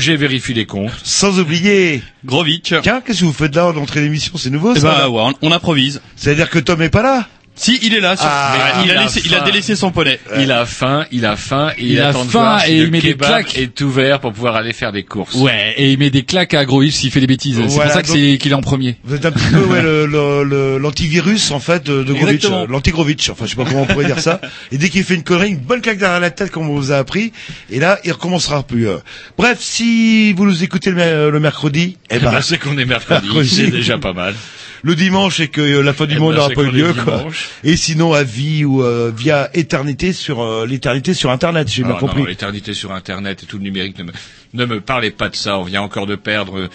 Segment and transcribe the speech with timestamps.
[0.00, 0.90] Roger vérifie les comptes.
[1.04, 2.02] sans oublier.
[2.24, 2.74] Grovic.
[2.82, 5.10] Tiens, qu'est-ce que vous faites là en entrée d'émission C'est nouveau Eh ça ben là
[5.10, 6.00] ouais, on, on improvise.
[6.16, 7.28] C'est-à-dire que Tom est pas là
[7.62, 8.16] Si, il est là.
[8.16, 8.24] Sur...
[8.26, 9.44] Ah, Mais il, il a a laissé, il a faim.
[9.44, 10.18] délaissé son poney.
[10.38, 12.72] Il a faim, il a faim, et il, Il a attend de faim voir si
[12.72, 13.58] et le il met des claques.
[13.58, 15.34] est ouvert pour pouvoir aller faire des courses.
[15.34, 17.56] Ouais, et il met des claques à Grovis s'il fait des bêtises.
[17.56, 18.96] C'est pour ça que donc- c'est qu'il est en premier.
[19.04, 22.62] Vous êtes un petit peu ouais, le- l'antivirus en fait de, de Grovitch, Exactement.
[22.62, 23.28] euh, l'antigrovitch.
[23.30, 24.40] Enfin, je sais pas comment on pourrait dire ça.
[24.72, 26.92] Et dès qu'il fait une connerie, une bonne claque derrière la tête, comme on vous
[26.92, 27.32] a appris.
[27.70, 28.88] Et là, il recommencera plus.
[28.88, 28.96] euh.
[29.36, 32.84] Bref, si vous nous écoutez le, le mercredi, eh Eh ben, ben, c'est qu'on est
[32.86, 33.48] mercredi, Mercredi.
[33.50, 34.34] c'est déjà pas mal.
[34.82, 36.92] Le dimanche et que euh, la fin du Eh monde ben, n'aura pas eu lieu,
[36.94, 37.26] quoi.
[37.64, 41.92] Et sinon à vie ou euh, via éternité sur euh, l'éternité sur Internet, j'ai bien
[41.92, 42.20] non, compris.
[42.20, 44.12] non, l'éternité sur Internet et tout le numérique, ne me,
[44.54, 45.58] ne me parlez pas de ça.
[45.58, 46.68] On vient encore de perdre.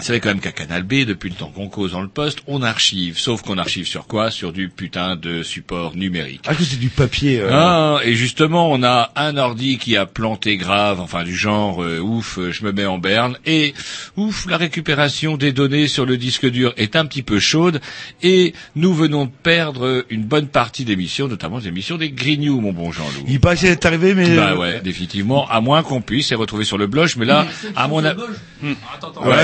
[0.00, 2.40] C'est vrai quand même qu'à Canal B, depuis le temps qu'on cause dans le poste,
[2.46, 3.18] on archive.
[3.18, 4.30] Sauf qu'on archive sur quoi?
[4.30, 6.42] Sur du putain de support numérique.
[6.46, 7.40] Ah, que c'est du papier.
[7.40, 11.82] euh, Ah, et justement, on a un ordi qui a planté grave, enfin du genre
[11.82, 13.74] euh, ouf, euh, je me mets en berne, et
[14.16, 17.80] ouf, la récupération des données sur le disque dur est un petit peu chaude,
[18.22, 22.72] et nous venons de perdre une bonne partie d'émissions, notamment des émissions des Grignoux, mon
[22.72, 23.24] bon Jean-Loup.
[23.28, 26.78] Il paraît c'est arrivé, mais Bah ouais, définitivement, à moins qu'on puisse les retrouver sur
[26.78, 27.46] le blog, mais là,
[27.76, 28.20] à mon avis...
[28.62, 28.74] Ouais,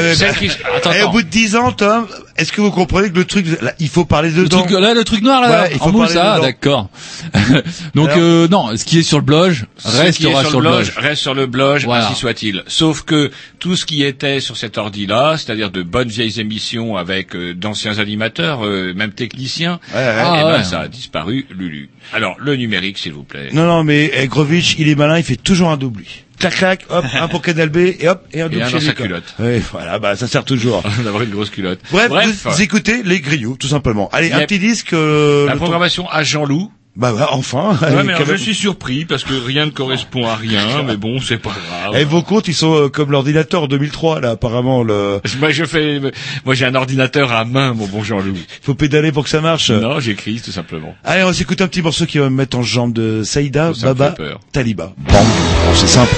[0.03, 1.11] mais celle bah- qui- Attends, Et au attends.
[1.13, 2.07] bout de dix ans, Tom,
[2.37, 4.93] est-ce que vous comprenez que le truc, là, il faut parler Le dedans truc, là,
[4.95, 6.43] le truc noir, là, Ouais, il faut en parler ah, dedans.
[6.47, 6.89] d'accord.
[7.95, 10.87] Donc, Alors- euh, non, ce qui est sur le blog restera sur le blog.
[10.97, 12.07] reste sur le blog, Voilà.
[12.09, 12.63] ainsi soit-il.
[12.67, 17.35] Sauf que tout ce qui était sur cet ordi-là, c'est-à-dire de bonnes vieilles émissions avec
[17.35, 20.15] euh, d'anciens animateurs, euh, même techniciens, Ouais, ouais.
[20.19, 20.65] Ah, eh ben, ouais.
[20.65, 21.89] ça a disparu, Lulu.
[22.13, 23.49] Alors, le numérique, s'il vous plaît.
[23.53, 26.05] Non, non, mais eh, Grovitch, il est malin, il fait toujours un double.
[26.39, 28.79] Clac, clac, hop, un pour Canal B, et hop, et un double un chez dans
[28.79, 29.07] lui, sa quoi.
[29.07, 29.35] culotte.
[29.39, 30.83] Ouais, voilà, bah, ça sert toujours.
[31.05, 31.81] D'avoir une grosse culotte.
[31.91, 32.11] Bref,
[32.45, 34.09] vous écoutez les griots, tout simplement.
[34.13, 36.71] Allez, un petit disque, euh, la programmation à Jean-Loup.
[36.97, 37.77] Bah, ouais, enfin.
[37.83, 41.37] Ouais, mais je suis surpris parce que rien ne correspond à rien, mais bon, c'est
[41.39, 41.95] pas grave.
[41.99, 45.21] Eh, vos comptes, ils sont euh, comme l'ordinateur 2003, là, apparemment, le...
[45.39, 46.01] Moi, je fais,
[46.45, 48.37] moi, j'ai un ordinateur à main, mon bon Jean-Loup.
[48.63, 49.71] faut pédaler pour que ça marche.
[49.71, 50.95] Non, j'écris, tout simplement.
[51.05, 53.73] Allez, on va s'écouter un petit morceau qui va me mettre en jambe de Saïda,
[53.83, 54.15] Baba.
[54.53, 54.93] Taliba.
[54.97, 55.15] Bang.
[55.15, 56.15] Bon, c'est simple.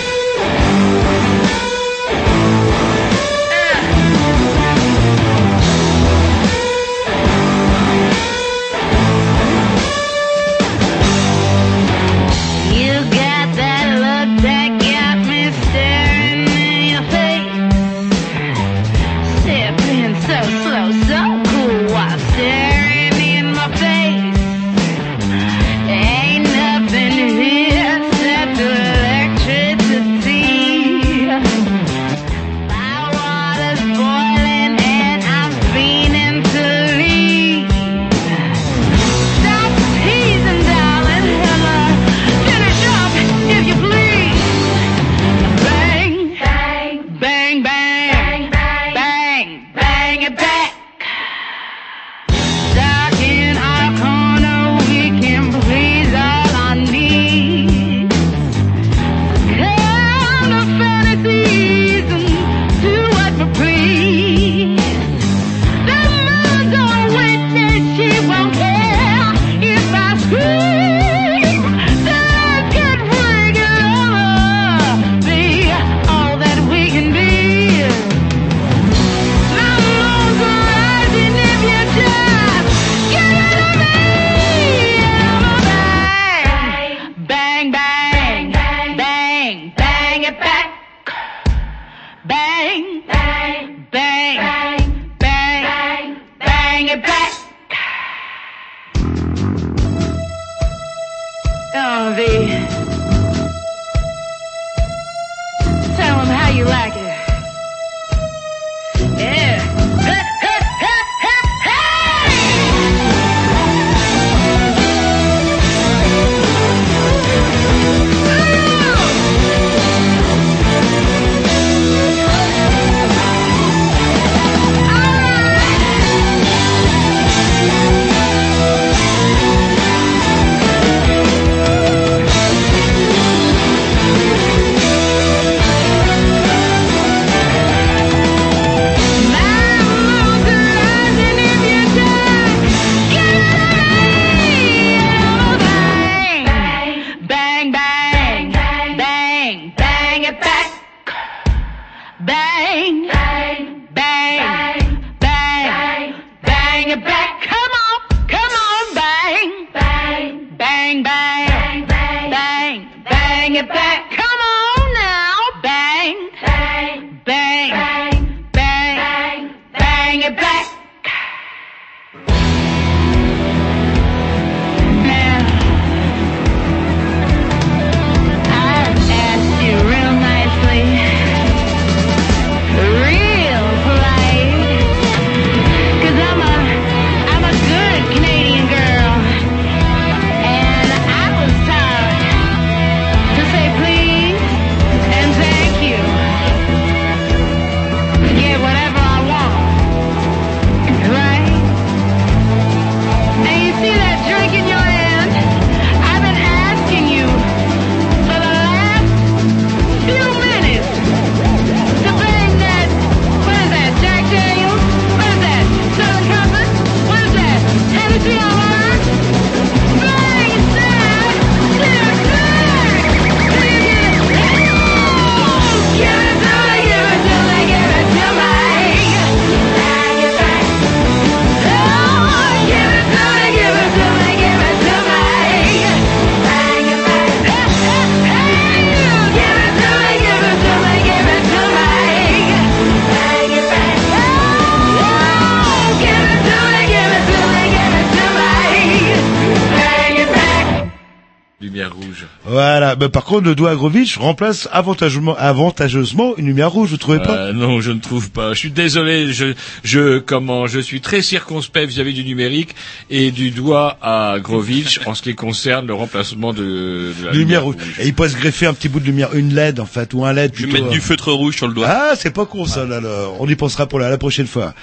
[253.38, 253.38] Voilà.
[253.38, 257.36] Mais par contre, le doigt Agrovitch remplace avantageusement, avantageusement une lumière rouge, vous trouvez pas?
[257.36, 258.52] Euh, non, je ne trouve pas.
[258.54, 259.32] Je suis désolé.
[259.32, 259.54] Je,
[259.84, 262.74] je, comment, je suis très circonspect vis-à-vis du numérique
[263.10, 267.64] et du doigt à Grovitch en ce qui concerne le remplacement de, de la Lumière
[267.64, 267.76] rouge.
[267.98, 270.24] Et il peut se greffer un petit bout de lumière, une LED en fait, ou
[270.24, 271.88] un LED Je vais mettre du feutre rouge sur le doigt.
[271.90, 273.26] Ah, c'est pas con ça, là, là.
[273.38, 274.74] On y pensera pour la, la prochaine fois.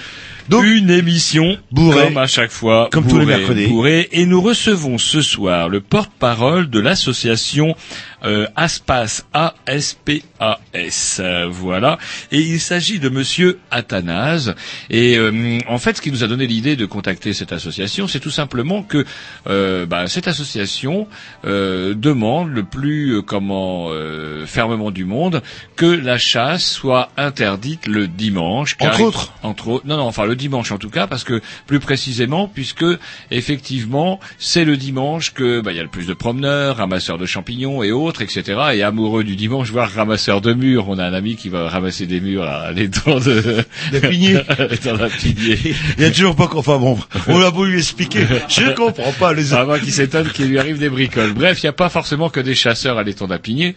[0.49, 2.03] Donc, Une émission Bourré.
[2.05, 3.67] comme à chaque fois, Comme tous les mercredis.
[3.67, 4.07] bourré.
[4.11, 7.75] et nous recevons ce soir le porte-parole de l'association
[8.23, 11.19] euh, Aspas A S P A S.
[11.23, 11.97] Euh, voilà,
[12.31, 14.55] et il s'agit de Monsieur Athanase.
[14.89, 18.19] Et euh, en fait, ce qui nous a donné l'idée de contacter cette association, c'est
[18.19, 19.05] tout simplement que
[19.47, 21.07] euh, bah, cette association
[21.45, 25.41] euh, demande le plus euh, comment euh, fermement du monde
[25.75, 28.75] que la chasse soit interdite le dimanche.
[28.77, 31.41] car Entre autres entre autres, non, non, enfin le dimanche en tout cas, parce que
[31.67, 32.85] plus précisément, puisque
[33.31, 37.25] effectivement c'est le dimanche que bah, il y a le plus de promeneurs, ramasseurs de
[37.25, 38.43] champignons et autres, etc.
[38.73, 40.89] Et amoureux du dimanche, voire ramasseurs de murs.
[40.89, 44.37] On a un ami qui va ramasser des murs à l'étang de la pigné.
[45.97, 48.25] il y a toujours pas, enfin bon, on a beau lui expliquer.
[48.47, 51.33] Je comprends pas les Ah, moi qui s'étonne qu'il lui arrive des bricoles.
[51.33, 53.75] Bref, il n'y a pas forcément que des chasseurs à l'étang d'Apigné.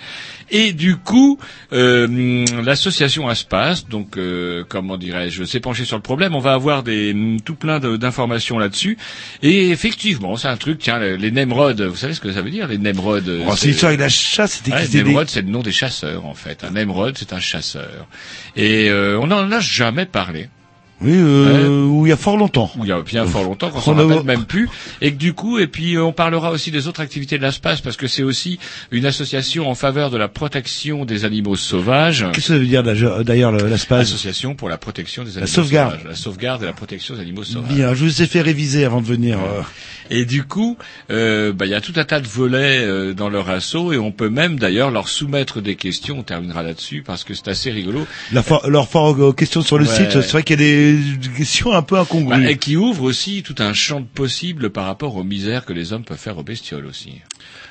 [0.51, 1.39] Et du coup,
[1.73, 6.35] euh, l'association Aspas, donc euh, comment dirais-je, s'est penchée sur le problème.
[6.35, 7.15] On va avoir des
[7.45, 8.97] tout plein de- d'informations là-dessus.
[9.43, 10.79] Et effectivement, c'est un truc.
[10.79, 13.91] Tiens, les, Nemrod, vous savez ce que ça veut dire, les Nemrod Oh, c'est l'histoire
[13.91, 16.65] avec la chasse, c'était Ouais, c'était des- Nemrod, c'est le nom des chasseurs en fait.
[16.65, 18.07] Un Nemrod, c'est un chasseur.
[18.57, 20.49] Et euh, on n'en a jamais parlé.
[21.01, 22.71] Oui, euh, où il y a fort longtemps.
[22.83, 24.69] Il y a bien fort longtemps qu'on On s'en a- rappelle même plus,
[25.01, 27.77] et que du coup, et puis euh, on parlera aussi des autres activités de l'ASPAS
[27.85, 28.59] parce que c'est aussi
[28.91, 32.27] une association en faveur de la protection des animaux sauvages.
[32.33, 35.93] Qu'est-ce que ça veut dire d'ailleurs le- l'espace Association pour la protection des animaux sauvegarde.
[35.93, 36.07] sauvages.
[36.09, 37.73] La sauvegarde et la protection des animaux sauvages.
[37.73, 39.39] Bien, je vous ai fait réviser avant de venir.
[39.39, 39.63] euh.
[40.11, 40.79] Et du coup,
[41.11, 43.99] euh, bah, il y a tout un tas de volets euh, dans leur assaut et
[43.99, 46.19] on peut même d'ailleurs leur soumettre des questions.
[46.21, 48.07] On terminera là-dessus parce que c'est assez rigolo.
[48.33, 49.95] La for- leur fort aux questions sur le Ouais.
[49.95, 50.88] site, c'est vrai qu'il y a des
[51.73, 55.25] un peu Bah, et qui ouvre aussi tout un champ de possibles par rapport aux
[55.25, 57.21] misères que les hommes peuvent faire aux bestioles aussi.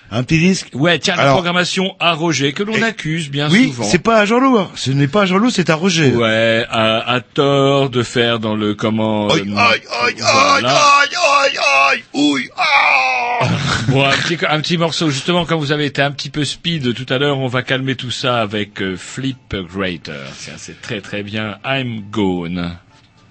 [0.10, 0.70] Un petit disque.
[0.74, 3.84] Ouais, tiens, la programmation à Roger, que l'on accuse bien Oui, souvent.
[3.84, 4.58] c'est pas à Jean-Loup.
[4.58, 4.70] hein.
[4.76, 6.16] Ce n'est pas à Jean-Loup, c'est à Roger.
[6.16, 9.28] Ouais, à, à tort de faire dans le comment.
[9.28, 10.70] Aïe, aïe, aïe, aïe, voilà.
[10.76, 11.10] aïe,
[11.44, 11.58] aïe,
[11.92, 13.40] aïe, ouille, ah
[13.90, 16.94] Bon, un petit, un petit morceau, justement, quand vous avez été un petit peu speed
[16.94, 20.26] tout à l'heure, on va calmer tout ça avec euh, Flip Greater.
[20.40, 21.58] Tiens, c'est très très bien.
[21.66, 22.78] I'm gone.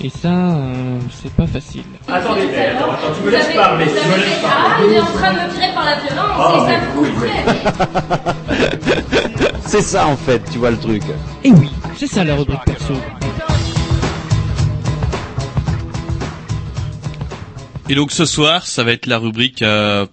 [0.00, 1.82] Et ça, euh, c'est pas facile.
[2.06, 4.86] Attendez, attends, attends, tu me laisses parler, tu me laisses Ah, parler.
[4.90, 7.44] il est en train de me tirer par la violence, et ça me coûterait.
[9.66, 11.02] C'est ça en fait, tu vois le truc.
[11.44, 12.94] Et oui, c'est ça la rubrique perso.
[17.90, 20.06] Et donc ce soir, ça va être la rubrique euh,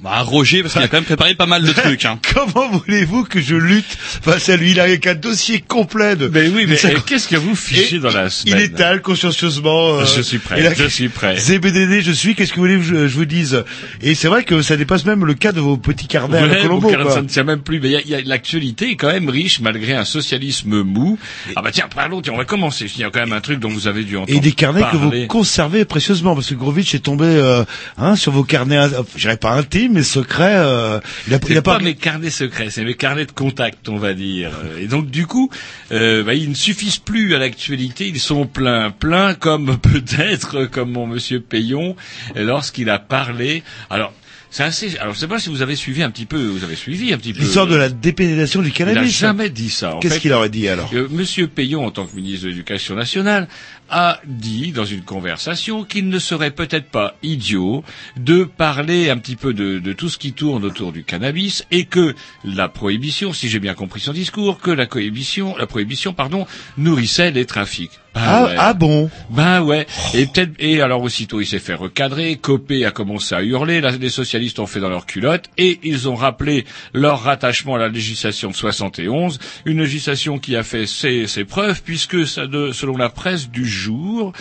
[0.00, 2.04] Bah, Roger, parce qu'il a quand même préparé pas mal de trucs.
[2.04, 2.20] Hein.
[2.32, 4.70] Comment voulez-vous que je lutte face à lui?
[4.70, 6.28] Il a qu'un dossier complet de.
[6.28, 8.60] Mais oui, mais eh, qu'est-ce que vous fichez Et dans la Il semaine?
[8.60, 9.94] étale consciencieusement.
[9.98, 11.36] euh, Je suis prêt, là, je suis prêt.
[11.36, 12.36] ZBDD, je suis.
[12.36, 13.64] Qu'est-ce que vous voulez que je, je vous dise?
[14.00, 16.52] Et c'est vrai que ça dépasse même le cas de vos petits carnets à la
[16.54, 16.90] Ouais, Colombo.
[16.90, 17.14] carnet, quoi.
[17.14, 17.80] ça ne tient même plus.
[17.80, 20.82] Mais il y a- il y a- l'actualité est quand même riche malgré un socialisme
[20.84, 21.18] mou.
[21.56, 22.86] Ah bah tiens, parlons, tiens, on va commencer.
[22.94, 24.84] Il y a quand même un truc dont vous avez dû entendre Et des carnets
[24.92, 27.64] que vous conservez précieusement, parce que Grovitch est tombé euh,
[27.96, 30.56] hein, sur vos carnets, euh, je dirais pas intimes, mais secrets.
[30.56, 31.84] euh, il a, il a pas pas.
[31.84, 34.50] mes carnets secrets, c'est mes carnets de contact, on va dire.
[34.80, 35.50] Et donc du coup,
[35.92, 40.92] euh, bah, ils ne suffisent plus à l'actualité, ils sont pleins, pleins comme peut-être comme
[40.92, 41.96] mon monsieur Payon
[42.36, 43.62] euh, lorsqu'il a parlé.
[43.90, 44.12] Alors
[44.50, 44.96] c'est assez.
[44.98, 47.18] Alors je sais pas si vous avez suivi un petit peu, vous avez suivi un
[47.18, 47.40] petit peu.
[47.40, 49.18] L'histoire de la dépénalisation du Il n'a cannabis.
[49.18, 49.96] jamais dit ça.
[49.96, 50.90] En Qu'est-ce qu'il aurait dit alors?
[50.94, 53.46] Euh, Monsieur Payon, en tant que ministre de l'Éducation nationale,
[53.90, 57.84] a dit dans une conversation qu'il ne serait peut-être pas idiot
[58.16, 62.14] de parler un petit peu de, tout ce qui tourne autour du cannabis et que
[62.44, 67.30] la prohibition, si j'ai bien compris son discours, que la prohibition, la prohibition, pardon, nourrissait
[67.30, 67.98] les trafics.
[68.14, 68.54] Ben ah, ouais.
[68.58, 69.86] ah bon Ben ouais.
[70.14, 73.92] Et peut-être et alors aussitôt il s'est fait recadrer, Copé a commencé à hurler, la-
[73.92, 77.88] les socialistes ont fait dans leur culotte et ils ont rappelé leur rattachement à la
[77.88, 82.96] législation de 71, une législation qui a fait ses, ses preuves puisque ça de- selon
[82.96, 84.32] la presse du jour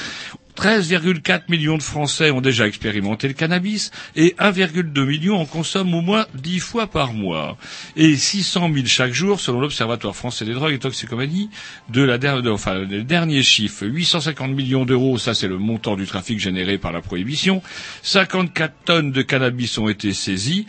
[0.58, 6.02] 13,4 millions de Français ont déjà expérimenté le cannabis et 1,2 million en consomment au
[6.02, 7.58] moins 10 fois par mois.
[7.96, 11.52] Et 600 000 chaque jour selon l'Observatoire français des drogues et toxicomanie
[11.90, 13.86] de la der- de- enfin, les derniers chiffres.
[13.86, 17.62] 850 millions d'euros, ça c'est le montant du trafic généré par la prohibition.
[18.02, 20.66] 54 tonnes de cannabis ont été saisies.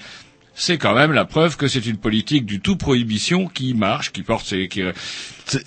[0.61, 4.23] C'est quand même la preuve que c'est une politique du tout prohibition qui marche, qui
[4.23, 4.83] porte ses, qui,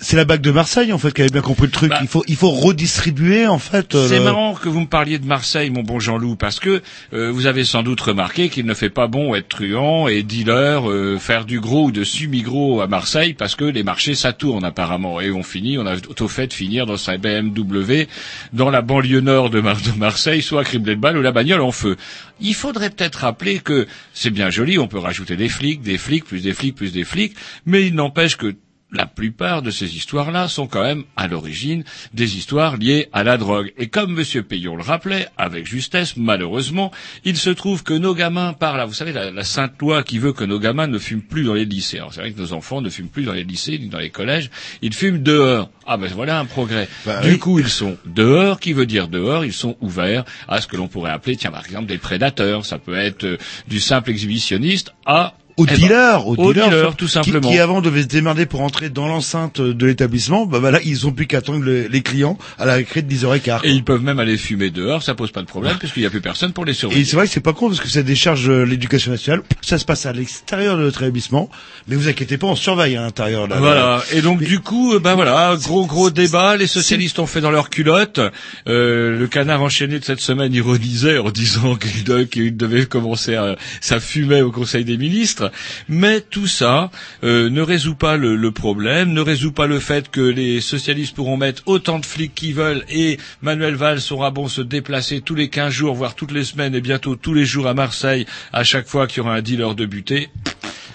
[0.00, 1.90] C'est la bague de Marseille en fait qui avait bien compris le truc.
[1.90, 1.98] Bah.
[2.02, 3.94] il faut il faut redistribuer en fait.
[3.94, 6.82] euh, C'est le- marrant que vous me parliez de Marseille, mon bon Jean-Loup, parce que
[7.12, 10.88] euh, vous avez sans doute remarqué qu'il ne fait pas bon être truand et dealer,
[10.90, 14.64] euh, faire du gros ou de semi-gros à Marseille, parce que les marchés ça tourne
[14.64, 15.20] apparemment.
[15.20, 18.06] Et on finit, on a au fait de finir dans sa BMW
[18.52, 21.60] dans la banlieue nord de, Mar- de Marseille, soit criblé de balles ou la bagnole
[21.60, 21.96] en feu.
[22.40, 26.24] Il faudrait peut-être rappeler que c'est bien joli, on peut rajouter des flics, des flics,
[26.24, 27.34] plus des flics, plus des flics,
[27.66, 28.54] mais il n'empêche que
[28.92, 33.38] la plupart de ces histoires-là sont quand même à l'origine des histoires liées à la
[33.38, 33.72] drogue.
[33.78, 34.42] Et comme M.
[34.42, 36.92] Payon le rappelait, avec justesse, malheureusement,
[37.24, 40.18] il se trouve que nos gamins, par là, vous savez, la, la sainte loi qui
[40.18, 41.98] veut que nos gamins ne fument plus dans les lycées.
[41.98, 44.10] Alors c'est vrai que nos enfants ne fument plus dans les lycées ni dans les
[44.10, 44.50] collèges,
[44.82, 45.70] ils fument dehors.
[45.86, 46.88] Ah ben voilà un progrès.
[47.04, 47.38] Bah du oui.
[47.38, 50.88] coup, ils sont dehors, qui veut dire dehors, ils sont ouverts à ce que l'on
[50.88, 52.64] pourrait appeler, tiens, par exemple, des prédateurs.
[52.64, 53.36] Ça peut être euh,
[53.68, 57.50] du simple exhibitionniste à Au eh ben, dealer, au au dealer, dealer, qui- tout simplement.
[57.50, 61.06] Qui, avant devait se démerder pour entrer dans l'enceinte de l'établissement, bah, bah là ils
[61.06, 63.60] ont plus qu'à attendre le- les clients à la récré de 10h15.
[63.64, 66.10] Et ils peuvent même aller fumer dehors, ça pose pas de problème, puisqu'il n'y a
[66.10, 67.04] plus personne pour les Et surveiller.
[67.04, 69.42] c'est vrai que c'est pas con parce que ça décharge euh, l'éducation nationale.
[69.60, 71.50] Ça se passe à l'extérieur de notre établissement,
[71.86, 73.46] mais vous inquiétez pas, on surveille à l'intérieur.
[73.46, 73.56] là.
[73.58, 74.02] Voilà.
[74.12, 76.56] Et donc du coup, euh, ben voilà, gros gros débat.
[76.56, 78.20] Les socialistes ont fait dans leur culotte.
[78.68, 83.56] Euh, le canard enchaîné de cette semaine ironisait en disant qu'il qu'il devait commencer à
[83.80, 85.41] ça fumait au Conseil des ministres.
[85.88, 86.90] Mais tout ça
[87.24, 91.36] euh, ne résout pas le, problème, ne résout pas le fait que les socialistes pourront
[91.36, 95.48] mettre autant de flics qu'ils veulent et Manuel Valls aura bon se déplacer tous les
[95.48, 98.86] 15 jours, voire toutes les semaines et bientôt tous les jours à Marseille à chaque
[98.86, 100.28] fois qu'il y aura un dealer de buté.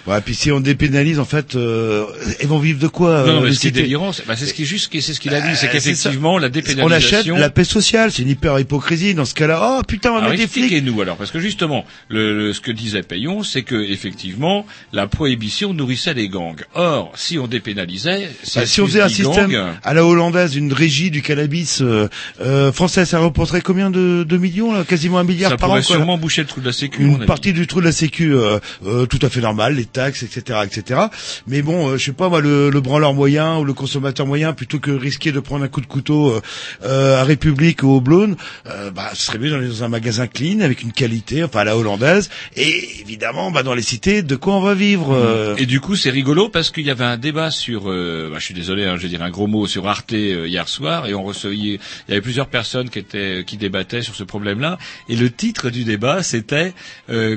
[0.07, 2.05] Ouais, puis si on dépénalise, en fait, euh,
[2.41, 4.13] ils vont vivre de quoi Non, euh, non, mais les ce qui est cités délirant,
[4.13, 6.37] c'est bah, c'est ce qui est juste, c'est ce qu'il a dit, c'est Euh, qu'effectivement,
[6.39, 6.47] la ça.
[6.47, 7.37] On achète dépénalisation.
[7.37, 9.79] la paix sociale, c'est une hyper hypocrisie dans ce cas-là.
[9.79, 10.63] Oh putain, on mettre des flics.
[10.63, 15.07] expliquez-nous alors, parce que justement, le, le- ce que disait Payon, c'est que effectivement, la
[15.07, 16.61] prohibition nourrissait les gangs.
[16.73, 21.11] Or, si on dépénalisait, Bah, si on faisait un système à la hollandaise, une régie
[21.11, 22.07] du cannabis euh,
[22.41, 25.73] euh, français, ça rapporterait combien de, de millions là Quasiment un milliard ça par an.
[25.73, 25.85] pourrait là.
[25.85, 27.03] sûrement boucher le trou de la sécu.
[27.03, 30.59] une partie du trou de la sécu euh, euh, tout à fait normal, taxes, etc.,
[30.63, 31.01] etc.
[31.47, 34.53] Mais bon, euh, je sais pas moi, le, le branleur moyen ou le consommateur moyen,
[34.53, 36.41] plutôt que risquer de prendre un coup de couteau euh,
[36.83, 38.35] euh, à République ou au Blône,
[38.67, 41.77] euh, bah, ce serait mieux dans un magasin clean avec une qualité, enfin à la
[41.77, 42.29] hollandaise.
[42.55, 45.95] Et évidemment, bah, dans les cités, de quoi on va vivre euh, Et du coup,
[45.95, 49.03] c'est rigolo parce qu'il y avait un débat sur, bah, je suis désolé, hein, je
[49.03, 52.21] vais dire un gros mot sur Arte hier soir, et on recevait, il y avait
[52.21, 54.77] plusieurs personnes qui étaient, qui débattaient sur ce problème-là,
[55.09, 56.73] et le titre du débat c'était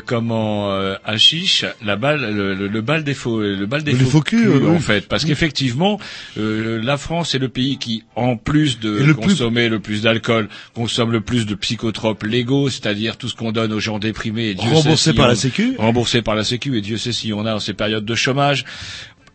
[0.07, 0.71] comment
[1.05, 4.21] Hachiche, la balle, le, le, le bal des faux, le bal des Le faux, faux
[4.21, 4.79] culs, en oui.
[4.81, 5.99] fait, parce qu'effectivement,
[6.39, 10.49] euh, la France est le pays qui, en plus de plus- consommer le plus d'alcool,
[10.75, 14.55] consomme le plus de psychotropes légaux, c'est-à-dire tout ce qu'on donne aux gens déprimés, et
[14.55, 15.75] Dieu sait Remboursé si par on- la Sécu.
[15.79, 18.65] remboursé par la Sécu et Dieu sait si on a en ces périodes de chômage.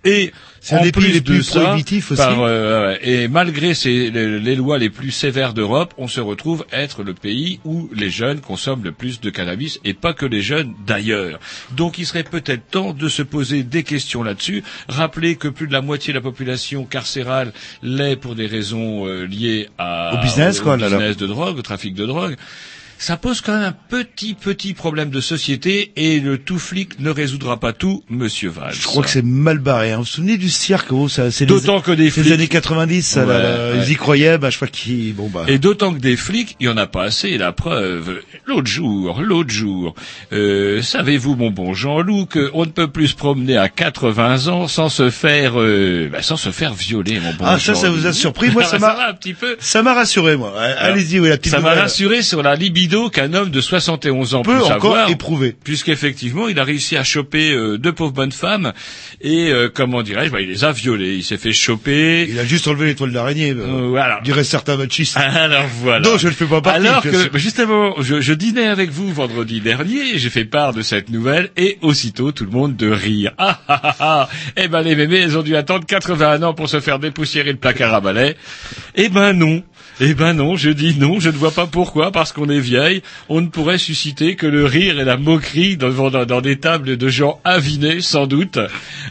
[0.08, 0.32] Et
[0.73, 2.21] en un des pays plus les de plus ça, prohibitifs aussi.
[2.21, 6.65] par, euh, et malgré ces, les, les lois les plus sévères d'Europe, on se retrouve
[6.71, 10.41] être le pays où les jeunes consomment le plus de cannabis et pas que les
[10.41, 11.39] jeunes d'ailleurs.
[11.71, 14.63] Donc il serait peut-être temps de se poser des questions là-dessus.
[14.88, 19.25] Rappeler que plus de la moitié de la population carcérale l'est pour des raisons euh,
[19.25, 20.97] liées à, Au business, au, quoi, au là, là.
[20.97, 22.36] business de drogue, au trafic de drogue.
[22.97, 27.10] Ça pose quand même un petit petit problème de société et le tout flic ne
[27.10, 28.73] résoudra pas tout, Monsieur Valls.
[28.73, 29.91] Je crois que c'est mal barré.
[29.91, 29.97] hein.
[29.97, 32.47] Vous vous souvenez du cirque oh, ça, c'est les- D'autant que des flics- les années
[32.47, 33.84] 90, ça, là, Ouais, là, ouais.
[33.86, 35.43] ils y croyaient, bah, je crois qu'ils, bon, bah.
[35.47, 37.29] Et d'autant que des flics, il y en a pas assez.
[37.29, 39.93] Et la preuve, l'autre jour, l'autre jour,
[40.31, 44.88] euh, savez-vous, mon bon Jean-Loup, qu'on ne peut plus se promener à 80 ans sans
[44.89, 48.13] se faire, euh, bah, sans se faire violer, mon bon Ah, ça, ça vous a
[48.13, 48.49] surpris.
[48.51, 49.58] Moi, ça m'a- va un petit peu.
[49.60, 50.53] Ça m'a rassuré, moi.
[50.79, 52.55] Allez-y, oui, la petite Ça m'a rassuré sur la
[52.86, 55.56] libido qu'un homme de 71 ans Peut encore avoir, éprouver.
[55.63, 58.74] puisqu'effectivement, il a réussi à choper euh, deux pauvres bonnes femmes
[59.21, 61.15] et, euh, comment dirais-je, bah, il les a violées.
[61.15, 62.28] Il s'est fait choper.
[62.30, 63.52] Il a juste enlevé l'étoile d'araignée.
[63.52, 64.19] euh, Euh, voilà.
[64.24, 65.17] Dirait certains machistes.
[65.17, 66.08] Alors voilà.
[66.08, 66.86] Non, je ne fais pas partie.
[66.88, 71.10] Alors que justement, je, je dînais avec vous vendredi dernier, j'ai fait part de cette
[71.10, 73.32] nouvelle et aussitôt tout le monde de rire.
[73.38, 76.69] Ah ah ah ah Eh ben les mémés, elles ont dû attendre 81 ans pour
[76.69, 78.36] se faire dépoussiérer le placard à balai.
[78.95, 79.63] Eh ben non.
[80.01, 83.01] Eh ben non, je dis non, je ne vois pas pourquoi, parce qu'on est vieille,
[83.29, 86.97] on ne pourrait susciter que le rire et la moquerie dans, dans, dans des tables
[86.97, 88.60] de gens avinés, sans doute,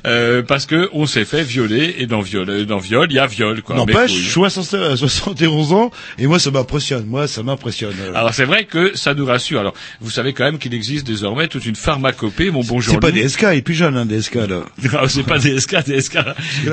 [0.06, 3.26] euh, parce que on s'est fait violer, et dans viol, dans viol, il y a
[3.26, 3.76] viol, quoi.
[3.76, 4.24] N'empêche, couilles.
[4.24, 7.06] 60 euh, 71 ans, et moi, ça m'impressionne.
[7.06, 7.94] Moi, ça m'impressionne.
[8.00, 8.12] euh.
[8.14, 9.60] Alors c'est vrai que ça nous rassure.
[9.60, 13.00] Alors vous savez quand même qu'il existe désormais toute une pharmacopée, mon bon C'est Jean-Loup.
[13.00, 14.64] pas DSK, il est plus jeune, hein, DSK, là.
[14.92, 16.16] Non, c'est pas DSK, DSK.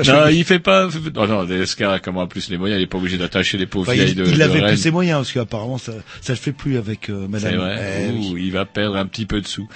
[0.06, 0.88] Non, il fait pas.
[1.14, 3.90] Non, non, DSK, comment en plus les moyens, il est pas obligé d'attacher les pauvres
[3.92, 4.24] vieilles il, de.
[4.26, 4.68] il de avait Rennes.
[4.68, 7.50] plus ses moyens, parce qu'apparemment, ça, ça le fait plus avec euh, madame.
[7.52, 8.08] C'est vrai.
[8.08, 8.42] Eh oui.
[8.46, 9.68] Il va perdre un petit peu de sous.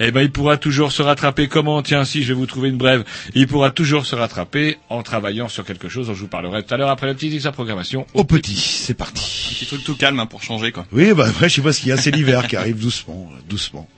[0.00, 1.48] Eh ben, il pourra toujours se rattraper.
[1.48, 1.82] Comment?
[1.82, 3.04] Tiens, si je vais vous trouver une brève.
[3.34, 6.74] Il pourra toujours se rattraper en travaillant sur quelque chose dont je vous parlerai tout
[6.74, 8.06] à l'heure après le petit de sa programmation.
[8.14, 9.54] Au petit, c'est parti.
[9.54, 10.86] Petit truc tout calme hein, pour changer quoi.
[10.92, 13.30] Oui, bah après, je sais pas ce qu'il y a, c'est l'hiver qui arrive doucement,
[13.32, 13.88] euh, doucement.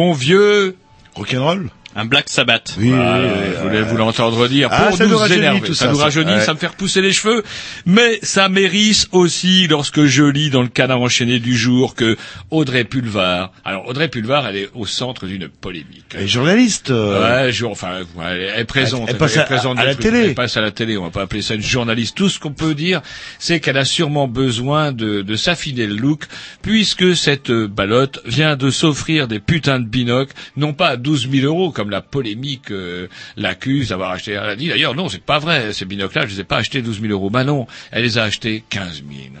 [0.00, 0.76] Bon vieux
[1.14, 2.74] Rock'n'roll Un Black Sabbath.
[2.78, 5.60] Oui, Voilà, oui, oui, je voulais vous l'entendre dire Ah, pour ça nous énerver.
[5.60, 6.40] tout ça, ça, nous rajeunit, Ouais.
[6.40, 7.42] ça me fait repousser les cheveux,
[7.84, 12.16] mais ça mérite aussi lorsque je lis dans le canard enchaîné du jour que
[12.50, 13.52] Audrey Pulvar,
[13.90, 16.14] Audrey Pulvar, elle est au centre d'une polémique.
[16.16, 16.90] Les journalistes.
[16.92, 19.94] euh, Ouais, je- enfin, elle, elle présente, Elle- elle passe à- présente à des la
[19.94, 20.04] trucs.
[20.06, 20.18] télé.
[20.28, 20.96] Elle passe à la télé.
[20.96, 22.16] On va pas appeler ça une journaliste.
[22.16, 23.02] Tout ce qu'on peut dire,
[23.40, 26.22] c'est qu'elle a sûrement besoin de, de s'affiner le look,
[26.62, 31.44] puisque cette ballotte vient de s'offrir des putains de binocles, non pas à 12 000
[31.44, 34.32] euros comme la polémique euh, l'accuse d'avoir acheté.
[34.32, 35.72] Elle a dit d'ailleurs non, c'est pas vrai.
[35.72, 37.28] Ces binocles-là, je les ai pas achetés 12 000 euros.
[37.28, 39.34] Bah non, elle les a achetés 15 000.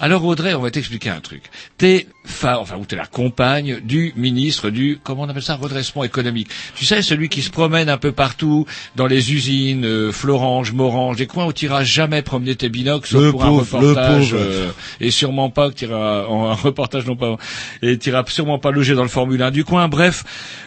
[0.00, 1.44] Alors Audrey, on va t'expliquer un truc.
[1.78, 6.48] T'es enfin, ou t'es la compagne du ministre du, comment on appelle ça, redressement économique.
[6.74, 8.64] Tu sais, celui qui se promène un peu partout,
[8.96, 13.22] dans les usines, euh, Florange, Morange, des coins où t'iras jamais promener tes binocles, sauf
[13.22, 14.42] Le pour pauvre, un le reportage, pauvre.
[14.42, 17.36] euh, et sûrement pas que t'iras, en un reportage non pas,
[17.82, 19.88] et t'iras sûrement pas loger dans le Formule 1 du coin.
[19.88, 20.24] Bref,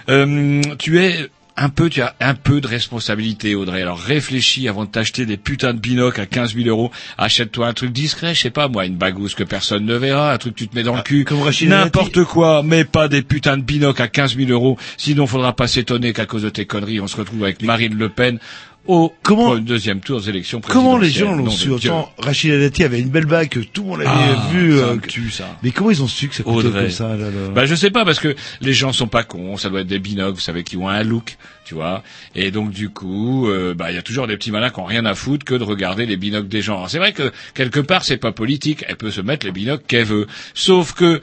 [0.09, 1.27] euh, tu es
[1.57, 3.81] un peu, tu as un peu de responsabilité, Audrey.
[3.81, 6.91] Alors réfléchis avant de t'acheter des putains de binocles à 15 000 euros.
[7.17, 10.37] Achète-toi un truc discret, je sais pas moi, une bagousse que personne ne verra, un
[10.37, 13.21] truc que tu te mets dans le cul, Ah, Rachid n'importe quoi, mais pas des
[13.21, 14.77] putains de binocles à 15 000 euros.
[14.97, 18.09] Sinon, faudra pas s'étonner qu'à cause de tes conneries, on se retrouve avec Marine Le
[18.09, 18.39] Pen
[18.87, 21.37] au Comment- pour une deuxième tour des élections Comment les présidentielles.
[21.37, 24.47] gens l'ont su autant Rachid Dati avait une belle bague tout le monde avait Ah,
[24.51, 24.77] vu.
[24.77, 25.57] ça euh, me que- tue, ça.
[25.63, 26.81] Mais comment ils ont su que ça coûtait Audrey.
[26.83, 29.57] comme ça là, là Bah je sais pas parce que les gens sont pas cons,
[29.57, 32.03] ça doit être des binocles, vous savez qui ont un look, tu vois.
[32.35, 34.85] Et donc du coup, euh, bah il y a toujours des petits malins qui ont
[34.85, 36.87] rien à foutre que de regarder les binocles des gens.
[36.87, 40.05] C'est vrai que quelque part c'est pas politique, elle peut se mettre les binocles qu'elle
[40.05, 40.27] veut.
[40.53, 41.21] Sauf que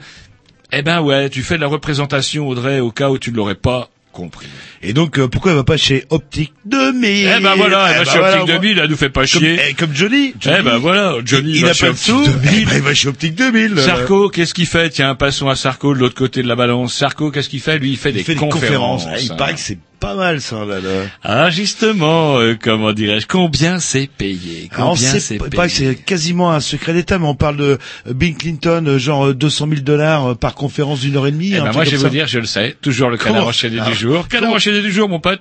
[0.75, 3.53] eh ben ouais, tu fais de la représentation Audrey au cas où tu ne l'aurais
[3.55, 4.47] pas compris.
[4.81, 7.97] Et donc euh, pourquoi elle va pas chez Optique 2000 Eh ben voilà, elle Eh
[7.99, 9.59] va ben chez voilà, Optique moi- 2000, elle nous fait pas Comme, chier.
[9.69, 10.33] eh, comme Johnny.
[10.45, 12.23] Eh ben voilà, Johnny il va a chez pas de Optique sous.
[12.23, 12.59] 2000.
[12.61, 13.73] Eh ben, il va chez Optique 2000.
[13.77, 13.81] euh.
[13.81, 14.89] Sarko, qu'est-ce qu'il fait?
[14.89, 16.93] Tiens, passons à Sarko de l'autre côté de la balance.
[16.93, 17.77] Sarko, qu'est-ce qu'il fait?
[17.79, 19.03] Lui, il fait, il des, fait des conférences.
[19.03, 19.21] conférences.
[19.21, 20.81] Eh, il paraît que c'est pas mal ça là.
[20.81, 21.05] là.
[21.23, 26.51] Ah, justement, euh, comment dirais-je Combien c'est payé Combien c'est payé pas que c'est quasiment
[26.51, 29.81] un secret d'État, mais on parle de euh, Bill Clinton, euh, genre euh, 200 000
[29.81, 31.53] dollars euh, par conférence d'une heure et demie.
[31.55, 32.75] Eh ben moi, je vais vous dire, je le sais.
[32.81, 34.27] Toujours le canard enchaîné Ah, du jour.
[34.27, 35.39] Canard enchaîné du jour, mon pote.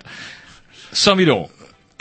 [0.92, 1.50] 100 000 euros.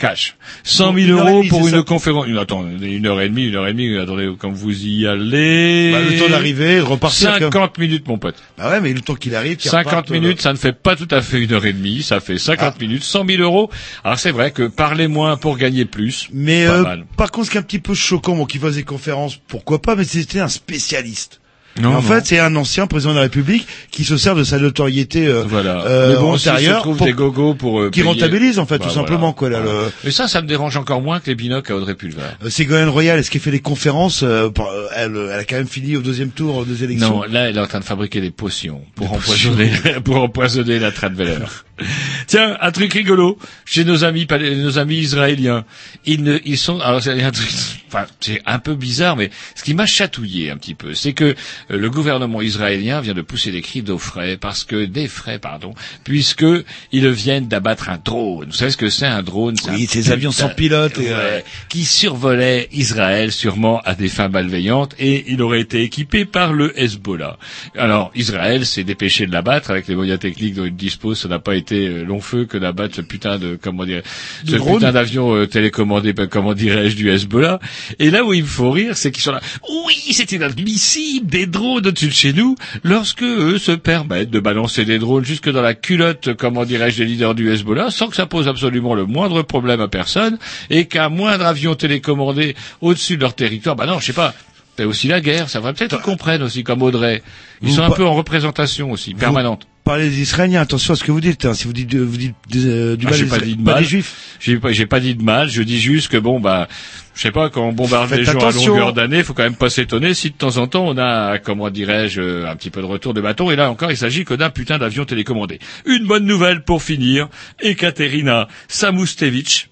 [0.02, 0.34] Cash.
[0.64, 2.26] 100 Pour 000 une heure et euros pour une conférence.
[2.26, 3.96] Une, attends, une heure et demie, une heure et demie.
[3.96, 5.92] Attendez, quand vous y allez.
[5.92, 7.38] Bah, le temps d'arriver, repartir.
[7.38, 8.34] 50 minutes, mon pote.
[8.58, 10.72] Bah ouais, mais le temps qu'il arrive, qu'il 50 reparte, euh, minutes, ça ne fait
[10.72, 12.82] pas tout à fait une heure et demie, ça fait 50 Ah.
[12.82, 13.70] minutes, 100 000 euros.
[14.02, 17.50] Alors c'est vrai que parler moins pour gagner plus, Mais pas euh, par contre, ce
[17.52, 20.40] qui est un petit peu choquant, bon, qu'il fasse des conférences, pourquoi pas, mais c'était
[20.40, 21.41] un spécialiste.
[21.80, 22.02] Non, en non.
[22.02, 25.42] fait, c'est un ancien président de la République qui se sert de sa notoriété euh,
[25.46, 25.84] Voilà.
[25.86, 28.84] euh, Mais bon, antérieure pour- des gogos pour euh, qui payer- rentabilise en fait, Bah,
[28.84, 29.08] tout voilà.
[29.08, 29.48] simplement quoi.
[29.48, 29.80] Là, Voilà.
[29.86, 32.26] le- Mais ça, ça me dérange encore moins que les binocles à Audrey Pulvar.
[32.44, 35.56] euh, Ségolène Royal, est-ce qu'elle fait des conférences euh, pour- euh, elle, elle a quand
[35.56, 37.08] même fini au deuxième tour euh, des élections.
[37.20, 39.70] Non, là, elle est en train de fabriquer des potions pour empoisonner,
[40.04, 41.64] pour empoisonner la traite valeur.
[42.26, 45.64] Tiens, un truc rigolo chez nos amis, nos amis israéliens.
[46.04, 47.48] Ils ne, ils sont, alors c'est un truc,
[47.88, 51.34] enfin, c'est un peu bizarre, mais ce qui m'a chatouillé un petit peu, c'est que
[51.76, 55.74] le gouvernement israélien vient de pousser des cris d'eau frais parce que des frais, pardon,
[56.04, 56.44] puisque
[56.92, 58.46] ils viennent d'abattre un drone.
[58.46, 59.56] Vous savez ce que c'est un drone?
[59.56, 64.28] C'est Oui, ces avions sans pilote et, euh, qui survolait Israël sûrement à des fins
[64.28, 67.38] malveillantes et il aurait été équipé par le Hezbollah.
[67.76, 71.20] Alors Israël s'est dépêché de l'abattre avec les moyens techniques dont il dispose.
[71.20, 74.02] Ça n'a pas été euh, long feu que d'abattre ce putain de comment dire
[74.46, 74.76] ce drone.
[74.76, 77.60] putain d'avion euh, télécommandé ben, comment dirais-je du Hezbollah.
[77.98, 79.40] Et là où il me faut rire, c'est qu'ils sont là.
[79.86, 84.84] Oui, c'est inadmissible des drones au-dessus de chez nous lorsque eux se permettent de balancer
[84.84, 88.26] des drones jusque dans la culotte comment dirais-je des leaders du Hezbollah sans que ça
[88.26, 90.38] pose absolument le moindre problème à personne
[90.70, 94.34] et qu'un moindre avion télécommandé au-dessus de leur territoire, bah non, je sais pas.
[94.76, 97.22] C'est aussi la guerre, ça va peut-être qu'ils comprennent aussi comme Audrey.
[97.60, 99.66] Ils Vous sont un peu en représentation aussi, permanente.
[99.84, 101.44] Parlez des Israéliens, attention à ce que vous dites.
[101.44, 103.64] hein, si vous dites, vous dites euh, du Ah, mal, j'ai des- pas dit de
[103.64, 103.82] pas mal.
[103.82, 104.36] des Juifs.
[104.38, 106.68] J'ai pas, j'ai pas dit de mal, je dis juste que bon, bah,
[107.16, 108.74] je sais pas, quand on bombarde Faites les gens attention.
[108.74, 111.38] à longueur d'année, faut quand même pas s'étonner si de temps en temps on a,
[111.40, 113.50] comment dirais-je, euh, un petit peu de retour de bâton.
[113.50, 115.58] Et là encore, il s'agit que d'un putain d'avion télécommandé.
[115.84, 117.28] Une bonne nouvelle pour finir.
[117.60, 119.68] Ekaterina Samustevich.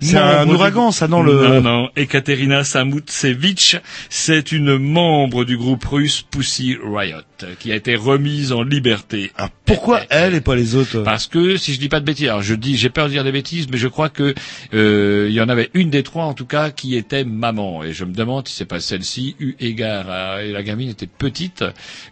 [0.00, 1.88] C'est un ouragan, ça, non, le- Non, non.
[1.96, 3.76] Ekaterina Samutsevich,
[4.10, 7.22] c'est une membre du groupe russe Pussy Riot,
[7.58, 9.30] qui a été remise en liberté.
[9.36, 11.02] Ah, pourquoi elle et pas les autres?
[11.02, 13.24] Parce que si je dis pas de bêtises, alors je dis, j'ai peur de dire
[13.24, 14.34] des bêtises, mais je crois que
[14.74, 17.92] euh, il y en avait une des trois en tout cas qui était maman, et
[17.92, 21.64] je me demande si c'est pas celle-ci, eu égard à et la gamine était petite,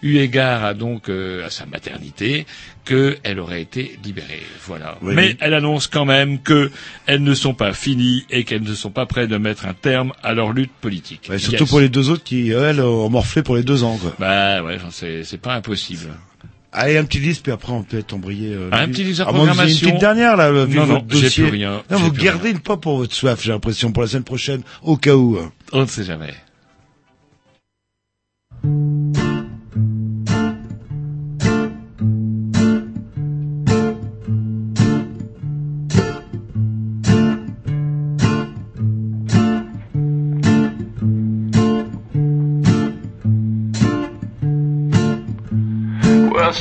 [0.02, 2.46] eu égard à donc euh, à sa maternité,
[2.84, 4.42] qu'elle aurait été libérée.
[4.66, 4.96] Voilà.
[5.02, 5.36] Oui, mais oui.
[5.40, 6.70] elle annonce quand même que
[7.06, 10.12] elles ne sont pas finies et qu'elles ne sont pas prêtes de mettre un terme
[10.22, 11.26] à leur lutte politique.
[11.28, 11.68] Ouais, Surtout Yes.
[11.70, 13.98] pour les deux autres qui, elles, ont morflé pour les deux ans.
[14.00, 14.14] Quoi.
[14.18, 16.08] Bah ouais, j'en sais- c'est pas impossible.
[16.72, 18.52] Allez, un petit disque, puis après on peut être embrayé.
[18.54, 19.86] euh, Un petit disque à Ah, programmation.
[19.88, 21.44] Une petite dernière, là, vu Non, votre non, dossier.
[21.44, 24.08] plus rien, Non, vous plus gardez une pas pour votre soif, j'ai l'impression, pour la
[24.08, 25.38] semaine prochaine, au cas où.
[25.38, 25.50] hein.
[25.72, 26.34] On ne sait jamais.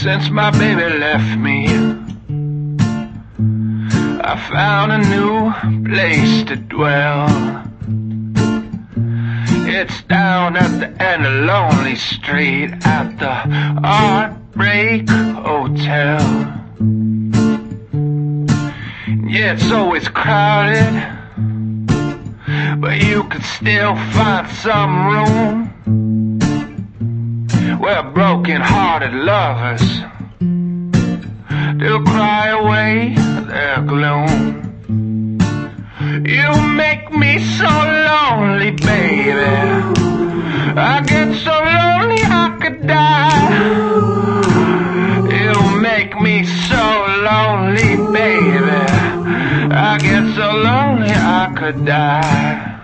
[0.08, 1.68] Since my baby left me,
[4.24, 5.52] I found a new
[5.84, 7.28] place to dwell.
[9.68, 13.34] It's down at the end of Lonely Street at the
[13.86, 16.22] Heartbreak Hotel.
[19.28, 20.94] Yeah, it's always crowded,
[22.80, 25.67] but you can still find some room
[27.88, 29.86] where broken hearted lovers
[31.80, 33.16] do cry away
[33.48, 34.30] their gloom.
[36.26, 36.50] You
[36.84, 37.72] make me so
[38.10, 39.56] lonely, baby.
[40.76, 43.56] I get so lonely I could die.
[45.40, 46.84] You make me so
[47.30, 48.84] lonely, baby.
[49.72, 52.78] I get so lonely I could die.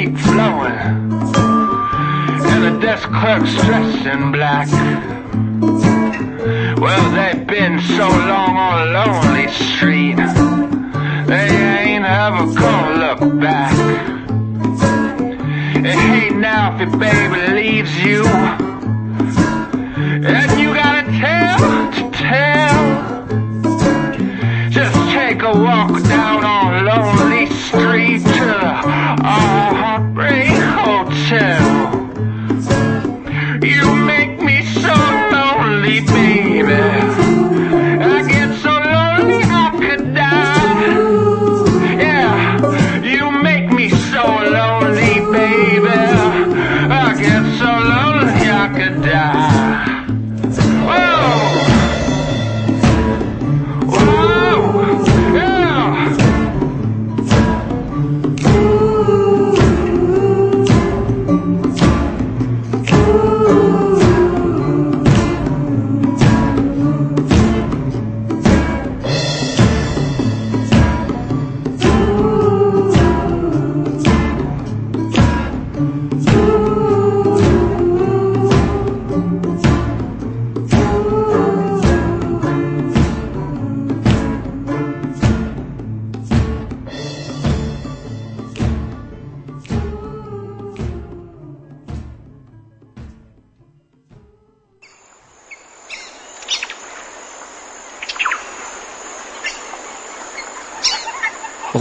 [0.00, 0.78] Keep flowing,
[2.50, 4.66] and the desk clerk's dressed in black.
[6.80, 10.16] Well, they've been so long on Lonely Street,
[11.26, 11.48] they
[11.84, 13.74] ain't ever gonna look back.
[15.76, 18.24] And hey, now if your baby leaves you,
[20.24, 21.58] and you gotta tell
[21.96, 22.80] to tell,
[24.70, 29.79] just take a walk down on Lonely Street to the
[31.30, 31.69] yeah.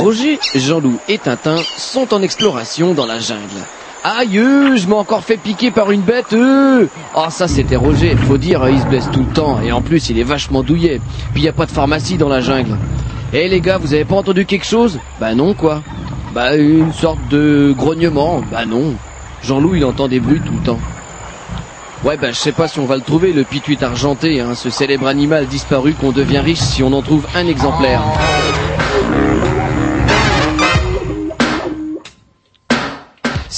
[0.10, 3.62] Roger, Jean-Loup et Tintin sont en exploration dans la jungle.
[4.04, 4.41] Aïe,
[4.76, 6.34] je m'ai encore fait piquer par une bête.
[6.34, 6.88] Euh.
[7.15, 9.84] Oh, ça c'était Roger, faut dire, euh, il se blesse tout le temps et en
[9.84, 11.00] plus il est vachement douillet.
[11.36, 12.76] Puis y a pas de pharmacie dans la jungle.
[13.34, 14.98] Eh les gars, vous avez pas entendu quelque chose?
[15.19, 15.84] Bah non quoi.
[16.34, 18.41] Bah une sorte de grognement.
[18.52, 18.95] Bah non.
[19.43, 20.80] Jean-Loup il entend des bruits tout le temps.
[22.04, 24.72] Ouais bah je sais pas si on va le trouver le pituit argenté, hein, ce
[24.72, 28.02] célèbre animal disparu qu'on devient riche si on en trouve un exemplaire.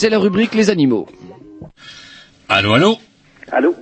[0.02, 1.08] C'est la rubrique les animaux.
[2.50, 2.98] Allô, allô
[3.52, 3.76] Allô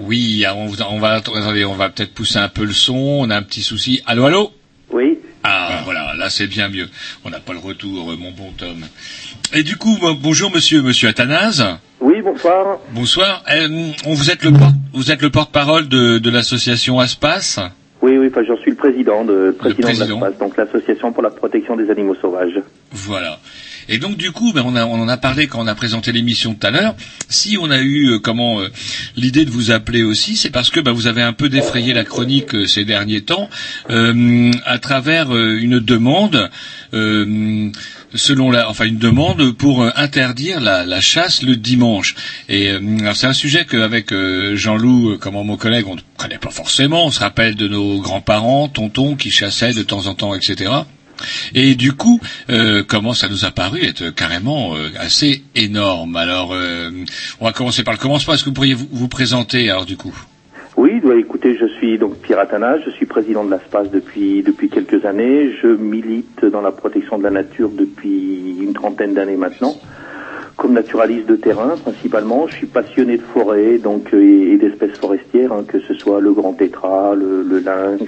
[0.00, 2.96] Oui, ah, on, va attendez, on va peut-être pousser un peu le son.
[2.96, 4.02] On a un petit souci.
[4.04, 4.50] Allô, allô
[4.90, 5.20] Oui.
[5.44, 6.88] Ah, voilà, là c'est bien mieux.
[7.24, 8.84] On n'a pas le retour, euh, mon bon Tom.
[9.54, 11.64] Et du coup, bon- bonjour Monsieur, Monsieur Athanase.
[12.00, 12.80] Oui, bonsoir.
[12.90, 13.44] Bonsoir.
[13.52, 17.60] Euh, on vous êtes le porte, vous êtes le porte-parole de, de l'association Aspas.
[18.02, 20.18] Oui, oui, enfin, j'en suis le président de, président, président.
[20.18, 22.58] de l'ASPAS, donc l'association pour la protection des animaux sauvages.
[22.90, 23.38] Voilà.
[23.90, 26.66] Et donc du coup, ben, on, en a parlé quand on a présenté l'émission tout
[26.66, 26.94] à l'heure.
[27.28, 28.68] Si on a eu euh, comment euh,
[29.16, 32.04] l'idée de vous appeler aussi, c'est parce que ben, vous avez un peu défrayé la
[32.04, 33.50] chronique euh, ces derniers temps
[33.88, 36.50] à travers une demande,
[36.92, 42.14] selon la, enfin une demande pour interdire la, chasse le dimanche.
[42.48, 42.72] Et
[43.14, 47.06] c'est un sujet qu'avec euh, Jean-Loup, euh, comment mon collègue, on ne connaît pas forcément.
[47.06, 50.70] On se rappelle de nos grands-parents, tontons qui chassaient de temps en temps, etc.
[51.54, 56.16] Et du coup, euh, comment ça nous a paru être carrément euh, assez énorme?
[56.16, 56.90] Alors, euh,
[57.40, 58.34] on va commencer par le commencement.
[58.34, 60.14] Est-ce que vous pourriez vous, présenter alors du coup?
[60.76, 64.68] Oui, bah, écoutez, je suis donc Pierre Atana, je suis président de l'ASPAS depuis, depuis
[64.68, 65.52] quelques années.
[65.62, 69.76] Je milite dans la protection de la nature depuis une trentaine d'années maintenant.
[70.56, 75.64] Comme naturaliste de terrain principalement, je suis passionné de forêt donc et, d'espèces forestières, hein,
[75.66, 78.04] que ce soit le grand tétras, le, le lynx,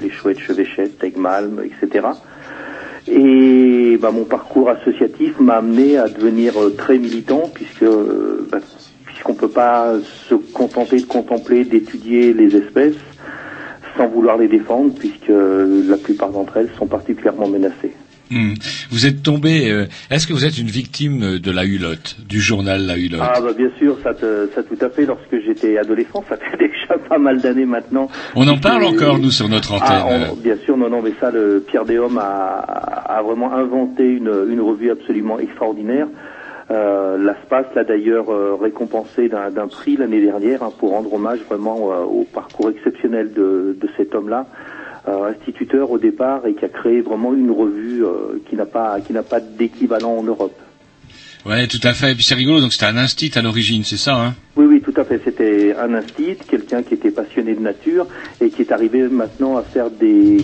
[0.00, 2.08] les chouettes chevêchettes, tegmalm, etc.
[3.06, 8.58] Et bah, mon parcours associatif m'a amené à devenir euh, très militant puisque euh, bah,
[9.04, 9.94] puisqu'on peut pas
[10.28, 12.96] se contenter de contempler, d'étudier les espèces
[13.96, 17.94] sans vouloir les défendre puisque euh, la plupart d'entre elles sont particulièrement menacées.
[18.30, 18.54] Hmm.
[18.90, 19.70] Vous êtes tombé.
[19.70, 23.20] euh, Est-ce que vous êtes une victime de la Hulotte, du journal La Hulotte?
[23.22, 25.04] Ah bah bien sûr, ça, te- ça tout à fait.
[25.06, 28.08] Lorsque j'étais adolescent, ça fait déjà pas mal d'années maintenant.
[28.34, 30.28] On en parle Et- encore nous sur notre Ah, antenne.
[30.32, 32.58] on- bien sûr, non, non, mais ça, le Pierre Déhomme a,
[33.18, 36.06] a vraiment inventé une, une revue absolument extraordinaire.
[36.70, 41.92] Euh, L'ASPAS l'a d'ailleurs euh, récompensé d'un prix l'année dernière hein, pour rendre hommage vraiment
[41.92, 44.73] euh, au parcours exceptionnel de, de cet homme-là, euh,
[45.06, 49.12] instituteur au départ et qui a créé vraiment une revue euh, qui n'a pas qui
[49.12, 50.58] n'a pas d'équivalent en Europe.
[51.46, 52.12] Ouais, tout à fait.
[52.12, 52.60] Et puis c'est rigolo.
[52.60, 54.34] Donc c'était un instit à l'origine, c'est ça, hein?
[54.56, 55.20] Oui, oui, tout à fait.
[55.22, 58.06] C'était un instit, quelqu'un qui était passionné de nature
[58.40, 60.38] et qui est arrivé maintenant à faire des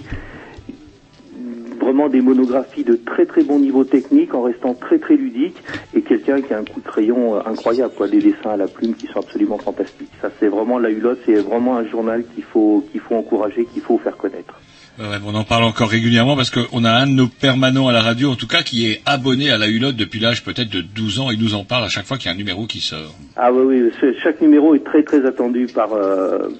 [1.80, 5.56] vraiment des monographies de très très bon niveau technique en restant très très ludique
[5.94, 8.68] et quelqu'un qui a un coup de crayon euh, incroyable, quoi, des dessins à la
[8.68, 10.10] plume qui sont absolument fantastiques.
[10.20, 13.82] Ça, c'est vraiment la Hulotte, c'est vraiment un journal qu'il faut qu'il faut encourager, qu'il
[13.82, 14.54] faut faire connaître.
[14.98, 18.02] Ouais, on en parle encore régulièrement parce qu'on a un de nos permanents à la
[18.02, 21.20] radio, en tout cas, qui est abonné à la Hulotte depuis l'âge peut-être de 12
[21.20, 21.30] ans.
[21.30, 23.14] Il nous en parle à chaque fois qu'il y a un numéro qui sort.
[23.36, 26.50] Ah oui, oui, chaque numéro est très très attendu par euh,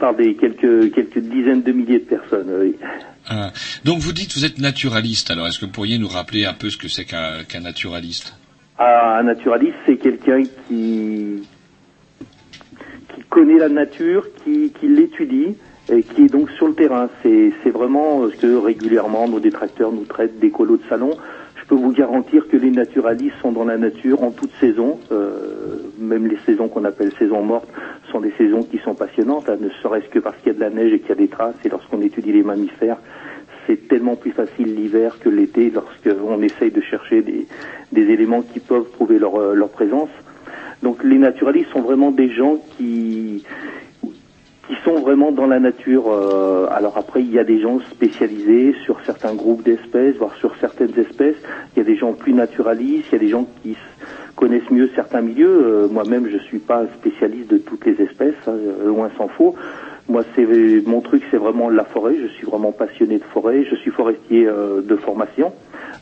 [0.00, 2.50] par des quelques quelques dizaines de milliers de personnes.
[2.60, 2.74] Oui.
[3.28, 3.52] Ah.
[3.84, 5.30] Donc vous dites vous êtes naturaliste.
[5.30, 8.34] Alors est-ce que vous pourriez nous rappeler un peu ce que c'est qu'un naturaliste?
[8.78, 11.42] Ah, un naturaliste, c'est quelqu'un qui
[13.14, 15.54] qui connaît la nature, qui, qui l'étudie
[15.92, 17.08] et qui est donc sur le terrain.
[17.22, 21.16] C'est vraiment ce que régulièrement nos détracteurs nous traitent d'écolos de salon.
[21.70, 24.98] Je peux vous garantir que les naturalistes sont dans la nature en toute saison.
[25.12, 27.68] Euh, même les saisons qu'on appelle saisons mortes
[28.10, 30.60] sont des saisons qui sont passionnantes, hein, ne serait-ce que parce qu'il y a de
[30.60, 31.54] la neige et qu'il y a des traces.
[31.64, 32.96] Et lorsqu'on étudie les mammifères,
[33.68, 37.46] c'est tellement plus facile l'hiver que l'été lorsqu'on essaye de chercher des,
[37.92, 40.10] éléments qui peuvent prouver euh, leur présence.
[40.82, 43.44] Donc les naturalistes sont vraiment des gens qui
[44.70, 46.04] qui sont vraiment dans la nature.
[46.08, 50.54] euh, alors après, il y a des gens spécialisés sur certains groupes d'espèces, voire sur
[50.60, 51.36] certaines espèces.
[51.74, 53.76] Il y a des gens plus naturalistes, il y a des gens qui
[54.36, 55.60] connaissent mieux certains milieux.
[55.64, 59.56] Euh, Moi-même, je suis pas spécialiste de toutes les espèces, hein, euh, loin s'en faut.
[60.10, 60.44] Moi, c'est
[60.86, 62.16] mon truc, c'est vraiment la forêt.
[62.20, 63.64] Je suis vraiment passionné de forêt.
[63.70, 65.52] Je suis forestier euh, de formation,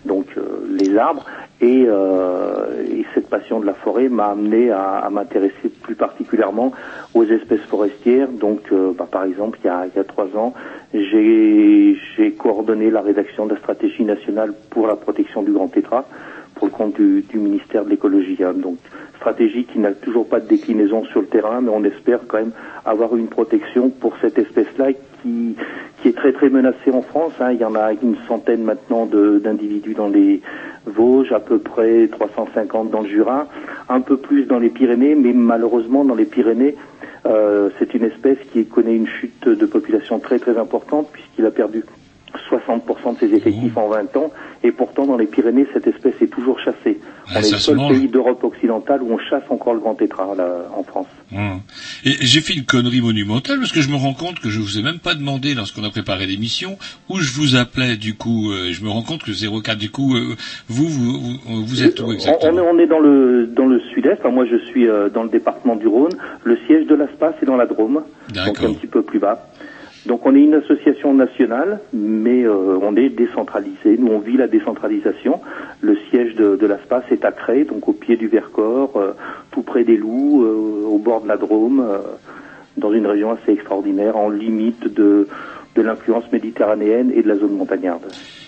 [0.06, 1.26] donc euh, les arbres.
[1.60, 6.72] Et, euh, et cette passion de la forêt m'a amené à, m'intéresser plus particulièrement
[7.12, 8.28] aux espèces forestières.
[8.28, 10.54] Donc, bah, par exemple, il y a, il y a trois ans,
[10.94, 16.06] j'ai coordonné la rédaction de la stratégie nationale pour la protection du grand tétras
[16.54, 18.38] pour le compte du, du ministère de l'écologie.
[18.42, 18.54] hein.
[18.54, 18.78] Donc,
[19.18, 22.52] stratégie qui n'a toujours pas de déclinaison sur le terrain, mais on espère quand même
[22.84, 24.92] avoir une protection pour cette espèce-là
[25.22, 25.56] qui,
[26.00, 27.32] qui est très très menacée en France.
[27.40, 27.52] hein.
[27.52, 30.40] Il y en a une centaine maintenant d'individus dans les
[30.86, 33.46] Vosges, à peu près 350 dans le Jura,
[33.88, 36.76] un peu plus dans les Pyrénées, mais malheureusement dans les Pyrénées,
[37.26, 41.50] euh, c'est une espèce qui connaît une chute de population très très importante puisqu'il a
[41.50, 41.82] perdu
[42.50, 44.30] 60% de ses effectifs en 20 ans
[44.62, 46.98] et pourtant dans les Pyrénées cette espèce est toujours chassée.
[47.28, 47.92] Ah, on est le se seul mange.
[47.92, 51.06] pays d'Europe occidentale où on chasse encore le grand tétras là, en France.
[51.32, 51.60] Hum.
[52.04, 54.78] Et j'ai fait une connerie monumentale parce que je me rends compte que je vous
[54.78, 58.50] ai même pas demandé lorsqu'on a préparé l'émission où je vous appelais du coup.
[58.52, 60.36] euh, je me rends compte que 04 du coup, euh,
[60.68, 61.12] vous, vous,
[61.46, 62.62] vous, vous êtes où on exactement?
[62.70, 64.18] on est dans le dans le sud-est.
[64.20, 66.12] Enfin, moi, je suis euh, dans le département du Rhône.
[66.44, 68.02] Le siège de l'ASPA, c'est dans la Drôme,
[68.34, 69.48] donc un petit peu plus bas.
[70.08, 73.98] Donc, on est une association nationale, mais euh, on est décentralisé.
[73.98, 75.42] Nous, on vit la décentralisation.
[75.82, 79.12] Le siège de, de l'ASPA, c'est à Cré, donc au pied du Vercors, euh,
[79.50, 81.86] tout près des Loups, euh, au bord de la Drôme,
[82.78, 85.28] dans une région assez extraordinaire, en limite de
[85.76, 88.02] de l'influence méditerranéenne et de la zone montagnarde.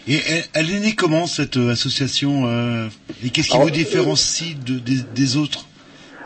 [0.09, 2.45] Et elle, elle est née comment cette association
[3.23, 5.67] Et qu'est-ce qui Alors, vous différencie de, des, des autres?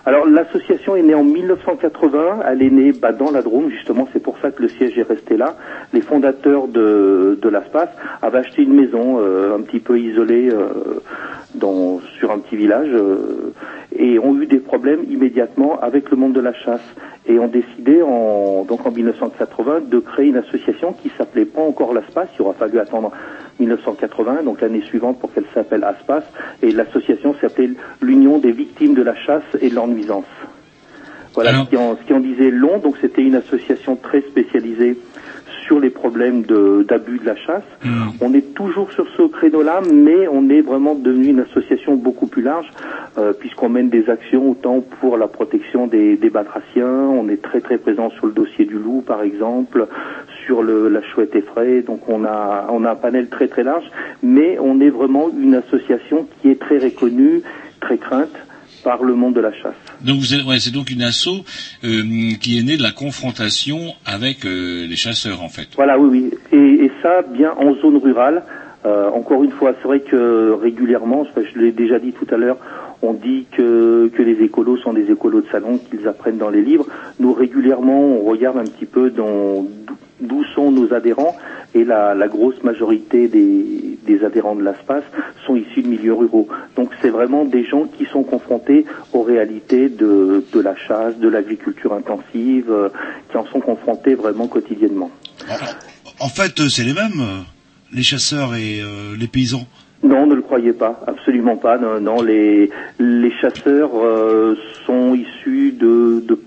[0.07, 4.23] Alors l'association est née en 1980, elle est née bah, dans la Drôme, justement, c'est
[4.23, 5.57] pour ça que le siège est resté là.
[5.95, 7.89] Les fondateurs de, de l'ASPAS
[8.21, 11.01] avaient acheté une maison euh, un petit peu isolée euh,
[11.55, 13.55] dans, sur un petit village euh,
[13.97, 16.85] et ont eu des problèmes immédiatement avec le monde de la chasse
[17.27, 21.95] et ont décidé en, donc en 1980 de créer une association qui s'appelait pas encore
[21.95, 23.11] l'ASPAS, il aura fallu attendre
[23.61, 26.23] 1980, donc l'année suivante pour qu'elle s'appelle ASPAS,
[26.63, 30.25] et l'association s'appelait l'Union des victimes de la chasse et de leur nuisance.
[31.35, 34.97] Voilà ce, qui en, ce qui en disait long, donc c'était une association très spécialisée
[35.67, 37.65] sur les problèmes d'abus de, la chasse.
[38.21, 42.43] On est toujours sur ce créneau-là, mais on est vraiment devenu une association beaucoup plus
[42.43, 42.71] large,
[43.19, 47.61] euh, puisqu'on mène des actions autant pour la protection des, des batraciens, on est très
[47.61, 49.89] très présent sur le dossier du loup par exemple,
[50.45, 53.85] sur le, la chouette effraie, donc on a, on a un panel très très large,
[54.23, 57.43] mais on est vraiment une association qui est très reconnue,
[57.81, 58.35] très crainte
[58.83, 59.75] par le monde de la chasse.
[60.03, 61.29] Donc vous êtes, ouais, c'est donc une asso
[61.85, 62.03] euh,
[62.41, 65.69] qui est née de la confrontation avec euh, les chasseurs en fait.
[65.77, 66.31] Voilà, oui, oui.
[66.53, 68.43] Et, et ça, bien en zone rurale.
[68.87, 72.59] Euh, encore une fois, c'est vrai que régulièrement, je l'ai déjà dit tout à l'heure,
[73.01, 76.61] on dit que, que les écolos sont des écolos de salon, qu'ils apprennent dans les
[76.61, 76.87] livres.
[77.19, 79.67] Nous, régulièrement, on regarde un petit peu dans
[80.27, 81.37] d'où sont nos adhérents,
[81.75, 85.03] et la, la grosse majorité des, des adhérents de l'ASPAS
[85.47, 86.49] sont issus de milieux ruraux.
[86.77, 91.29] Donc c'est vraiment des gens qui sont confrontés aux réalités de, de la chasse, de
[91.29, 92.89] l'agriculture intensive, euh,
[93.31, 95.11] qui en sont confrontés vraiment quotidiennement.
[96.21, 97.41] En fait, euh, c'est les mêmes, euh,
[97.93, 99.67] les chasseurs et euh, les paysans.
[100.03, 101.79] Non, ne le croyez pas, absolument pas.
[101.79, 104.55] Non, non, les, les chasseurs euh,
[104.87, 106.39] sont issus de, de,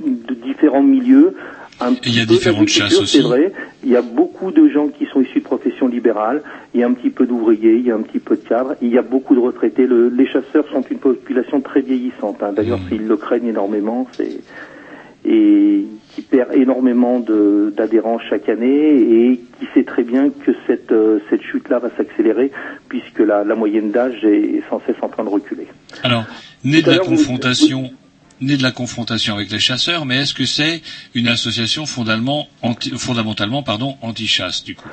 [0.00, 1.36] de différents milieux.
[1.80, 3.16] Un il y a peu différentes chasses aussi.
[3.18, 3.52] C'est vrai.
[3.82, 6.42] Il y a beaucoup de gens qui sont issus de professions libérales.
[6.72, 8.76] Il y a un petit peu d'ouvriers, il y a un petit peu de cadres.
[8.80, 9.86] Il y a beaucoup de retraités.
[9.86, 12.42] Le- les chasseurs sont une population très vieillissante.
[12.42, 12.52] hein.
[12.54, 12.92] D'ailleurs, Mmh.
[12.94, 14.06] ils le craignent énormément.
[14.12, 14.38] C'est
[15.26, 21.18] et qui perd énormément d'adhérents chaque année et qui sait très bien que cette, euh,
[21.30, 22.50] cette chute-là va s'accélérer
[22.90, 25.66] puisque la, la moyenne d'âge est sans cesse en train de reculer.
[26.02, 26.24] Alors,
[26.62, 27.90] né de la vous- confrontation,
[28.44, 30.82] né de la confrontation avec les chasseurs, mais est-ce que c'est
[31.14, 34.88] une association fondamentalement, anti, fondamentalement, pardon, anti-chasse du coup?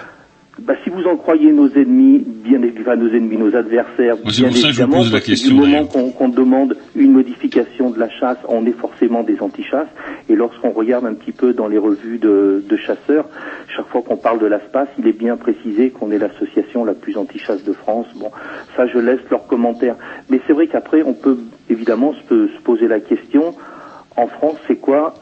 [0.60, 4.32] Bah, si vous en croyez nos ennemis, bien évidemment nos ennemis, nos adversaires, bien pour
[4.32, 7.12] ça que je vous évidemment, pose la parce que question, du moment qu'on demande une
[7.14, 9.88] modification de la chasse, on est forcément des anti-chasses.
[10.30, 13.26] Et lorsqu'on regarde un petit peu dans les revues de, de chasseurs,
[13.76, 17.18] chaque fois qu'on parle de l'ASPAS, il est bien précisé qu'on est l'association la plus
[17.18, 18.08] anti-chasse de France.
[18.16, 18.32] Bon,
[18.76, 19.95] ça je laisse leurs commentaires.
[20.30, 21.38] Mais c'est vrai qu'après, on peut
[21.70, 23.54] évidemment se, se poser la question,
[24.18, 25.14] en France, c'est quoi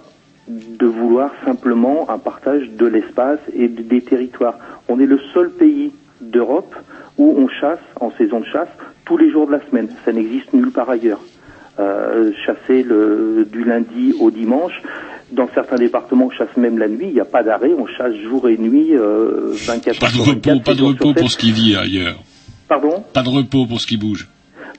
[0.47, 4.57] de vouloir simplement un partage de l'espace et de- des territoires?
[4.87, 6.75] On est le seul pays d'Europe
[7.19, 8.69] où on chasse en saison de chasse
[9.05, 9.89] tous les jours de la semaine.
[10.05, 11.19] Ça n'existe nulle part ailleurs.
[11.77, 14.73] Euh, chasser le, du lundi au dimanche.
[15.31, 17.07] Dans certains départements, on chasse même la nuit.
[17.07, 17.71] Il n'y a pas d'arrêt.
[17.77, 20.83] On chasse jour et nuit, euh, 24 Pas heures de sur repos, 24, pas de
[20.83, 22.19] repos pour ce qui vit ailleurs.
[22.67, 23.03] Pardon?
[23.13, 24.27] Pas de repos pour ce qui bouge.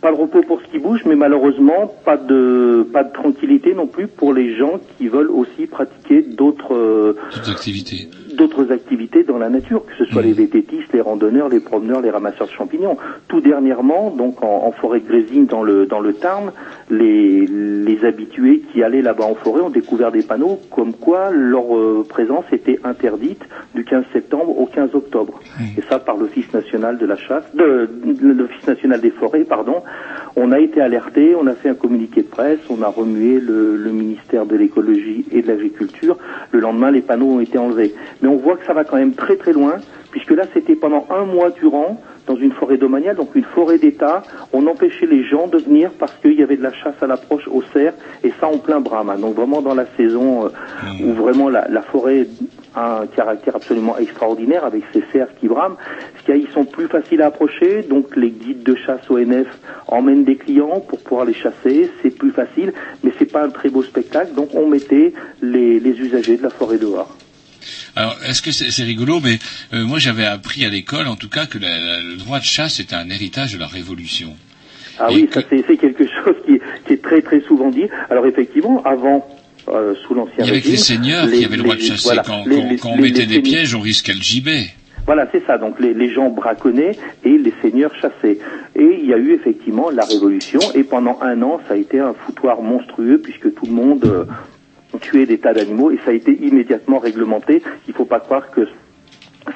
[0.00, 3.86] Pas de repos pour ce qui bouge, mais malheureusement pas de pas de tranquillité non
[3.86, 7.16] plus pour les gens qui veulent aussi pratiquer d'autres euh,
[7.46, 8.08] activités.
[8.40, 12.08] D'autres activités dans la nature, que ce soit les vététistes, les randonneurs, les promeneurs, les
[12.08, 12.96] ramasseurs de champignons.
[13.28, 16.50] Tout dernièrement, donc en, en forêt Grésine dans le dans le Tarn,
[16.88, 21.76] les les habitués qui allaient là-bas en forêt ont découvert des panneaux comme quoi leur
[21.76, 23.42] euh, présence était interdite
[23.74, 25.38] du 15 septembre au 15 octobre.
[25.76, 29.82] Et ça par l'Office national de la chasse, de, de l'Office national des forêts, pardon.
[30.36, 33.76] On a été alerté, on a fait un communiqué de presse, on a remué le,
[33.76, 36.16] le ministère de l'écologie et de l'agriculture.
[36.52, 37.94] Le lendemain, les panneaux ont été enlevés.
[38.22, 39.74] Mais on voit que ça va quand même très très loin,
[40.10, 44.22] puisque là, c'était pendant un mois durant dans une forêt domaniale, donc une forêt d'État.
[44.52, 47.48] On empêchait les gens de venir parce qu'il y avait de la chasse à l'approche
[47.48, 49.10] au cerf, et ça en plein brame.
[49.10, 49.18] hein.
[49.18, 50.48] Donc vraiment dans la saison euh,
[51.04, 52.26] où vraiment la, la forêt
[52.74, 55.76] a un caractère absolument extraordinaire avec ces cerfs qui brament.
[56.28, 59.48] Ils sont plus faciles à approcher, donc les guides de chasse ONF
[59.88, 62.72] emmènent des clients pour pouvoir les chasser, c'est plus facile,
[63.02, 65.12] mais c'est pas un très beau spectacle, donc on mettait
[65.42, 67.10] les, les usagers de la forêt dehors.
[67.96, 69.38] Alors, est-ce que c'est c'est rigolo Mais
[69.72, 72.44] euh, moi, j'avais appris à l'école, en tout cas, que la- la- le droit de
[72.44, 74.36] chasse était un héritage de la Révolution.
[74.98, 77.84] Ah oui, ça c'est c'est quelque chose qui, est- qui est très très souvent dit.
[78.10, 79.26] Alors effectivement, avant,
[79.68, 81.74] euh, sous l'ancien Il y avait que régime, les seigneurs les- qui avaient le droit
[81.76, 82.04] de chasser.
[82.04, 84.66] voilà, quand les- quand- les- quand on mettait des pièges, on risquait le gibet.
[85.06, 85.56] Voilà, c'est ça.
[85.56, 88.38] Donc les, les gens braconnaient et les seigneurs chassaient.
[88.76, 90.60] Et il y a eu effectivement la révolution.
[90.74, 94.26] Et pendant un an, ça a été un foutoir monstrueux puisque tout le monde
[94.98, 97.62] tuait des tas d'animaux et ça a été immédiatement réglementé.
[97.88, 98.66] Il faut pas croire que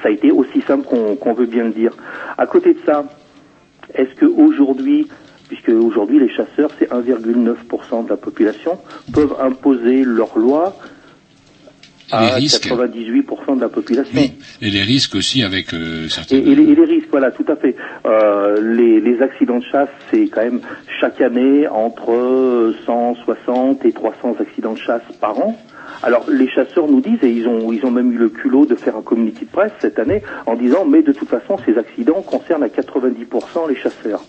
[0.01, 0.85] ça a été aussi simple
[1.19, 1.91] qu'on veut bien le dire.
[2.37, 3.05] À côté de ça,
[3.93, 5.07] est-ce que aujourd'hui,
[5.47, 8.79] puisque aujourd'hui les chasseurs c'est 1,9% de la population,
[9.13, 10.75] peuvent imposer leurs lois
[12.11, 12.67] à risques.
[12.67, 14.19] 98% de la population.
[14.61, 16.47] Et les risques aussi avec euh, Et, certaines...
[16.47, 17.75] et les, et les risques, voilà, tout à fait.
[18.05, 20.61] Euh, les, les accidents de chasse, c'est quand même
[20.99, 25.57] chaque année entre 160 et 300 accidents de chasse par an.
[26.03, 28.75] Alors les chasseurs nous disent, et ils ont, ils ont même eu le culot de
[28.75, 32.21] faire un communiqué de presse cette année en disant, mais de toute façon, ces accidents
[32.21, 34.23] concernent à 90% les chasseurs.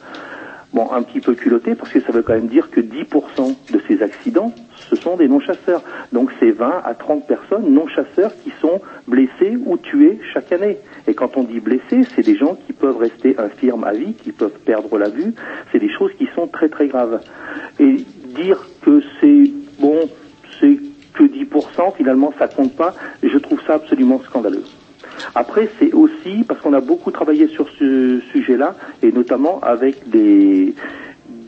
[0.73, 3.81] Bon, un petit peu culotté parce que ça veut quand même dire que 10% de
[3.89, 4.53] ces accidents,
[4.89, 5.83] ce sont des non-chasseurs.
[6.13, 10.79] Donc c'est 20 à 30 personnes non-chasseurs qui sont blessés ou tués chaque année.
[11.07, 14.33] Et quand on dit blessés, c'est des gens qui peuvent rester infirmes à vie, qui
[14.33, 15.35] peuvent perdre la vue.
[15.73, 17.21] C'est des choses qui sont très très graves.
[17.79, 18.05] Et
[18.37, 20.09] dire que c'est bon,
[20.61, 20.79] c'est
[21.15, 24.65] que 10%, finalement ça compte pas, je trouve ça absolument scandaleux.
[25.35, 30.75] Après, c'est aussi parce qu'on a beaucoup travaillé sur ce sujet-là, et notamment avec des,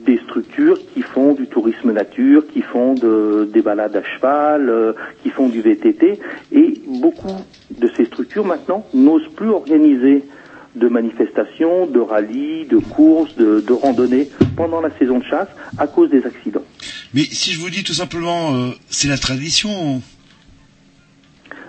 [0.07, 4.93] des structures qui font du tourisme nature, qui font de- des balades à cheval, euh,
[5.23, 6.19] qui font du VTT,
[6.53, 7.37] et beaucoup
[7.79, 10.23] de ces structures maintenant n'osent plus organiser
[10.77, 15.87] de manifestations, de rallyes, de courses, de, de randonnées pendant la saison de chasse à
[15.87, 16.63] cause des accidents.
[17.15, 20.01] Mais si je vous dis tout simplement, euh, c'est la tradition.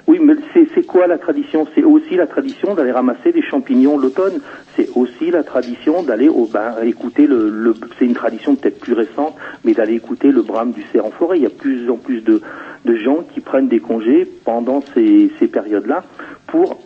[0.10, 0.34] Oui, mais
[0.74, 1.68] c'est quoi la tradition?
[1.76, 4.42] C'est aussi la tradition d'aller ramasser des champignons l'automne.
[4.76, 9.36] C'est aussi la tradition d'aller au ben, écouter le, c'est une tradition peut-être plus récente,
[9.64, 11.38] mais d'aller écouter le brame du cerf en forêt.
[11.38, 12.42] Il y a plus en plus de,
[12.88, 16.04] gens qui prennent des congés pendant ces, ces périodes-là
[16.48, 16.80] pour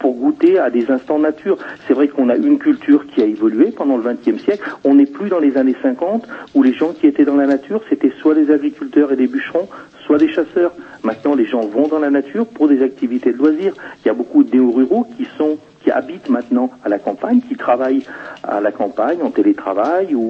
[0.00, 1.56] pour goûter à des instants nature.
[1.86, 4.68] C'est vrai qu'on a une culture qui a évolué pendant le XXe siècle.
[4.84, 7.80] On n'est plus dans les années 50 où les gens qui étaient dans la nature,
[7.88, 9.66] c'était soit des agriculteurs et des bûcherons,
[10.06, 10.72] soit des chasseurs.
[11.02, 13.74] Maintenant, les gens vont dans la nature pour des activités de loisirs.
[14.04, 17.56] Il y a beaucoup de néo-ruraux qui sont qui habitent maintenant à la campagne, qui
[17.56, 18.04] travaillent
[18.42, 20.28] à la campagne en télétravail ou,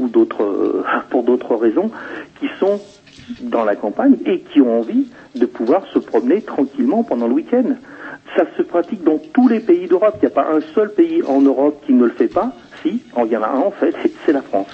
[0.00, 1.90] ou d'autres pour d'autres raisons,
[2.40, 2.80] qui sont
[3.40, 7.76] dans la campagne et qui ont envie de pouvoir se promener tranquillement pendant le week-end.
[8.36, 10.16] Ça se pratique dans tous les pays d'Europe.
[10.16, 12.52] Il n'y a pas un seul pays en Europe qui ne le fait pas.
[12.82, 13.94] Si, il y en a un en fait,
[14.26, 14.66] c'est la France.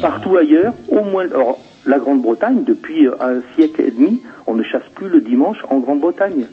[0.00, 4.88] Partout ailleurs, au moins, alors, la Grande-Bretagne, depuis un siècle et demi, on ne chasse
[4.94, 6.46] plus le dimanche en Grande-Bretagne.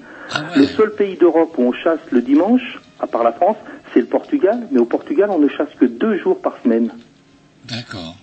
[0.55, 3.57] Le seul pays d'Europe où on chasse le dimanche, à part la France,
[3.93, 4.67] c'est le Portugal.
[4.71, 6.91] Mais au Portugal, on ne chasse que deux jours par semaine.
[7.65, 8.15] D'accord.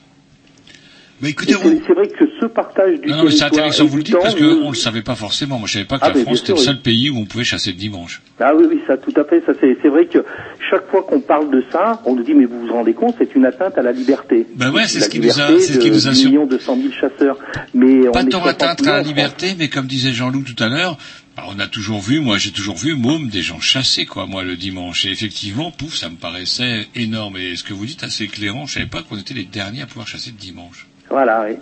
[1.22, 3.98] Mais écoutez, Et c'est vrai que ce partage du Non, non, mais c'est intéressant vous
[3.98, 5.58] le dites parce qu'on nous- ne le savait pas forcément.
[5.58, 6.80] Moi, je savais pas que Ah, la France était le seul oui.
[6.82, 8.22] pays où on pouvait chasser le dimanche.
[8.40, 9.42] Ah oui, oui, ça, tout à fait.
[9.44, 10.24] Ça, c'est, c'est vrai que
[10.70, 13.34] chaque fois qu'on parle de ça, on nous dit, mais vous vous rendez compte, c'est
[13.34, 14.46] une atteinte à la liberté.
[14.56, 16.46] Ben ouais, c'est ce qui nous a- c'est ce qui nous a 10 sur- millions
[16.46, 17.38] de 100 000 chasseurs.
[17.74, 20.68] Mais on Pas tant 60 atteinte à la liberté, mais comme disait Jean-Loup tout à
[20.68, 20.96] l'heure,
[21.36, 24.42] bah, on a toujours vu, moi j'ai toujours vu, môme, des gens chasser, quoi, moi,
[24.42, 25.04] le dimanche.
[25.04, 27.36] Et effectivement, pouf, ça me paraissait énorme.
[27.36, 29.86] Et ce que vous dites assez éclairant, je savais pas qu'on était les derniers à
[29.86, 30.86] pouvoir chasser le dimanche.
[31.10, 31.56] Voilà, oui.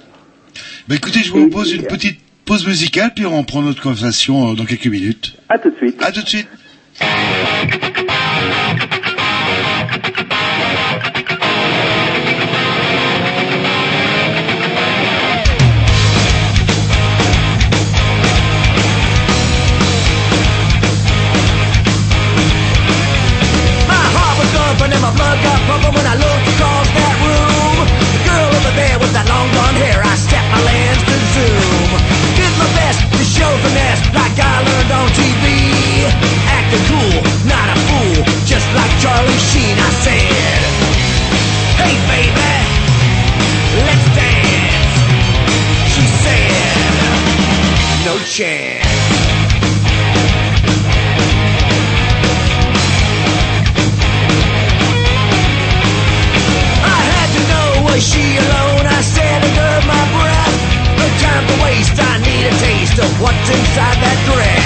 [0.86, 4.55] Bah écoutez, je vous propose une petite pause musicale, puis on reprend notre conversation euh,
[4.55, 5.36] dans quelques minutes.
[5.49, 6.03] À tout de suite.
[6.03, 6.49] À tout de suite.
[23.88, 26.38] My heart was thumping and my blood got pumping when I looked
[38.74, 39.76] like Charlie Sheen.
[39.78, 40.60] I said,
[41.80, 42.52] Hey baby,
[43.86, 44.94] let's dance.
[45.94, 46.92] She said,
[48.04, 48.86] No chance.
[56.84, 58.86] I had to know was she alone?
[58.86, 59.48] I said
[59.86, 60.56] my breath.
[61.18, 61.98] Time waste.
[61.98, 64.57] I need a taste of what's inside that dress.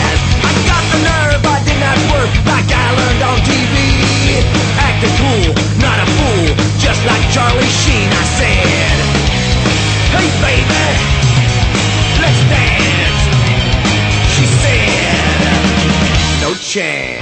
[3.23, 4.43] On TV.
[4.79, 6.47] Acting cool, not a fool,
[6.79, 8.09] just like Charlie Sheen.
[8.11, 8.99] I said,
[10.11, 10.85] Hey baby,
[12.21, 13.23] let's dance.
[14.35, 17.22] She said, No chance.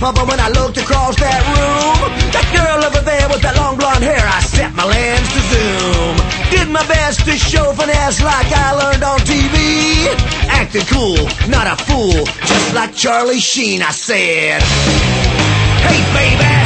[0.00, 2.08] Pumping when I looked across that room.
[2.32, 6.14] That girl over there with that long blonde hair, I set my lens to zoom.
[6.48, 10.08] Did my best to show finesse like I learned on TV.
[10.48, 11.20] Acting cool,
[11.52, 13.82] not a fool, just like Charlie Sheen.
[13.82, 14.64] I said,
[15.84, 16.56] Hey baby,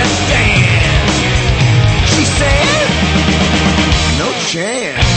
[0.00, 1.16] let's dance.
[2.16, 2.88] She said,
[4.16, 5.07] No chance.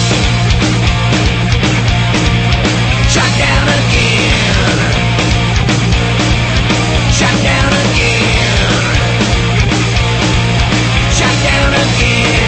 [12.02, 12.41] Yeah.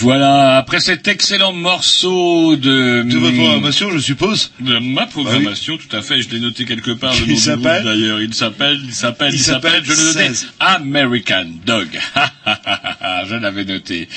[0.00, 3.02] Voilà, après cet excellent morceau de...
[3.02, 6.90] De votre programmation, je suppose De ma programmation, tout à fait, je l'ai noté quelque
[6.90, 7.84] part, le nom s'appelle?
[7.84, 8.20] d'ailleurs.
[8.20, 10.48] Il s'appelle, il s'appelle, Il s'appelle, je le notais, 16.
[10.60, 11.88] American Dog.
[13.24, 14.08] je l'avais noté.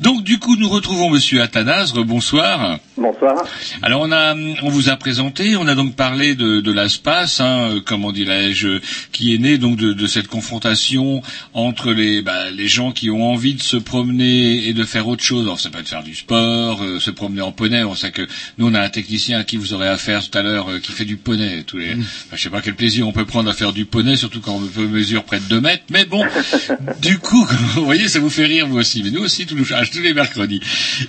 [0.00, 2.78] Donc, du coup, nous retrouvons Monsieur Athanase, bonsoir.
[2.96, 3.44] Bonsoir.
[3.82, 7.70] Alors on a, on vous a présenté, on a donc parlé de, de l'espace, hein,
[7.70, 8.80] euh, comment dirais-je,
[9.12, 11.20] qui est né donc de, de cette confrontation
[11.54, 15.24] entre les, bah, les gens qui ont envie de se promener et de faire autre
[15.24, 15.44] chose.
[15.44, 17.82] Alors ça peut être faire du sport, euh, se promener en poney.
[17.82, 18.22] On sait que
[18.58, 20.92] nous on a un technicien à qui vous aurez affaire tout à l'heure euh, qui
[20.92, 21.64] fait du poney.
[21.66, 24.16] Tous les, enfin, je sais pas quel plaisir on peut prendre à faire du poney,
[24.16, 25.84] surtout quand on peut mesure près de 2 mètres.
[25.90, 26.24] Mais bon,
[27.02, 27.44] du coup,
[27.74, 30.14] vous voyez, ça vous fait rire vous aussi, mais nous aussi tous, les- tous les
[30.14, 30.60] mercredis.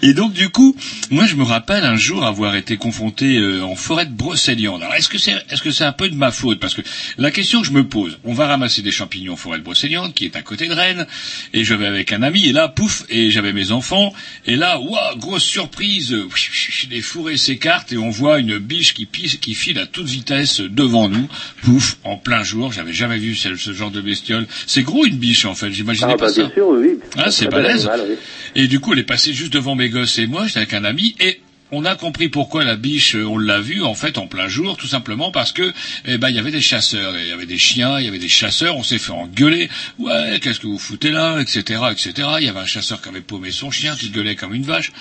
[0.02, 0.76] Et donc du coup,
[1.12, 4.82] moi je me rappelle un jour avoir été confronté euh, en forêt de Brocéliande.
[4.82, 6.60] Alors est-ce que c'est est-ce que c'est un peu de ma faute?
[6.60, 6.82] Parce que
[7.18, 10.14] la question que je me pose, on va ramasser des champignons en forêt de Brocéliande
[10.14, 11.06] qui est à côté de Rennes
[11.54, 14.14] et je vais avec un ami et là pouf et j'avais mes enfants
[14.46, 16.16] et là waouh grosse surprise,
[16.90, 20.62] les fourrés s'écartent et on voit une biche qui pisse qui file à toute vitesse
[20.62, 21.28] devant nous,
[21.64, 24.48] pouf en plein jour, j'avais jamais vu ce, ce genre de bestiole.
[24.68, 26.44] C'est gros une biche en fait, j'imaginais Ah, pas bah, ça.
[26.44, 27.00] bien sûr, oui, oui.
[27.28, 27.88] Ah, c'est balèze.
[27.88, 28.16] animal, oui.
[28.56, 30.84] Et du coup, elle est passée juste devant mes gosses et moi, j'étais avec un
[30.86, 31.40] ami, et
[31.72, 34.78] on a compris pourquoi la biche, euh, on l'a vue en fait en plein jour,
[34.78, 35.74] tout simplement parce que,
[36.06, 38.20] eh ben, il y avait des chasseurs, il y avait des chiens, il y avait
[38.20, 39.68] des chasseurs, on s'est fait engueuler,
[40.00, 42.14] ouais, qu'est-ce que vous foutez là, etc., etc.
[42.40, 44.92] Il y avait un chasseur qui avait paumé son chien, qui gueulait comme une vache.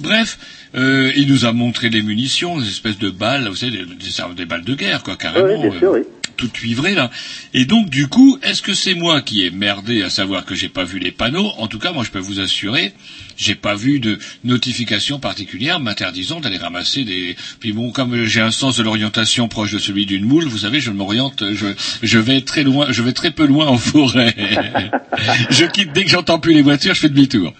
[0.00, 0.38] Bref,
[0.76, 4.34] euh, il nous a montré les munitions, des espèces de balles, vous savez, des, des-
[4.34, 5.46] des balles de guerre, quoi, carrément.
[5.62, 6.04] Oui, bien sûr, euh, oui.
[6.40, 7.10] Tout cuivré là.
[7.52, 10.70] Et donc du coup, est-ce que c'est moi qui ai merdé à savoir que j'ai
[10.70, 11.50] pas vu les panneaux?
[11.58, 12.94] En tout cas, moi je peux vous assurer,
[13.36, 17.36] j'ai pas vu de notification particulière m'interdisant d'aller ramasser des.
[17.60, 20.80] Puis bon, comme j'ai un sens de l'orientation proche de celui d'une moule, vous savez,
[20.80, 21.66] je m'oriente, je,
[22.02, 24.34] je vais très loin, je vais très peu loin en forêt.
[25.50, 27.52] je quitte dès que j'entends plus les voitures, je fais demi-tour.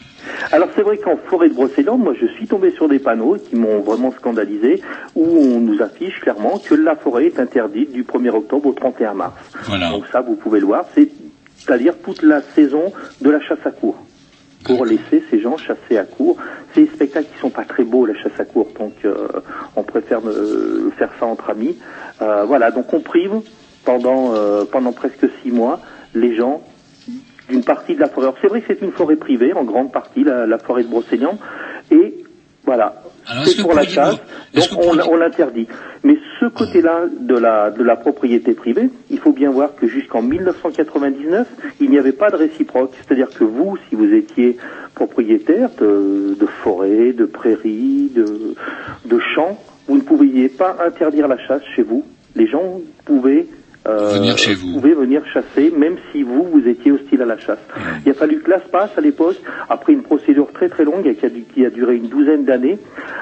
[0.53, 3.57] Alors c'est vrai qu'en forêt de Brocéliande, moi je suis tombé sur des panneaux qui
[3.57, 4.83] m'ont vraiment scandalisé,
[5.15, 9.15] où on nous affiche clairement que la forêt est interdite du 1er octobre au 31
[9.15, 9.35] mars.
[9.65, 9.91] Voilà.
[9.91, 11.11] Donc ça, vous pouvez le voir, c'est-
[11.57, 13.97] c'est-à-dire toute la saison de la chasse à cour.
[14.65, 16.37] Pour laisser ces gens chasser à court.
[16.75, 19.15] C'est des spectacles qui sont pas très beaux, la chasse à cour, donc euh,
[19.75, 21.77] on préfère euh, faire ça entre amis.
[22.21, 23.33] Euh, voilà, donc on prive
[23.87, 24.35] pendant,
[24.71, 25.81] pendant presque six mois
[26.15, 26.61] les gens
[27.51, 28.27] d'une partie de la forêt.
[28.27, 30.89] Alors, C'est vrai que c'est une forêt privée, en grande partie, la, la forêt de
[30.89, 31.39] Brocéliande,
[31.91, 32.15] et
[32.65, 33.03] voilà,
[33.45, 34.17] c'est pour la chasse,
[34.55, 35.67] donc on, on l'interdit.
[36.05, 40.23] Mais ce côté-là de la, de la propriété privée, il faut bien voir que jusqu'en
[40.23, 41.49] 1999,
[41.81, 42.93] il n'y avait pas de réciproque.
[42.97, 44.57] C'est-à-dire que vous, si vous étiez
[44.95, 48.55] propriétaire de, de forêt, de prairies, de,
[49.07, 52.05] de champs, vous ne pouviez pas interdire la chasse chez vous.
[52.37, 53.47] Les gens pouvaient
[53.89, 54.75] euh, Venir chez vous.
[54.75, 57.59] pouvaient venir chasser, même si vous, vous étiez hostile à la chasse.
[58.05, 59.37] Il a fallu que l'ASPAS, à l'époque,
[59.69, 62.79] après une procédure très très longue qui a, dû- qui a duré une douzaine d'années,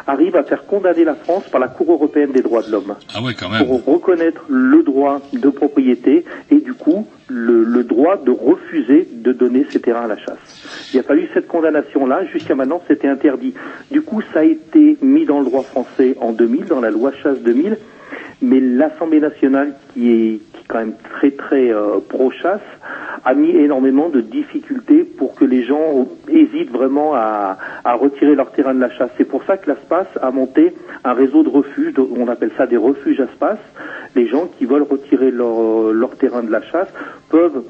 [0.07, 3.23] arrive à faire condamner la France par la Cour européenne des droits de l'homme Ah
[3.23, 3.67] ouais, quand même.
[3.67, 9.33] pour reconnaître le droit de propriété et du coup le, le droit de refuser de
[9.33, 10.91] donner ces terrains à la chasse.
[10.95, 13.53] Il a fallu cette condamnation-là, jusqu'à maintenant c'était interdit.
[13.91, 17.13] Du coup ça a été mis dans le droit français en 2000, dans la loi
[17.23, 17.77] chasse 2000,
[18.41, 22.61] mais l'Assemblée nationale qui est, qui est quand même très très euh, pro-chasse
[23.24, 28.53] a mis énormément de difficultés pour que les gens hésitent vraiment à, à retirer leur
[28.53, 29.11] terrain de la chasse.
[29.16, 30.74] C'est pour ça que l'ASPAS a monté
[31.05, 33.59] un réseau de refuges, on appelle ça des refuges ASPAS.
[34.14, 36.89] Les gens qui veulent retirer leur, leur terrain de la chasse
[37.30, 37.64] peuvent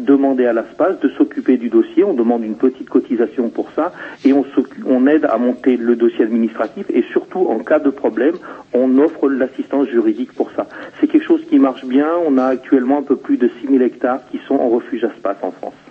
[0.00, 3.92] demander à l'ASPAS de s'occuper du dossier, on demande une petite cotisation pour ça
[4.24, 4.44] et on,
[4.86, 8.34] on aide à monter le dossier administratif et surtout en cas de problème,
[8.72, 10.66] on offre l'assistance juridique pour ça.
[11.00, 14.20] C'est quelque chose qui marche bien, on a actuellement un peu plus de 6000 hectares
[14.30, 15.89] qui sont en refuge ASPAS en France.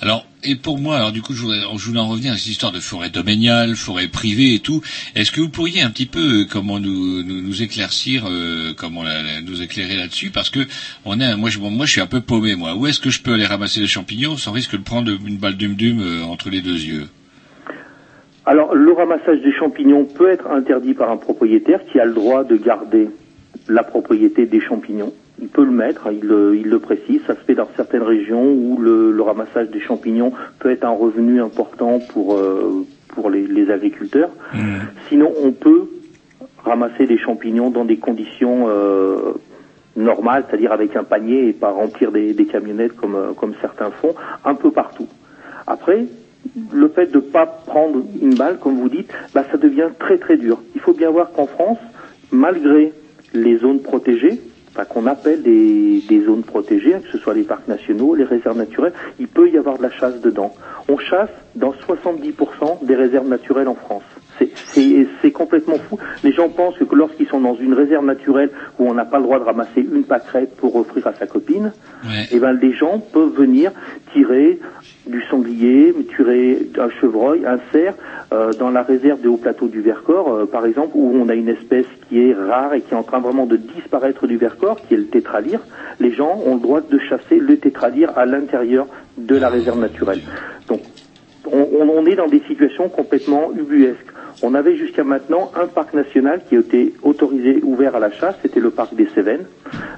[0.00, 2.72] Alors, et pour moi, alors du coup, je voulais, je en revenir à cette histoire
[2.72, 4.80] de forêt domaniale, forêt privée et tout.
[5.14, 9.04] Est-ce que vous pourriez un petit peu, euh, comment nous, nous, éclaircir, euh, comment
[9.44, 10.30] nous éclairer là-dessus?
[10.30, 10.60] Parce que
[11.04, 12.74] on est, moi, je, moi, je suis un peu paumé, moi.
[12.74, 15.56] Où est-ce que je peux aller ramasser les champignons sans risque de prendre une balle
[15.56, 17.08] dum-dum euh, entre les deux yeux?
[18.46, 22.42] Alors, le ramassage des champignons peut être interdit par un propriétaire qui a le droit
[22.44, 23.08] de garder
[23.68, 25.12] la propriété des champignons.
[25.40, 27.20] Il peut le mettre, il le, il le précise.
[27.26, 30.90] Ça se fait dans certaines régions où le, le ramassage des champignons peut être un
[30.90, 34.30] revenu important pour, euh, pour les, les agriculteurs.
[35.08, 35.88] Sinon, on peut
[36.64, 39.32] ramasser des champignons dans des conditions euh,
[39.96, 43.90] normales, c'est-à-dire avec un panier et pas remplir des, des camionnettes comme, euh, comme certains
[43.90, 44.14] font,
[44.44, 45.08] un peu partout.
[45.66, 46.04] Après,
[46.72, 50.18] le fait de ne pas prendre une balle, comme vous dites, bah, ça devient très
[50.18, 50.58] très dur.
[50.74, 51.78] Il faut bien voir qu'en France,
[52.30, 52.92] malgré
[53.32, 54.40] les zones protégées,
[54.88, 58.56] qu'on appelle des, des zones protégées, hein, que ce soit les parcs nationaux, les réserves
[58.56, 60.54] naturelles, il peut y avoir de la chasse dedans.
[60.88, 64.02] On chasse dans 70% des réserves naturelles en France.
[64.66, 65.98] C'est- complètement fou.
[66.22, 69.24] Les gens pensent que lorsqu'ils sont dans une réserve naturelle où on n'a pas le
[69.24, 71.72] droit de ramasser une pâquerette pour offrir à sa copine,
[72.30, 73.70] eh ben les gens peuvent venir
[74.12, 74.58] tirer
[75.06, 77.94] du sanglier, tirer un chevreuil, un cerf
[78.32, 81.34] euh, dans la réserve des hauts plateaux du Vercors, euh, par exemple, où on a
[81.34, 84.80] une espèce qui est rare et qui est en train vraiment de disparaître du Vercors,
[84.86, 85.60] qui est le tétralyre.
[86.00, 88.86] Les gens ont le droit de chasser le tétralyre à l'intérieur
[89.18, 90.20] de la réserve naturelle.
[90.68, 90.80] Donc
[91.46, 94.06] on, est dans des situations complètement ubuesques.
[94.42, 98.60] On avait jusqu'à maintenant un parc national qui été autorisé, ouvert à la chasse, c'était
[98.60, 99.44] le parc des Cévennes.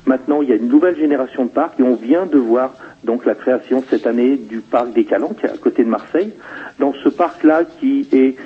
[0.06, 2.74] Maintenant, il y a une nouvelle génération de parcs et on vient de voir
[3.04, 6.32] donc la création cette année du parc des Calanques, qui est à côté de Marseille.
[6.78, 8.36] Dans ce parc-là, qui est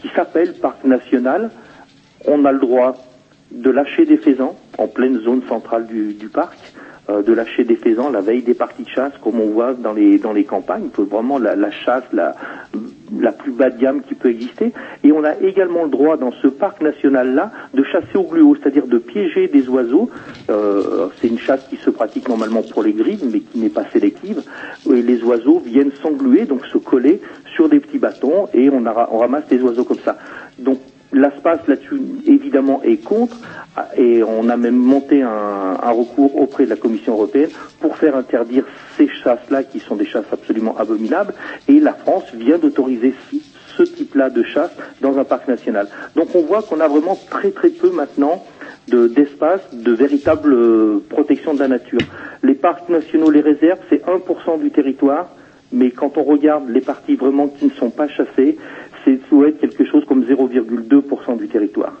[0.00, 1.50] qui s'appelle parc national,
[2.26, 2.94] on a le droit
[3.50, 6.58] de lâcher des faisans en pleine zone centrale du, parc,
[7.08, 10.18] de lâcher des faisans la veille des parties de chasse, comme on voit dans les
[10.18, 10.88] dans les campagnes.
[10.92, 12.34] Faut vraiment la, la chasse la
[13.20, 14.72] la plus bas de gamme qui peut exister.
[15.04, 18.56] Et on a également le droit dans ce parc national là de chasser au gluot,
[18.56, 20.10] c'est-à-dire de piéger des oiseaux.
[20.48, 23.84] Euh, C'est une chasse qui se pratique normalement pour les grives, mais qui n'est pas
[23.92, 24.42] sélective.
[24.90, 27.20] Et les oiseaux viennent s'engluer, donc se coller
[27.54, 30.16] sur des petits bâtons, et on, a- on ramasse des oiseaux comme ça.
[30.58, 30.78] Donc
[31.12, 33.36] L'ASPAS là-dessus évidemment est contre
[33.96, 37.50] et on a même monté un, recours auprès de la Commission européenne
[37.80, 38.64] pour faire interdire
[38.96, 41.34] ces chasses-là qui sont des chasses absolument abominables
[41.68, 45.88] et la France vient d'autoriser ce- type-là de chasse dans un parc national.
[46.14, 48.44] Donc on voit qu'on a vraiment très très peu maintenant
[48.88, 51.98] de- d'espace de véritable euh, protection de la nature.
[52.44, 55.30] Les parcs nationaux, les réserves, c'est 1% du territoire,
[55.72, 58.56] mais quand on regarde les parties vraiment qui ne sont pas chassées,
[59.04, 61.94] c'est doit quelque chose comme 0,2% du territoire.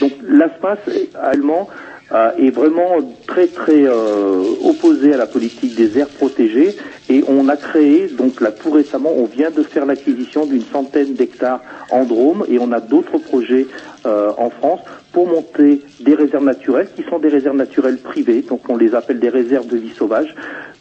[0.00, 0.78] Donc l'espace
[1.20, 1.68] allemand
[2.12, 6.76] euh, est vraiment très très euh, opposé à la politique des aires protégées
[7.08, 11.14] et on a créé donc là tout récemment on vient de faire l'acquisition d'une centaine
[11.14, 13.66] d'hectares en Drôme et on a d'autres projets
[14.06, 14.80] euh, en France
[15.10, 19.18] pour monter des réserves naturelles qui sont des réserves naturelles privées donc on les appelle
[19.18, 20.32] des réserves de vie sauvage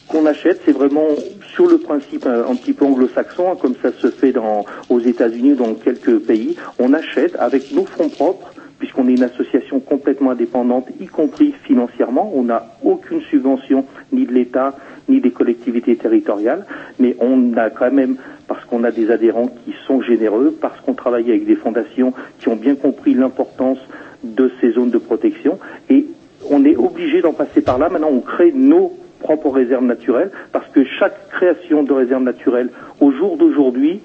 [0.08, 1.08] qu'on achète, c'est vraiment
[1.53, 5.53] sur le principe un, petit peu anglo-saxon, hein, comme ça se fait dans, aux États-Unis
[5.53, 6.56] ou dans quelques pays.
[6.80, 12.32] On achète avec nos fonds propres, puisqu'on est une association complètement indépendante, y compris financièrement.
[12.36, 14.76] On n'a aucune subvention ni de l'État
[15.08, 16.66] ni des collectivités territoriales,
[16.99, 20.93] mais on a quand même, parce qu'on a des adhérents qui sont généreux, parce qu'on
[20.93, 23.78] travaille avec des fondations qui ont bien compris l'importance
[24.24, 26.06] de ces zones de protection, et
[26.49, 27.89] on est obligé d'en passer par là.
[27.89, 28.93] Maintenant, on crée nos
[29.26, 32.69] propres réserves naturelles, parce que chaque création de réserve naturelle,
[32.99, 34.01] au jour d'aujourd'hui,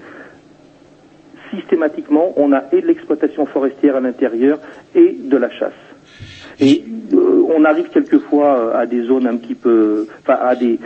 [1.53, 4.57] systématiquement, on a et de l'exploitation forestière à l'intérieur
[4.95, 5.83] et de la chasse.
[6.59, 10.79] Et euh, on arrive quelquefois euh, à des zones un petit peu, enfin à des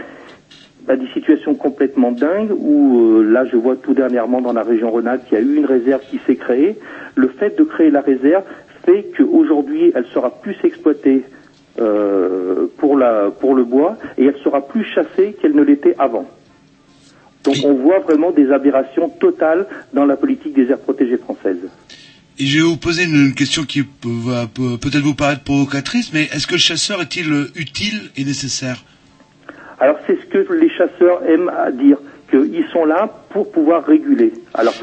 [0.87, 4.91] à des situations complètement dingues où euh, là je vois tout dernièrement dans la région
[4.91, 6.75] Rhône-Alpes qu'il y a eu une réserve qui s'est créée.
[7.15, 8.43] Le fait de créer la réserve
[8.85, 11.23] fait qu'aujourd'hui elle sera plus exploitée
[11.79, 16.27] euh, pour la pour le bois et elle sera plus chassée qu'elle ne l'était avant.
[17.43, 21.67] Donc on voit vraiment des aberrations totales dans la politique des aires protégées françaises.
[22.39, 26.23] Et je vais vous poser une question qui va peut- peut-être vous paraître provocatrice, mais
[26.33, 28.83] est-ce que le chasseur est-il euh, utile et nécessaire?
[29.79, 31.97] Alors c'est ce que les chasseurs aiment à dire,
[32.29, 34.33] qu'ils sont là pour pouvoir réguler.
[34.53, 34.73] Alors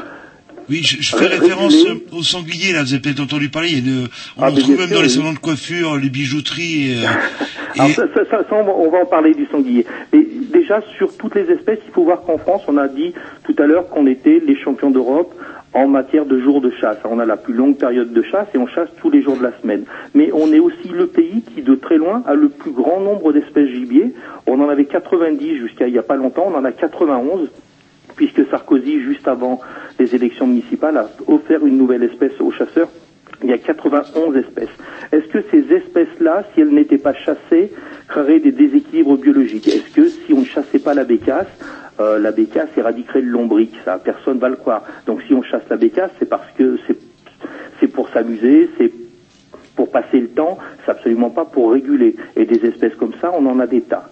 [0.69, 2.05] Oui, je, je fais Ré- référence réguler.
[2.11, 4.07] au sanglier, là, vous avez peut-être entendu parler, il y a une-
[4.37, 5.09] on Ah, trouve même sûr, dans les oui.
[5.09, 6.91] salons de coiffure, les bijouteries.
[6.91, 7.07] et, euh,
[7.79, 9.85] Alors et- ça- ça- ça, on, va, on va en parler du sanglier.
[10.13, 13.55] Mais déjà, sur toutes les espèces, il faut voir qu'en France, on a dit tout
[13.57, 15.33] à l'heure qu'on était les champions d'Europe
[15.73, 16.97] en matière de jours de chasse.
[17.03, 19.41] On a la plus longue période de chasse et on chasse tous les jours de
[19.43, 19.85] la semaine.
[20.13, 23.33] Mais on est aussi le pays qui, de très loin, a le plus grand nombre
[23.33, 24.13] d'espèces gibier.
[24.45, 27.49] On en avait 90 jusqu'à il n'y a pas longtemps, on en a 91
[28.15, 29.59] puisque Sarkozy, juste avant
[29.99, 32.89] les élections municipales, a offert une nouvelle espèce aux chasseurs.
[33.43, 34.69] Il y a 91 espèces.
[35.11, 37.71] Est-ce que ces espèces-là, si elles n'étaient pas chassées,
[38.07, 39.67] créeraient des déséquilibres biologiques?
[39.67, 41.47] Est-ce que si on ne chassait pas la bécasse,
[41.99, 43.73] euh, la bécasse éradiquerait le lombric?
[43.83, 44.83] Ça, personne va le croire.
[45.07, 46.77] Donc si on chasse la bécasse, c'est parce que
[47.79, 48.91] c'est pour s'amuser, c'est
[49.75, 52.15] pour passer le temps, c'est absolument pas pour réguler.
[52.35, 54.09] Et des espèces comme ça, on en a des tas.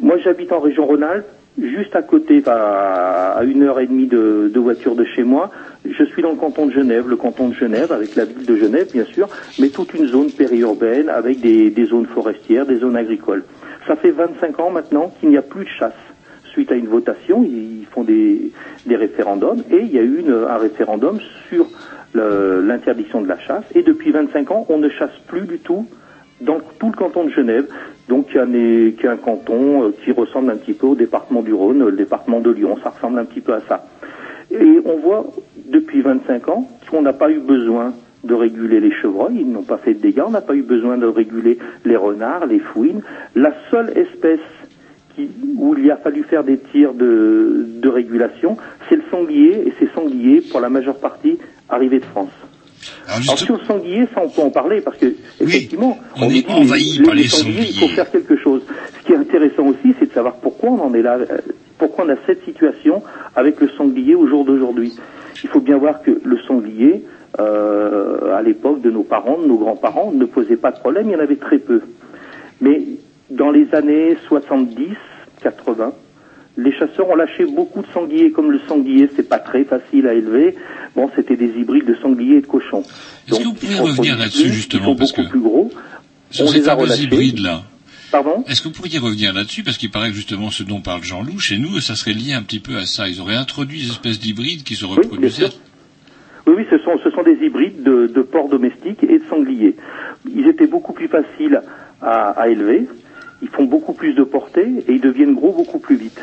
[0.00, 1.26] Moi, j'habite en région Rhône-Alpes,
[1.60, 5.50] juste à côté, à une heure et demie de, voiture de chez moi.
[5.84, 8.56] Je suis dans le canton de Genève, le canton de Genève, avec la ville de
[8.56, 9.28] Genève, bien sûr,
[9.58, 13.44] mais toute une zone périurbaine avec des, zones forestières, des zones agricoles.
[13.86, 15.92] Ça fait 25 ans maintenant qu'il n'y a plus de chasse.
[16.52, 18.52] Suite à une votation, ils font des,
[18.88, 21.66] référendums, et il y a eu un référendum sur
[22.14, 23.64] l'interdiction de la chasse.
[23.74, 25.86] Et depuis 25 ans, on ne chasse plus du tout
[26.44, 27.66] dans tout le canton de Genève,
[28.08, 31.84] donc qui est un, canton euh, qui ressemble un petit peu au département du Rhône,
[31.84, 33.86] le département de Lyon, ça ressemble un petit peu à ça.
[34.50, 35.26] Et on voit
[35.66, 39.78] depuis 25 ans qu'on n'a pas eu besoin de réguler les chevreuils, ils n'ont pas
[39.78, 43.02] fait de dégâts, on n'a pas eu besoin de réguler les renards, les fouines.
[43.34, 44.40] La seule espèce
[45.56, 48.56] où il a fallu faire des tirs de, régulation,
[48.88, 51.38] c'est le sanglier, et ces sangliers, pour la majeure partie,
[51.68, 52.32] arrivés de France.
[53.08, 55.06] Alors, sur le sanglier, ça on peut en parler parce que
[55.40, 58.62] effectivement, on est envahi les- par les sangliers, Il faut faire quelque chose.
[59.00, 61.38] Ce qui est intéressant aussi, c'est de savoir pourquoi on en est là, euh,
[61.78, 63.02] pourquoi on a cette situation
[63.36, 64.92] avec le sanglier au jour d'aujourd'hui.
[65.42, 67.02] Il faut bien voir que le sanglier,
[67.40, 71.12] euh, à l'époque de nos parents, de nos grands-parents, ne posait pas de problème, il
[71.12, 71.80] y en avait très peu.
[72.60, 72.82] Mais
[73.30, 74.86] dans les années 70,
[75.42, 75.92] 80,
[76.56, 78.30] les chasseurs ont lâché beaucoup de sangliers.
[78.30, 80.54] Comme le sanglier, c'est pas très facile à élever.
[80.94, 82.82] Bon, c'était des hybrides de sangliers et de cochons.
[83.28, 85.70] Est-ce que vous pouvez revenir là-dessus justement parce que plus gros.
[86.30, 87.02] sur on ces les a fameux relâchés.
[87.04, 87.62] hybrides là.
[88.12, 88.44] Pardon?
[88.46, 91.40] Est-ce que vous pourriez revenir là-dessus parce qu'il paraît que justement ce dont parle Jean-Loup
[91.40, 93.08] chez nous, ça serait lié un petit peu à ça.
[93.08, 95.50] Ils auraient introduit des espèces d'hybrides qui se reproduisaient.
[96.46, 99.74] Oui, oui, ce sont, ce sont des hybrides de, de porcs domestiques et de sangliers.
[100.32, 101.60] Ils étaient beaucoup plus faciles
[102.02, 102.86] à, à élever,
[103.42, 106.20] ils font beaucoup plus de portée et ils deviennent gros beaucoup plus vite.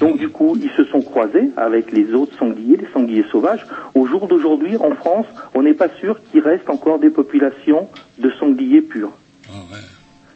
[0.00, 3.66] Donc du coup, ils se sont croisés avec les autres sangliers, les sangliers sauvages.
[3.94, 7.88] Au jour d'aujourd'hui, en France, on n'est pas sûr qu'il reste encore des populations
[8.18, 9.12] de sangliers purs.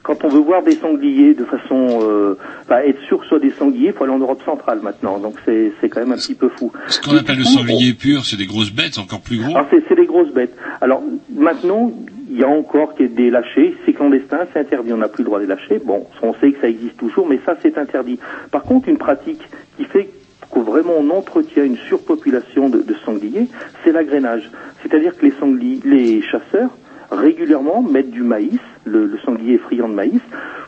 [0.03, 3.39] Quand on veut voir des sangliers de façon, euh, enfin, être sûr que ce soit
[3.39, 5.19] des sangliers, il faut aller en Europe centrale maintenant.
[5.19, 6.71] Donc c'est c'est quand même un petit peu fou.
[6.89, 9.57] Ce qu'on appelle le sanglier pur, c'est des grosses bêtes encore plus gros.
[9.71, 10.55] C'est c'est des grosses bêtes.
[10.83, 11.03] Alors
[11.35, 11.91] maintenant,
[12.35, 15.39] il y a encore des lâchés, c'est clandestin, c'est interdit, on n'a plus le droit
[15.39, 15.79] de les lâcher.
[15.79, 18.19] Bon, on sait que ça existe toujours, mais ça c'est interdit.
[18.51, 19.41] Par contre, une pratique
[19.77, 20.09] qui fait
[20.53, 23.47] que vraiment on entretient une surpopulation de, sangliers,
[23.85, 24.51] c'est l'agrainage.
[24.83, 26.71] C'est-à-dire que les chasseurs
[27.13, 30.21] régulièrement mettent du maïs, le, sanglier friand de maïs,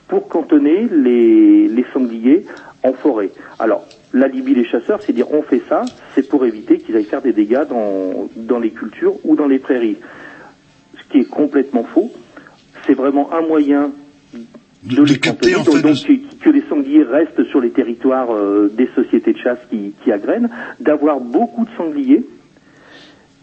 [0.07, 2.47] pour cantonner les, sangliers
[2.85, 3.31] en forêt.
[3.59, 5.83] Alors, l'alibi des chasseurs, c'est dire on fait ça,
[6.15, 9.97] c'est pour éviter qu'ils aillent faire des dégâts dans les cultures ou dans les prairies.
[11.17, 12.11] Qui est complètement faux.
[12.87, 13.91] C'est vraiment un moyen
[14.85, 18.87] de les cantonner, donc, donc, que, que les sangliers restent sur les territoires euh, des
[18.95, 22.23] sociétés de chasse qui, qui agrènent, d'avoir beaucoup de sangliers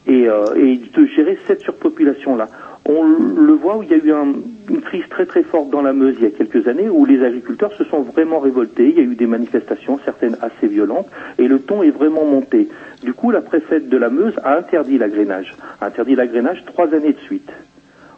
[0.05, 2.47] et, euh, et de gérer cette surpopulation-là.
[2.85, 4.35] On le voit où il y a eu un-
[4.69, 7.23] une crise très très forte dans la Meuse il y a quelques années où les
[7.23, 8.89] agriculteurs se sont vraiment révoltés.
[8.89, 11.07] Il y a eu des manifestations, certaines assez violentes,
[11.37, 12.69] et le ton est vraiment monté.
[13.03, 15.55] Du coup, la préfète de la Meuse a interdit l'agrainage.
[15.81, 17.51] A interdit l'agrainage trois années de suite.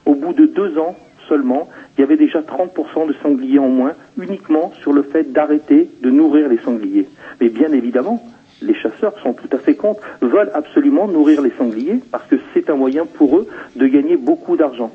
[0.06, 0.96] Au bout de deux ans
[1.28, 1.68] seulement,
[1.98, 6.12] il y avait déjà 30% de sangliers en moins, uniquement sur le fait d'arrêter de
[6.12, 7.08] nourrir les sangliers.
[7.42, 8.24] Mais bien évidemment,
[8.62, 12.70] les chasseurs sont tout à fait contre, veulent absolument nourrir les sangliers parce que c'est
[12.70, 14.92] un moyen pour eux de gagner beaucoup d'argent.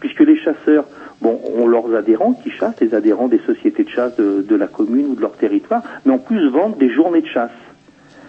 [0.00, 0.84] Puisque les chasseurs,
[1.22, 5.14] ont leurs adhérents qui chassent, les adhérents des sociétés de chasse de, la commune ou
[5.14, 7.50] de leur territoire, mais en plus vendent des journées de chasse.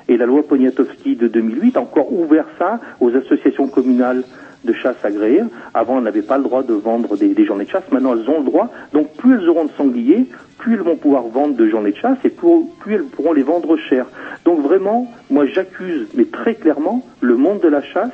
[0.08, 4.24] Et la loi Poniatowski de 2008 a encore ouvert ça aux associations communales
[4.64, 5.44] de chasse agréées.
[5.74, 7.84] Avant, elles n'avaient pas le droit de vendre des, des journées de chasse.
[7.92, 8.72] Maintenant, elles ont le droit.
[8.94, 10.26] Donc, plus elles auront de sangliers,
[10.58, 13.44] plus elles vont pouvoir vendre de journées de chasse et plus, plus elles pourront les
[13.44, 14.06] vendre cher.
[14.44, 18.12] Donc, vraiment, moi, j'accuse, mais très clairement, le monde de la chasse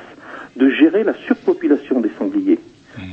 [0.56, 2.58] de gérer la surpopulation des sangliers.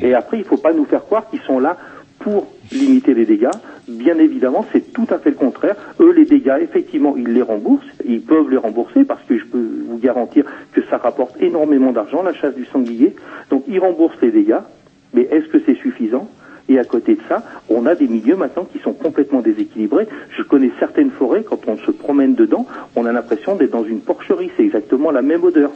[0.01, 1.77] Et après, il ne faut pas nous faire croire qu'ils sont là
[2.19, 3.51] pour limiter les dégâts.
[3.88, 5.75] Bien évidemment, c'est tout à fait le contraire.
[5.99, 7.86] Eux, les dégâts, effectivement, ils les remboursent.
[8.05, 12.21] Ils peuvent les rembourser parce que je peux vous garantir que ça rapporte énormément d'argent,
[12.21, 13.15] la chasse du sanglier.
[13.49, 14.59] Donc, ils remboursent les dégâts.
[15.13, 16.30] Mais est-ce que c'est suffisant?
[16.70, 20.07] Et à côté de ça, on a des milieux maintenant qui sont complètement déséquilibrés.
[20.38, 24.01] Je connais certaines forêts, quand on se promène dedans, on a l'impression d'être dans une
[24.01, 24.51] porcherie.
[24.55, 25.72] C'est exactement la même odeur.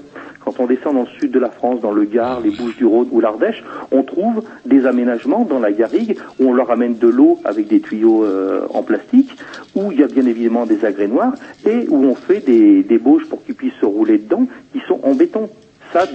[0.45, 3.21] Quand on descend dans le sud de la France, dans le Gard, les Bouches-du-Rhône ou
[3.21, 7.67] l'Ardèche, on trouve des aménagements dans la garrigue où on leur amène de l'eau avec
[7.67, 9.35] des tuyaux euh, en plastique,
[9.75, 11.33] où il y a bien évidemment des agrès noirs
[11.65, 14.99] et où on fait des, des bauges pour qu'ils puissent se rouler dedans, qui sont
[15.03, 15.49] en béton.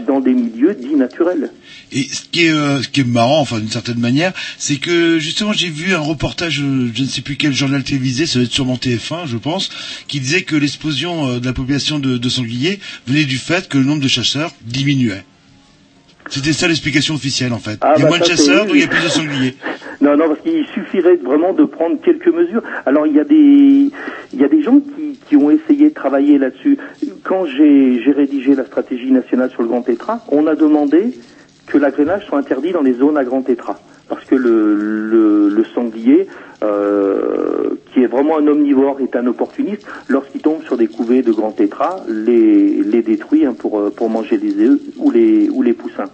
[0.07, 1.53] Dans des milieux dits naturels.
[1.93, 5.21] Et ce qui est, euh, ce qui est marrant, enfin d'une certaine manière, c'est que
[5.21, 8.45] justement j'ai vu un reportage, euh, je ne sais plus quel journal télévisé, ça va
[8.45, 9.71] être sûrement TF1, je pense,
[10.09, 13.85] qui disait que l'explosion euh, de la population de sangliers venait du fait que le
[13.85, 15.25] nombre de chasseurs diminuait.
[16.29, 17.79] C'était ça l'explication officielle en fait.
[17.81, 19.57] Ah, il y a bah, moins de chasseurs, donc il y a plus de sangliers.
[20.01, 22.63] Non, non, parce qu'il suffirait vraiment de prendre quelques mesures.
[22.87, 23.91] Alors il y a des,
[24.33, 26.79] il y a des gens qui, qui ont essayé de travailler là-dessus.
[27.25, 31.19] Quand j'ai j'ai rédigé la stratégie nationale sur le grand tétra, on a demandé
[31.67, 33.81] que l'agrainage soit interdit dans les zones à grand tétra.
[34.09, 36.27] Parce que le, le, sanglier,
[36.63, 41.33] euh, qui est vraiment un omnivore, est un opportuniste, lorsqu'il tombe sur des couvées de
[41.33, 45.63] grand tétra, les, les détruit hein, pour, euh, pour manger les œufs ou les, ou
[45.63, 46.11] les poussins.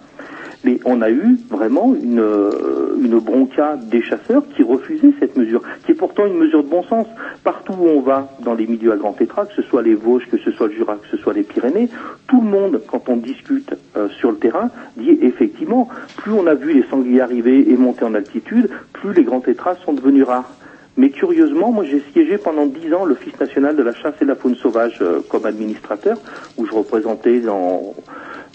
[0.63, 5.61] Mais on a eu vraiment une, euh, une bronca des chasseurs qui refusaient cette mesure,
[5.85, 7.07] qui est pourtant une mesure de bon sens.
[7.43, 10.27] Partout où on va dans les milieux à grand tétra, que ce soit les Vosges,
[10.31, 11.89] que ce soit le Jura, que ce soit les Pyrénées,
[12.27, 16.55] tout le monde, quand on discute euh, sur le terrain, dit effectivement, plus on a
[16.55, 20.51] vu les sangliers arriver et monter en altitude, plus les grands tétras sont devenus rares.
[20.97, 24.29] Mais curieusement, moi j'ai siégé pendant dix ans l'Office national de la chasse et de
[24.29, 26.17] la faune sauvage euh, comme administrateur,
[26.57, 27.93] où je représentais dans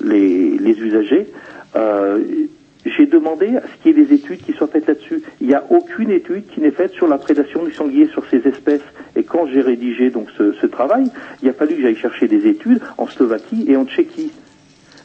[0.03, 1.27] les, les usagers.
[1.77, 2.47] Euh,
[2.87, 5.23] j'ai demandé à ce qu'il y ait des études qui soient faites là-dessus.
[5.41, 8.39] Il n'y a aucune étude qui n'est faite sur la prédation du sanglier sur ces
[8.49, 8.85] espèces.
[9.17, 11.05] Et quand j'ai rédigé donc ce, ce travail,
[11.43, 14.33] il a fallu que j'aille chercher des études en Slovaquie et en Tchéquie.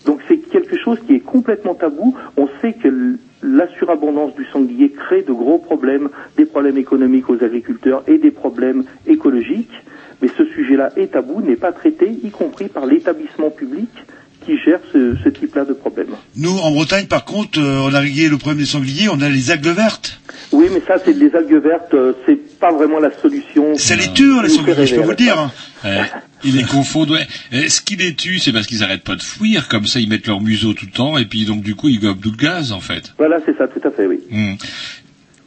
[0.05, 2.15] Donc c'est quelque chose qui est complètement tabou.
[2.37, 7.43] On sait que la surabondance du sanglier crée de gros problèmes, des problèmes économiques aux
[7.43, 9.73] agriculteurs et des problèmes écologiques.
[10.21, 13.89] Mais ce sujet-là est tabou, n'est pas traité, y compris par l'établissement public
[14.45, 16.09] qui gère ce, ce type-là de problème.
[16.35, 19.29] Nous, en Bretagne, par contre, euh, on a réglé le problème des sangliers, on a
[19.29, 20.19] les algues vertes.
[20.51, 23.75] Oui, mais ça, c'est des algues vertes, euh, c'est pas vraiment la solution.
[23.75, 25.39] Ça les tue, les sangliers, je peux vous le dire.
[25.39, 25.51] hein.
[25.85, 26.03] Euh,
[26.43, 27.27] ils les confondent, ouais.
[27.53, 30.07] Euh, ce qui les tue, c'est parce qu'ils arrêtent pas de fuir, comme ça ils
[30.09, 32.37] mettent leur museau tout le temps, et puis donc du coup ils gobent tout le
[32.37, 33.13] gaz, en fait.
[33.17, 34.19] Voilà, c'est ça, tout à fait, oui.
[34.29, 34.53] Hmm.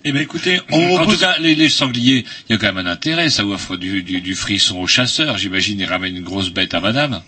[0.04, 2.72] Eh ben écoutez, On en repose- tout cas, les, les sangliers, il y a quand
[2.72, 6.22] même un intérêt, ça offre du, du, du frisson aux chasseurs, j'imagine, ils ramènent une
[6.24, 7.20] grosse bête à madame.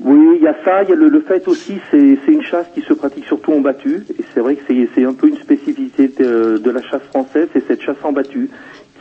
[0.00, 2.66] Oui, il y a ça, il y a le, le fait aussi, c'est une chasse
[2.72, 4.62] qui se pratique surtout en battu, et c'est vrai que
[4.94, 8.48] c'est un peu une spécificité de, la chasse française, c'est cette chasse en battu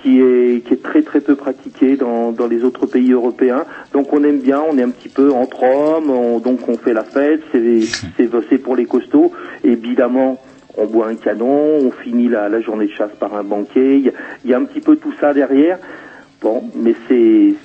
[0.01, 3.65] qui est, qui est très très peu pratiquée dans, dans les autres pays européens.
[3.93, 6.93] Donc on aime bien, on est un petit peu entre hommes, on- donc on fait
[6.93, 9.31] la fête, c'est pour les costauds,
[9.63, 10.39] évidemment.
[10.79, 13.97] On boit un canon, on finit la, la journée de chasse par un banquet.
[13.99, 14.11] Il
[14.45, 15.79] y, y a un petit peu tout ça derrière.
[16.39, 17.55] Bon, mais c'est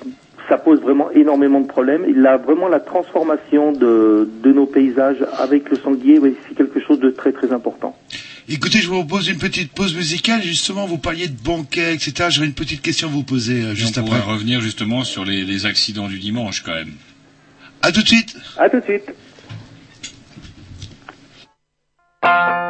[0.49, 2.05] ça pose vraiment énormément de problèmes.
[2.05, 6.79] Et là, vraiment, la transformation de, de nos paysages avec le sanglier, oui, c'est quelque
[6.79, 7.95] chose de très très important.
[8.49, 10.41] Écoutez, je vous propose une petite pause musicale.
[10.41, 12.27] Justement, vous parliez de banquets, etc.
[12.29, 14.19] J'aurais une petite question à vous poser euh, juste on après.
[14.19, 16.91] pourrait revenir justement sur les, les accidents du dimanche quand même.
[17.81, 18.35] À tout de suite.
[18.57, 19.13] À tout de suite.
[22.23, 22.63] Thank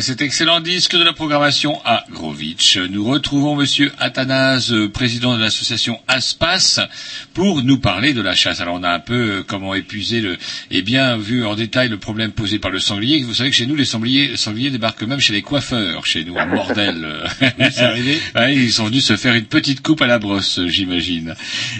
[0.00, 5.36] après cet excellent disque de la programmation à Grovitch, nous retrouvons monsieur Athanase, euh, président
[5.36, 6.80] de l'association Aspas,
[7.32, 8.60] pour nous parler de la chasse.
[8.60, 10.36] Alors on a un peu euh, comment épuiser le,
[10.70, 13.22] et bien vu en détail le problème posé par le sanglier.
[13.22, 16.38] Vous savez que chez nous, les sangliers, sangliers débarquent même chez les coiffeurs, chez nous,
[16.38, 17.08] à Mordel.
[17.40, 18.18] c'est arrivé.
[18.34, 21.34] Ouais, ils sont venus se faire une petite coupe à la brosse, j'imagine.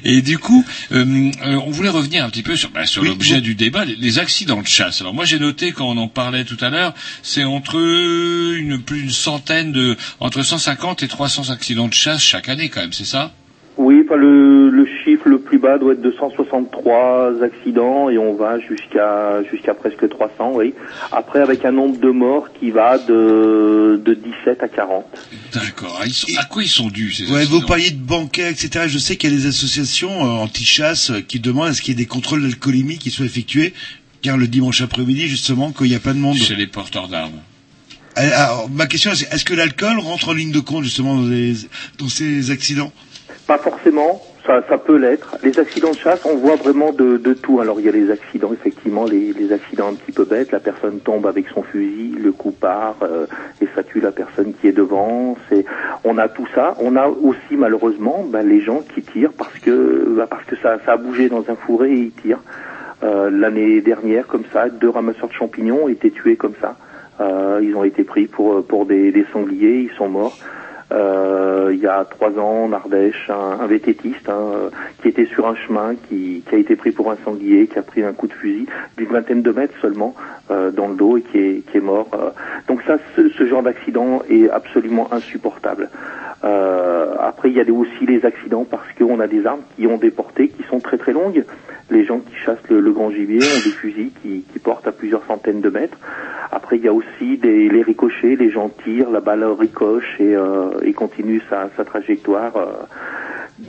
[0.04, 3.40] Et du coup, euh, euh, on voulait revenir un petit peu sur, bah, sur l'objet
[3.40, 5.00] du débat, les, les accidents de chasse.
[5.00, 9.02] Alors moi j'ai noté quand on en parlait tout à l'heure, c'est entre une plus
[9.02, 13.04] d'une centaine de, entre 150 et 300 accidents de chasse chaque année quand même, c'est
[13.04, 13.32] ça?
[13.32, 13.39] Oui,
[14.10, 18.58] enfin, le, le chiffre le plus bas doit être de 163 accidents et on va
[18.58, 20.74] jusqu'à jusqu'à presque 300, oui.
[21.12, 25.04] Après, avec un nombre de morts qui va de, de 17 à 40.
[25.54, 26.02] D'accord.
[26.10, 28.86] Sont- à quoi ils sont dus ces Ouais, accidents vous parliez de banquets, etc.
[28.88, 31.94] Je sais qu'il y a des associations euh, anti-chasse euh, qui demandent à ce qu'il
[31.94, 33.72] y ait des contrôles d'alcoolémie qui soient effectués,
[34.22, 36.36] car le dimanche après-midi, justement, quand il n'y a pas de monde.
[36.36, 37.32] Chez les porteurs d'armes.
[38.18, 41.28] Euh, Alors, ma question, c'est est-ce que l'alcool rentre en ligne de compte, justement, dans,
[41.28, 41.54] les-
[41.98, 42.92] dans ces accidents?
[43.50, 45.36] Pas forcément, ça, ça peut l'être.
[45.42, 47.60] Les accidents de chasse, on voit vraiment de, de tout.
[47.60, 50.52] Alors il y a les accidents, effectivement, les, les accidents un petit peu bêtes.
[50.52, 53.26] La personne tombe avec son fusil, le coup part euh,
[53.60, 55.36] et ça tue la personne qui est devant.
[55.48, 55.64] C'est,
[56.04, 56.76] on a tout ça.
[56.78, 60.78] On a aussi malheureusement bah, les gens qui tirent parce que bah, parce que ça,
[60.86, 62.44] ça a bougé dans un fourré et ils tirent.
[63.02, 66.76] Euh, L'année dernière, comme ça, deux ramasseurs de champignons ont été tués comme ça.
[67.20, 70.38] Euh, ils ont été pris pour pour des sangliers, ils sont morts.
[70.92, 75.26] Euh, il y a trois ans en Ardèche, un, un vététiste hein, euh, qui était
[75.26, 78.12] sur un chemin, qui, qui a été pris pour un sanglier, qui a pris un
[78.12, 80.14] coup de fusil d'une vingtaine de mètres seulement
[80.50, 82.08] euh, dans le dos et qui est, qui est mort.
[82.66, 85.90] Donc ça, ce, ce genre d'accident est absolument insupportable.
[86.42, 89.98] Euh, après, il y a aussi les accidents parce qu'on a des armes qui ont
[89.98, 91.44] des portées qui sont très très longues.
[91.90, 94.92] Les gens qui chassent le, le grand gibier ont des fusils qui, qui portent à
[94.92, 95.98] plusieurs centaines de mètres.
[96.52, 98.36] Après, il y a aussi des, les ricochets.
[98.36, 102.56] Les gens tirent, la balle ricoche et, euh, et continue sa, sa trajectoire.
[102.56, 102.66] euh.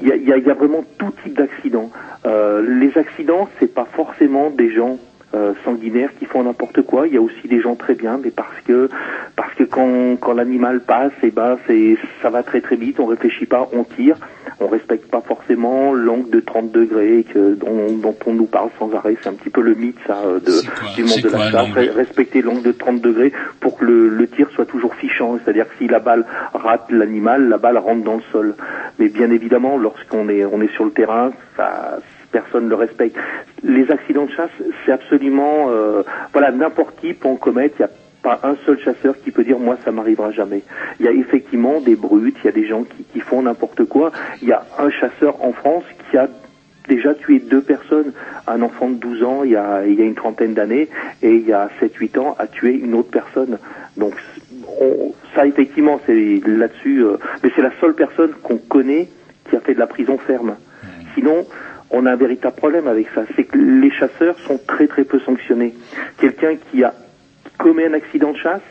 [0.01, 1.91] Il y, a, il y a- vraiment tout type d'accidents.
[2.25, 4.97] Euh, les accidents, c'est pas forcément des gens
[5.33, 7.07] euh, sanguinaires qui font n'importe quoi.
[7.07, 8.89] Il y a aussi des gens très bien, mais parce que
[9.35, 12.99] parce que quand, quand l'animal passe, et ben c'est ça va très très vite.
[12.99, 14.17] On réfléchit pas, on tire.
[14.59, 18.93] On respecte pas forcément l'angle de 30 degrés que, dont, dont on nous parle sans
[18.93, 19.17] arrêt.
[19.23, 20.51] C'est un petit peu le mythe ça euh, de,
[20.95, 21.95] du monde de quoi, la chasse.
[21.95, 25.39] Respecter l'angle de 30 degrés pour que le, le tir soit toujours fichant.
[25.43, 28.55] C'est-à-dire que si la balle rate l'animal, la balle rentre dans le sol.
[28.99, 31.99] Mais bien évidemment, lorsqu'on est on est sur le terrain, ça
[32.31, 33.17] personne ne le respecte.
[33.63, 34.49] Les accidents de chasse,
[34.85, 36.03] c'est absolument euh,
[36.33, 37.75] voilà n'importe qui peut en commettre.
[37.79, 37.89] Il y a
[38.23, 40.61] pas un seul chasseur qui peut dire moi ça m'arrivera jamais.
[40.99, 43.85] Il y a effectivement des brutes, il y a des gens qui, qui font n'importe
[43.85, 44.11] quoi.
[44.41, 46.27] Il y a un chasseur en France qui a
[46.87, 48.11] déjà tué deux personnes.
[48.47, 50.89] Un enfant de 12 ans il y a, il y a une trentaine d'années
[51.21, 53.57] et il y a 7-8 ans a tué une autre personne.
[53.97, 54.13] Donc
[54.79, 59.07] on- ça effectivement c'est là-dessus, euh, mais c'est la seule personne qu'on connaît
[59.49, 60.55] qui a fait de la prison ferme.
[61.15, 61.45] Sinon,
[61.91, 65.19] on a un véritable problème avec ça, c'est que les chasseurs sont très très peu
[65.19, 65.73] sanctionnés.
[66.19, 66.93] Quelqu'un qui a
[67.57, 68.61] commet un accident de chasse,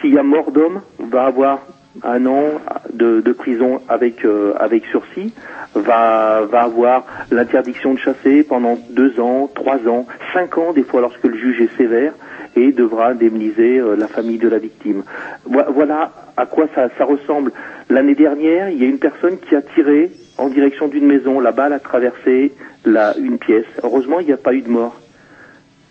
[0.00, 1.66] s'il y a mort d'homme, va avoir
[2.04, 2.44] un an
[2.92, 5.32] de, prison avec euh, avec sursis,
[5.74, 11.00] va va avoir l'interdiction de chasser pendant deux ans, trois ans, cinq ans des fois
[11.00, 12.12] lorsque le juge est sévère
[12.56, 15.02] et devra indemniser euh, la famille de la victime.
[15.44, 17.50] Vo- Voilà à quoi ça ressemble.
[17.90, 21.52] L'année dernière, il y a une personne qui a tiré en direction d'une maison, la
[21.52, 22.52] balle a traversé
[22.86, 23.66] une pièce.
[23.82, 24.98] Heureusement, il n'y a pas eu de mort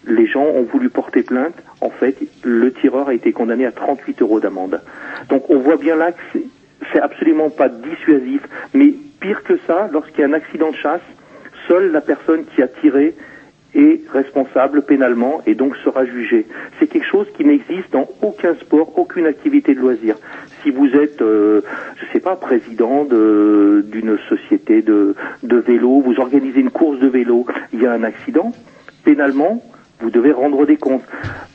[0.08, 1.56] les gens ont voulu porter plainte.
[1.82, 4.82] En fait, le tireur a été condamné à 38 euros d'amende.
[5.30, 6.40] Donc on voit bien là que
[6.92, 8.42] c'est absolument pas dissuasif.
[8.74, 11.02] Mais pire que ça, lorsqu'il y a un accident de chasse,
[11.68, 13.16] seule la personne qui a tiré
[13.78, 16.46] est responsable pénalement et donc sera jugée.
[16.80, 20.16] C'est quelque chose qui n'existe dans aucun sport, aucune activité de loisir.
[20.64, 21.62] Si vous êtes, euh,
[22.02, 27.08] je sais pas, président de- d'une société de, de vélo, vous organisez une course de
[27.08, 28.54] vélo, il y a un accident,
[29.06, 29.64] pénalement,
[30.02, 31.06] vous devez rendre des comptes.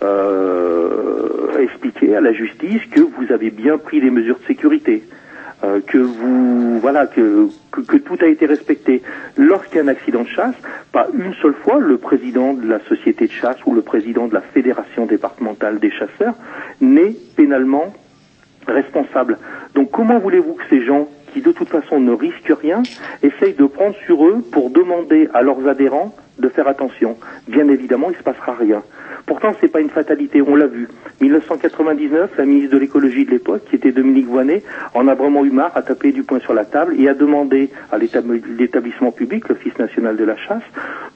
[0.03, 5.05] Euh, expliquer à la justice que vous avez bien pris les mesures de sécurité.
[5.65, 9.03] Euh, que vous voilà que, que tout a été respecté.
[9.37, 10.55] Lorsqu'il y a un accident de chasse,
[10.91, 14.35] pas une seule fois le président de la société de chasse ou le président de
[14.35, 16.35] la fédération départementale des chasseurs
[16.81, 17.93] n'est pénalement
[18.67, 19.39] responsable.
[19.75, 22.83] Donc comment voulez-vous que ces gens qui de toute façon ne risquent rien
[23.23, 27.17] essayent de prendre sur eux pour demander à leurs adhérents de faire attention
[27.49, 28.83] Bien évidemment, il ne se passera rien.
[29.27, 30.89] Pourtant, c'est pas une fatalité, on l'a vu.
[31.21, 34.63] 1999, la ministre de l'écologie de l'époque, qui était Dominique Voynet,
[34.95, 37.71] en a vraiment eu marre, a tapé du poing sur la table et a demandé
[37.93, 40.63] à l'étab- l'établissement public, l'Office national de la chasse,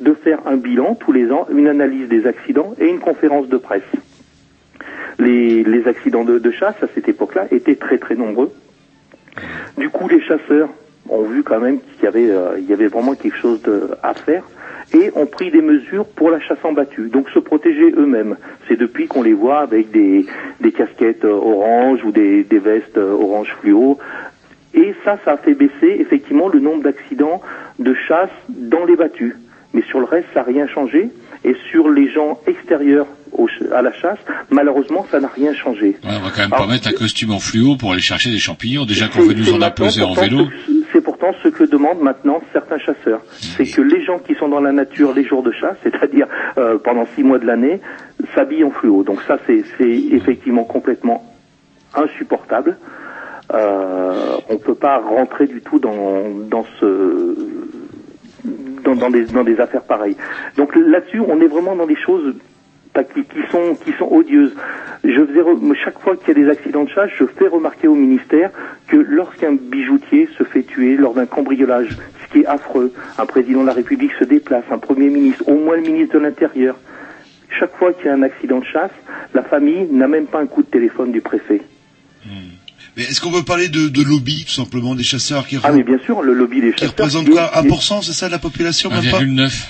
[0.01, 3.57] de faire un bilan tous les ans, une analyse des accidents et une conférence de
[3.57, 3.83] presse.
[5.19, 8.53] les, accidents de, chasse à cette époque-là étaient très très nombreux.
[9.79, 10.69] Du coup, les chasseurs
[11.09, 13.61] ont vu quand même qu'il y avait, euh, vraiment quelque chose
[14.03, 14.45] à faire
[14.95, 18.37] et ont pris des mesures pour la chasse en battue, donc se protéger eux-mêmes.
[18.69, 20.27] C'est depuis qu'on les voit avec des,
[20.61, 23.99] des casquettes euh, orange ou des, des vestes euh, orange fluo.
[24.75, 27.41] Et ça, ça a fait baisser effectivement le nombre d'accidents
[27.79, 29.37] de chasse dans les battues.
[29.73, 31.11] Mais sur le reste, ça n'a rien changé.
[31.45, 34.19] Et sur les gens extérieurs au à la chasse,
[34.51, 35.97] malheureusement, ça n'a rien changé.
[36.03, 38.31] Ouais, on va quand même pas Alors, mettre un costume en fluo pour aller chercher
[38.31, 38.85] des champignons.
[38.85, 40.47] Déjà qu'on veut nous en imposer en vélo.
[40.97, 43.21] C'est pourtant ce que demandent maintenant certains chasseurs.
[43.29, 46.79] C'est que les gens qui sont dans la nature les jours de chasse, c'est-à-dire euh,
[46.79, 47.83] pendant six mois de l'année,
[48.35, 49.03] s'habillent en fluo.
[49.03, 51.23] Donc ça, c'est effectivement complètement
[51.95, 52.79] insupportable.
[53.53, 57.37] Euh, on peut pas rentrer du tout dans, ce
[58.83, 60.17] dans, dans des, dans des affaires pareilles.
[60.57, 62.33] Donc là-dessus, on est vraiment dans des choses
[63.05, 64.53] qui, qui sont qui sont odieuses.
[65.05, 65.41] Je faisais
[65.85, 68.51] chaque fois qu'il y a des accidents de chasse, je fais remarquer au ministère
[68.89, 73.63] que lorsqu'un bijoutier se fait tuer lors d'un cambriolage, ce qui est affreux, un président
[73.63, 76.77] de la République se déplace, un premier ministre, au moins le ministre de l'Intérieur.
[77.59, 78.91] Chaque fois qu'il y a un accident de chasse,
[79.33, 81.63] la famille n'a même pas un coup de téléphone du préfet.
[82.97, 85.83] Mais est-ce qu'on peut parler de, de lobby, tout simplement, des chasseurs qui, Ah mais
[85.83, 86.91] bien sûr, le lobby des chasseurs.
[86.91, 89.67] représentent qui est- quoi qui est- 1%, c'est ça, de la population même pas 1,9.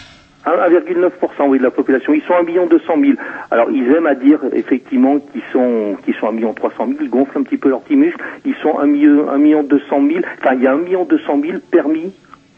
[0.47, 2.13] 1,9% oui de la population.
[2.15, 3.13] Ils sont 1 million 200 000.
[3.51, 6.99] Alors ils aiment à dire effectivement qu'ils sont qu'ils sont 1 million 300 000.
[7.01, 8.23] Ils gonflent un petit peu leurs petits muscles.
[8.45, 10.21] Ils sont 1 million 1 million 200 000.
[10.39, 12.13] Enfin il y a 1 million 200 000 permis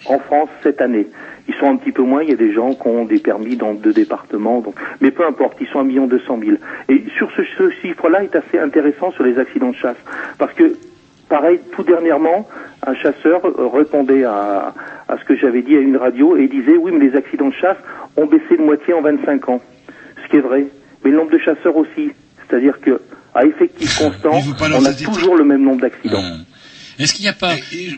[0.06, 1.06] en France cette année.
[1.48, 2.22] Ils sont un petit peu moins.
[2.22, 4.60] Il y a des gens qui ont des permis dans deux départements.
[4.60, 5.56] Donc, mais peu importe.
[5.60, 6.56] Ils sont 1 million 200 000.
[6.88, 9.96] Et sur ce, ce chiffre-là est assez intéressant sur les accidents de chasse
[10.38, 10.74] parce que
[11.28, 12.48] Pareil, tout dernièrement,
[12.86, 14.74] un chasseur euh, répondait à,
[15.08, 17.54] à ce que j'avais dit à une radio et disait oui, mais les accidents de
[17.54, 17.76] chasse
[18.16, 19.60] ont baissé de moitié en 25 ans.
[20.24, 20.66] Ce qui est vrai.
[21.04, 22.12] Mais le nombre de chasseurs aussi.
[22.48, 23.00] C'est-à-dire que
[23.34, 26.22] à effectif constant, on a toujours le même nombre d'accidents.
[26.98, 27.52] Est-ce qu'il n'y a pas...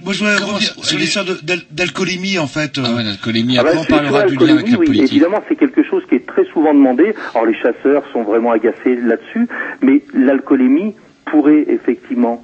[0.05, 1.25] Moi, je voudrais revenir sur l'histoire
[1.71, 2.73] d'alcoolémie, en fait.
[2.85, 3.57] Ah ouais, l'alcoolémie.
[3.59, 5.13] Ah bah, Après, on c'est- parlera sur du lien avec la l'alcoolémie, oui, politique.
[5.13, 7.15] Évidemment, c'est quelque chose qui est très souvent demandé.
[7.35, 9.49] Alors les chasseurs sont vraiment agacés là-dessus,
[9.81, 10.95] mais l'alcoolémie
[11.25, 12.43] pourrait effectivement,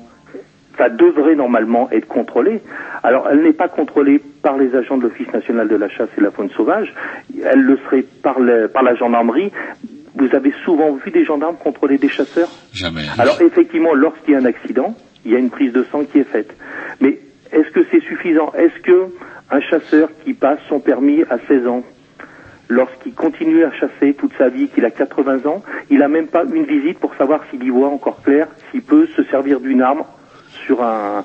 [0.79, 2.61] ça devrait normalement être contrôlée.
[3.03, 6.21] Alors elle n'est pas contrôlée par les agents de l'Office national de la chasse et
[6.21, 6.93] de la faune sauvage,
[7.45, 9.51] elle le serait par, le- par la gendarmerie.
[10.15, 12.49] Vous avez souvent vu des gendarmes contrôler des chasseurs?
[12.73, 13.03] Jamais.
[13.19, 14.95] alors effectivement, lorsqu'il y a un accident,
[15.25, 16.55] il y a une prise de sang qui est faite.
[17.01, 17.19] Mais
[17.53, 18.53] est-ce que c'est suffisant?
[18.57, 19.09] Est-ce que
[19.51, 21.83] un chasseur qui passe son permis à 16 ans,
[22.69, 26.45] lorsqu'il continue à chasser toute sa vie, qu'il a 80 ans, il n'a même pas
[26.45, 30.05] une visite pour savoir s'il y voit encore clair, s'il peut se servir d'une arme
[30.67, 31.25] sur un,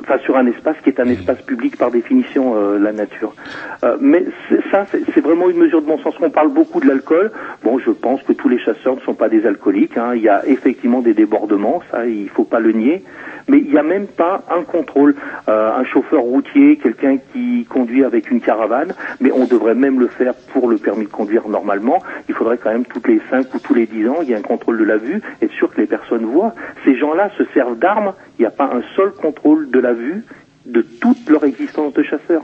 [0.00, 3.34] enfin sur un espace qui est un espace public par définition, euh, la nature.
[3.82, 4.24] Euh, mais
[4.70, 6.14] ça, c'est c'est vraiment une mesure de bon sens.
[6.20, 7.30] On parle beaucoup de l'alcool.
[7.62, 9.96] Bon, je pense que tous les chasseurs ne sont pas des alcooliques.
[9.96, 10.12] hein.
[10.14, 13.02] Il y a effectivement des débordements, ça, il faut pas le nier.
[13.46, 15.14] Mais il n'y a même pas un contrôle.
[15.48, 20.06] Euh, un chauffeur routier, quelqu'un qui conduit avec une caravane, mais on devrait même le
[20.06, 22.02] faire pour le permis de conduire normalement.
[22.28, 24.38] Il faudrait quand même toutes les 5 ou tous les 10 ans, il y a
[24.38, 26.54] un contrôle de la vue, être sûr que les personnes voient.
[26.84, 30.22] Ces gens-là se servent d'armes, il n'y a pas un seul contrôle de la vue
[30.66, 32.42] de toute leur existence de chasseurs.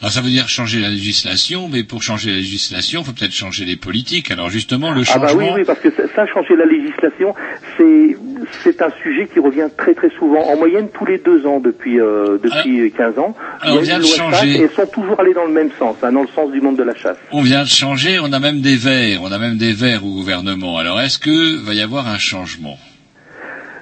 [0.00, 3.34] Alors ça veut dire changer la législation, mais pour changer la législation, il faut peut-être
[3.34, 4.30] changer les politiques.
[4.30, 5.26] Alors justement, le Ah changement...
[5.26, 7.34] bah oui, oui, parce que ça, changer la législation,
[7.76, 8.16] c'est
[8.62, 12.00] c'est un sujet qui revient très très souvent, en moyenne tous les deux ans depuis
[12.00, 13.34] euh, depuis 15 ans.
[13.60, 14.62] alors, on vient de changer.
[14.62, 16.84] et sont toujours allées dans le même sens, hein, dans le sens du monde de
[16.84, 17.18] la chasse.
[17.32, 20.10] On vient de changer, on a même des verts, on a même des verts au
[20.10, 20.78] gouvernement.
[20.78, 22.78] Alors est-ce que va y avoir un changement?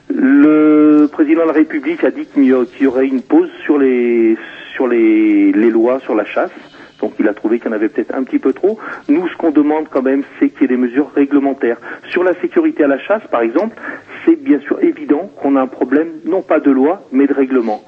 [0.09, 4.37] Le président de la République a dit qu'il y aurait une pause sur les
[4.74, 6.53] sur les lois sur la chasse.
[7.01, 8.78] Donc il a trouvé qu'il y en avait peut-être un petit peu trop.
[9.09, 11.78] Nous, ce qu'on demande quand même, c'est qu'il y ait des mesures réglementaires.
[12.11, 13.77] Sur la sécurité à la chasse, par exemple,
[14.24, 17.83] c'est bien sûr évident qu'on a un problème, non pas de loi, mais de règlement.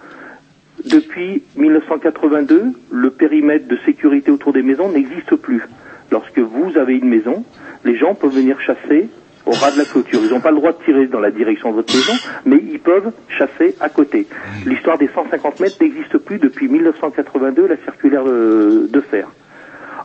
[0.84, 5.62] Depuis 1982, le périmètre de sécurité autour des maisons n'existe plus.
[6.10, 7.44] Lorsque vous avez une maison,
[7.84, 9.08] les gens peuvent venir chasser
[9.48, 10.20] au ras de la clôture.
[10.22, 12.12] Ils n'ont pas le droit de tirer dans la direction de votre maison,
[12.44, 14.26] mais ils peuvent chasser à côté.
[14.66, 19.28] L'histoire des 150 mètres n'existe plus depuis 1982, la circulaire de, de fer.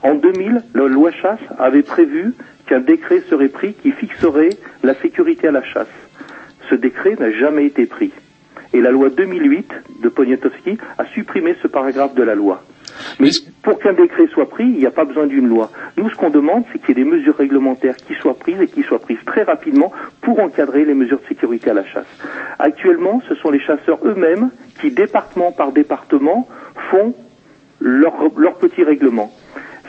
[0.01, 2.33] En 2000, la loi chasse avait prévu
[2.67, 4.51] qu'un décret serait pris qui fixerait
[4.81, 5.87] la sécurité à la chasse.
[6.69, 8.11] Ce décret n'a jamais été pris.
[8.71, 9.71] Et la loi 2008
[10.01, 12.63] de Poniatowski a supprimé ce paragraphe de la loi.
[13.19, 13.29] Mais
[13.61, 15.71] pour qu'un décret soit pris, il n'y a pas besoin d'une loi.
[15.97, 18.67] Nous, ce qu'on demande, c'est qu'il y ait des mesures réglementaires qui soient prises et
[18.67, 22.07] qui soient prises très rapidement pour encadrer les mesures de sécurité à la chasse.
[22.59, 24.49] Actuellement, ce sont les chasseurs eux-mêmes
[24.79, 26.47] qui, département par département,
[26.89, 27.15] font
[27.79, 29.31] leur, leur petit règlement.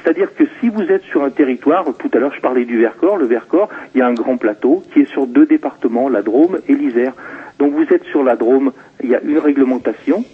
[0.04, 3.16] C'est-à-dire que si vous êtes sur un territoire, tout à l'heure je parlais du Vercors,
[3.16, 6.58] le Vercors, il y a un grand plateau qui est sur deux départements, la Drôme
[6.68, 7.14] et l'Isère.
[7.58, 8.72] Donc vous êtes sur la Drôme,
[9.02, 10.24] il y a une réglementation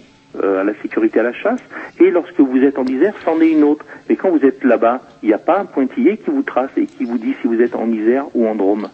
[0.41, 1.61] euh, à la sécurité à la chasse,
[1.99, 3.85] et lorsque vous êtes en Isère, c'en est une autre.
[4.09, 6.85] Et quand vous êtes là-bas, il n'y a pas un pointillé qui vous trace et
[6.85, 8.87] qui vous dit si vous êtes en Isère ou en Drôme.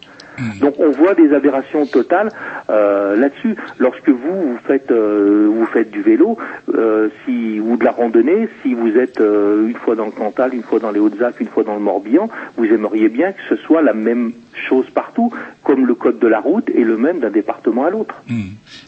[0.61, 2.29] Donc on voit des aberrations totales
[2.69, 3.55] euh, là-dessus.
[3.79, 6.37] Lorsque vous vous faites euh, vous faites du vélo,
[6.75, 10.53] euh, si ou de la randonnée, si vous êtes euh, une fois dans le Cantal,
[10.53, 13.55] une fois dans les Hautes-Alpes, une fois dans le Morbihan, vous aimeriez bien que ce
[13.55, 14.31] soit la même
[14.67, 18.15] chose partout, comme le code de la route est le même d'un département à l'autre.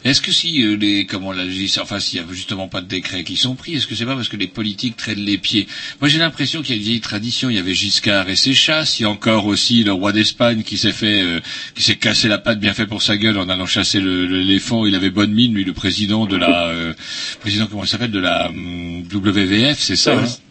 [0.04, 2.86] Est-ce que si euh, les comment la législation, enfin s'il y a justement pas de
[2.86, 5.66] décrets qui sont pris, est-ce que c'est pas parce que les politiques traînent les pieds?
[6.00, 7.50] Moi j'ai l'impression qu'il y a une vieille tradition.
[7.50, 9.00] Il y avait Giscard et ses chasses.
[9.00, 11.40] Il y a encore aussi le roi d'Espagne qui s'est fait, euh,
[11.74, 14.86] qui s'est cassé la patte bien fait pour sa gueule en allant chasser l'éléphant.
[14.86, 16.94] Il avait bonne mine lui, le président de la euh,
[17.40, 20.16] président comment il s'appelle de la hum, WWF, c'est ça.
[20.16, 20.22] Ouais.
[20.22, 20.49] hein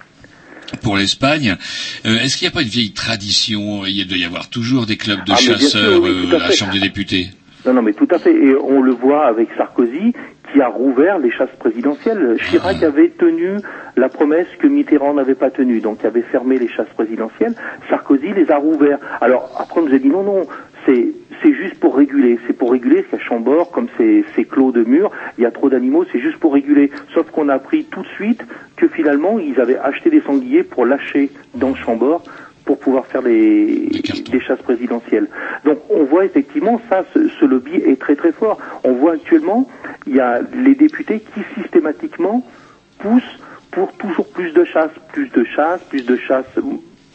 [0.77, 1.55] pour l'Espagne,
[2.05, 3.85] Euh, est-ce qu'il n'y a pas une vieille tradition?
[3.85, 6.47] Il doit y avoir toujours des clubs de Ah, sûr, chasseurs oui, euh, à à
[6.49, 6.51] la.
[6.51, 7.29] Chambre des députés.
[7.65, 8.31] Non, non, mais tout à fait.
[8.33, 10.13] Et on le voit avec Sarkozy,
[10.53, 12.37] qui a rouvert les chasses présidentielles.
[12.49, 13.57] Chirac avait tenu
[13.97, 17.53] la promesse que Mitterrand n'avait pas tenue, donc il avait fermé les chasses présidentielles.
[17.89, 18.97] Sarkozy les a rouverts.
[19.21, 20.47] Alors après, on nous a dit non, non,
[20.85, 21.07] c'est
[21.41, 22.37] c'est juste pour réguler.
[22.47, 25.69] C'est pour réguler, parce qu'à Chambord, comme c'est clos de murs, il y a trop
[25.69, 26.91] d'animaux, c'est juste pour réguler.
[27.13, 28.43] Sauf qu'on a appris tout de suite
[28.75, 32.23] que finalement, ils avaient acheté des sangliers pour lâcher dans Chambord
[32.65, 33.89] pour pouvoir faire les,
[34.31, 35.27] des chasses présidentielles.
[35.65, 38.59] Donc on voit effectivement ça, ce, ce lobby est très très fort.
[38.83, 39.67] On voit actuellement,
[40.05, 42.45] il y a les députés qui systématiquement
[42.99, 43.39] poussent
[43.71, 46.45] pour toujours plus de chasse, plus de chasse, plus de chasse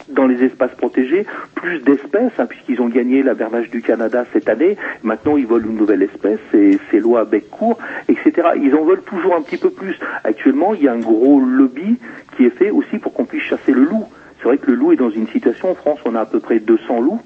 [0.08, 4.48] dans les espaces protégés, plus d'espèces, hein, puisqu'ils ont gagné la bernage du Canada cette
[4.48, 4.76] année.
[5.02, 7.78] Maintenant, ils veulent une nouvelle espèce, c'est c'est loi à bec court,
[8.08, 8.48] etc.
[8.62, 9.98] Ils en veulent toujours un petit peu plus.
[10.24, 11.98] Actuellement, il y a un gros lobby
[12.36, 14.04] qui est fait aussi pour qu'on puisse chasser le loup.
[14.38, 16.40] C'est vrai que le loup est dans une situation, en France, on a à peu
[16.40, 17.20] près 200 loups.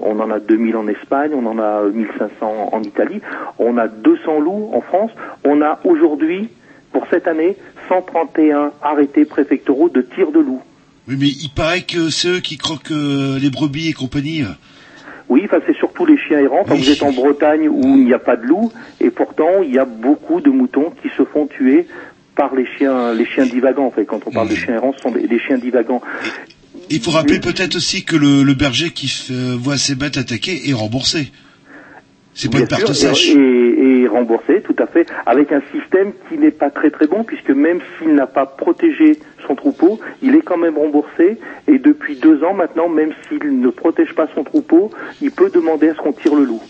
[0.00, 3.20] On en a 2000 en Espagne, on en a 1500 en Italie.
[3.58, 5.10] On a 200 loups en France.
[5.44, 6.48] On a aujourd'hui,
[6.92, 7.56] pour cette année,
[7.88, 10.62] 131 arrêtés préfectoraux de tir de loup.
[11.08, 14.44] Oui, mais il paraît que c'est eux qui croquent euh, les brebis et compagnie.
[15.28, 16.64] Oui, enfin c'est surtout les chiens errants.
[16.68, 19.72] Quand vous êtes en Bretagne où il n'y a pas de loups, et pourtant il
[19.72, 21.86] y a beaucoup de moutons qui se font tuer
[22.36, 23.86] par les chiens, les chiens divagants.
[23.86, 26.02] En fait, quand on parle de chiens errants, ce sont des, des chiens divagants.
[26.90, 30.68] Il faut rappeler peut-être aussi que le, le berger qui euh, voit ses bêtes attaquées
[30.68, 31.30] est remboursé.
[32.34, 33.28] C'est pas Bien une perte sûr, sèche.
[33.28, 37.06] Et, et- et remboursé, tout à fait, avec un système qui n'est pas très très
[37.06, 41.38] bon, puisque même s'il n'a pas protégé son troupeau, il est quand même remboursé.
[41.66, 44.90] Et depuis deux ans maintenant, même s'il ne protège pas son troupeau,
[45.20, 46.62] il peut demander à ce qu'on tire le loup.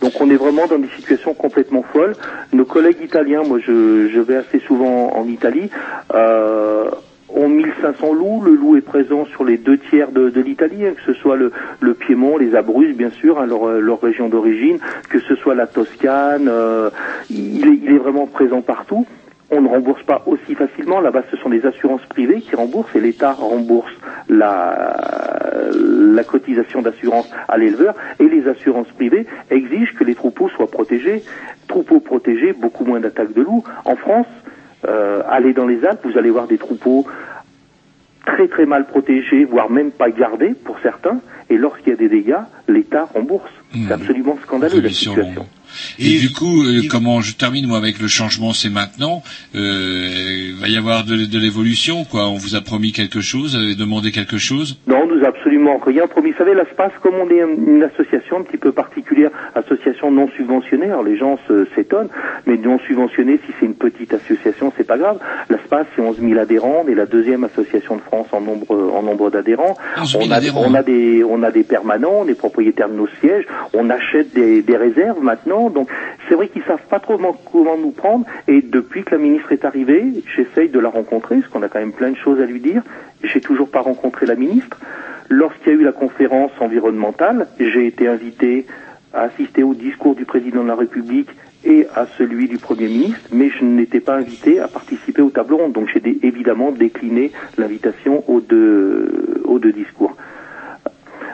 [0.00, 2.14] Donc on est vraiment dans des situations complètement folles.
[2.52, 5.70] Nos collègues italiens, moi je, je vais assez souvent en Italie,
[6.14, 6.90] euh,
[7.36, 8.42] ont 1500 loups.
[8.44, 11.52] Le loup est présent sur les deux tiers de, l'Italie, hein, que ce soit le,
[11.94, 15.66] Piémont, les Abruzzes bien sûr, hein, leur, euh, leur région d'origine, que ce soit la
[15.66, 16.48] Toscane.
[16.48, 16.90] euh,
[17.30, 19.06] il, est, il est vraiment présent partout.
[19.50, 21.00] On ne rembourse pas aussi facilement.
[21.00, 23.92] Là-bas, ce sont les assurances privées qui remboursent et l'État rembourse
[24.28, 24.96] la,
[25.72, 27.94] la cotisation d'assurance à l'éleveur.
[28.18, 31.22] Et les assurances privées exigent que les troupeaux soient protégés.
[31.68, 33.62] Troupeaux protégés, beaucoup moins d'attaques de loups.
[33.84, 34.26] En France,
[34.86, 37.06] euh, allez dans les Alpes, vous allez voir des troupeaux
[38.24, 41.20] très très mal protégés, voire même pas gardés pour certains.
[41.48, 43.50] Et lorsqu'il y a des dégâts, l'État rembourse.
[43.72, 45.46] C'est absolument scandaleux la situation.
[45.98, 49.22] Et, du coup, euh, comment je termine moi avec le changement, c'est maintenant.
[49.54, 52.28] Euh, il va y avoir de, de l'évolution, quoi.
[52.28, 54.78] On vous a promis quelque chose, vous avez demandé quelque chose.
[54.86, 56.32] Non, on nous a absolument rien promis.
[56.32, 60.86] Vous savez, l'ASPAS, comme on est une association un petit peu particulière, association non subventionnée,
[60.86, 62.08] alors les gens se- s'étonnent,
[62.46, 65.18] mais non subventionnée, si c'est une petite association, c'est pas grave.
[65.50, 69.02] L'ASPAS, c'est 11 000 adhérents, on est la deuxième association de France en nombre, en
[69.02, 69.76] nombre d'adhérents.
[70.00, 70.64] 11 000 On a, adhérents.
[70.66, 74.34] on a des, on a des permanents, on est propriétaire de nos sièges, on achète
[74.34, 75.88] des, des réserves maintenant, donc
[76.28, 79.64] c'est vrai qu'ils savent pas trop comment, nous prendre, et depuis que la ministre est
[79.64, 82.60] arrivée, j'essaye de la rencontrer, parce qu'on a quand même plein de choses à lui
[82.60, 82.82] dire,
[83.22, 84.78] j'ai toujours pas rencontré la ministre.
[85.28, 88.66] Lorsqu'il y a eu la conférence environnementale, j'ai été invité
[89.12, 91.30] à assister au discours du président de la République
[91.64, 95.54] et à celui du Premier ministre, mais je n'étais pas invité à participer au table
[95.54, 100.16] ronde, donc j'ai évidemment décliné l'invitation aux deux discours.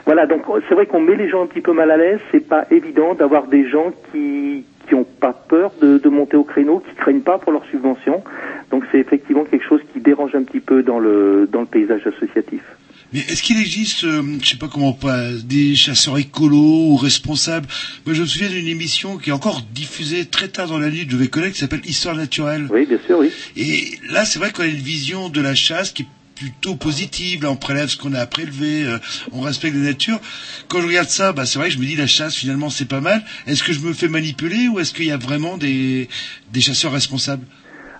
[0.05, 2.19] Voilà, donc c'est vrai qu'on met les gens un petit peu mal à l'aise.
[2.31, 6.43] C'est pas évident d'avoir des gens qui qui ont pas peur de, de monter au
[6.43, 8.21] créneau, qui craignent pas pour leurs subventions.
[8.69, 12.05] Donc c'est effectivement quelque chose qui dérange un petit peu dans le dans le paysage
[12.05, 12.61] associatif.
[13.13, 17.67] Mais est-ce qu'il existe, euh, je sais pas comment pas, des chasseurs écolos ou responsables?
[18.07, 21.05] Moi, je me souviens d'une émission qui est encore diffusée très tard dans la nuit
[21.05, 22.67] de V-Collect qui s'appelle Histoire naturelle.
[22.71, 23.31] Oui, bien sûr, oui.
[23.55, 26.07] Et là, c'est vrai qu'on a une vision de la chasse qui
[26.43, 27.43] plutôt positive.
[27.43, 28.99] Là, on prélève ce qu'on a à prélever, euh,
[29.31, 30.19] on respecte la nature.
[30.67, 32.85] Quand je regarde ça, bah, c'est vrai que je me dis la chasse, finalement, c'est
[32.85, 33.23] pas mal.
[33.47, 36.09] Est-ce que je me fais manipuler ou est-ce qu'il y a vraiment des,
[36.51, 37.45] des chasseurs responsables?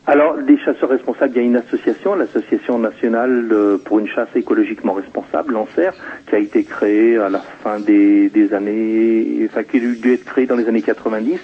[0.06, 4.28] Alors, des chasseurs responsables, il y a une association, l'Association nationale euh, pour une chasse
[4.36, 5.92] écologiquement responsable, l'ANSER,
[6.28, 10.26] qui a été créée à la fin des, des années, enfin, qui a dû être
[10.26, 11.40] créée dans les années 90.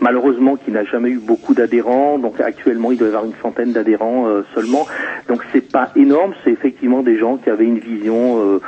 [0.00, 2.18] Malheureusement, qui n'a jamais eu beaucoup d'adhérents.
[2.20, 4.86] Donc, actuellement, il doit y avoir une centaine d'adhérents euh, seulement.
[5.26, 6.34] Donc, c'est pas énorme.
[6.44, 8.60] C'est effectivement des gens qui avaient une vision euh,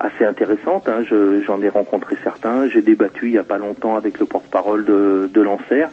[0.00, 0.88] assez intéressante.
[0.88, 1.02] hein.
[1.06, 2.68] Je- J'en ai rencontré certains.
[2.70, 5.88] J'ai débattu il y a pas longtemps avec le porte-parole de, de l'ANSER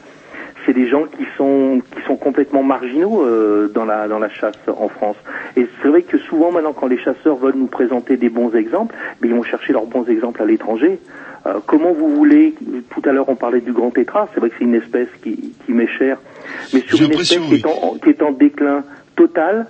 [0.65, 4.55] c'est des gens qui sont qui sont complètement marginaux euh, dans la dans la chasse
[4.67, 5.17] en France.
[5.55, 8.95] Et c'est vrai que souvent maintenant quand les chasseurs veulent nous présenter des bons exemples,
[9.21, 10.99] mais ils vont chercher leurs bons exemples à l'étranger.
[11.45, 12.53] Euh, comment vous voulez
[12.89, 14.27] Tout à l'heure on parlait du grand tétra.
[14.33, 16.17] C'est vrai que c'est une espèce qui qui m'est chère,
[16.73, 18.83] mais sur une espèce qui est, en, qui est en déclin
[19.15, 19.67] total.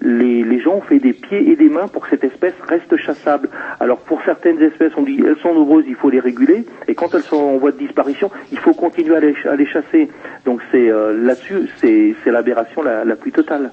[0.00, 2.96] Les, les gens ont fait des pieds et des mains pour que cette espèce reste
[2.96, 3.48] chassable.
[3.80, 7.14] Alors pour certaines espèces, on dit elles sont nombreuses, il faut les réguler, et quand
[7.16, 10.08] elles sont en voie de disparition, il faut continuer à les, à les chasser.
[10.44, 13.72] Donc c'est euh, là-dessus, c'est c'est l'aberration la, la plus totale.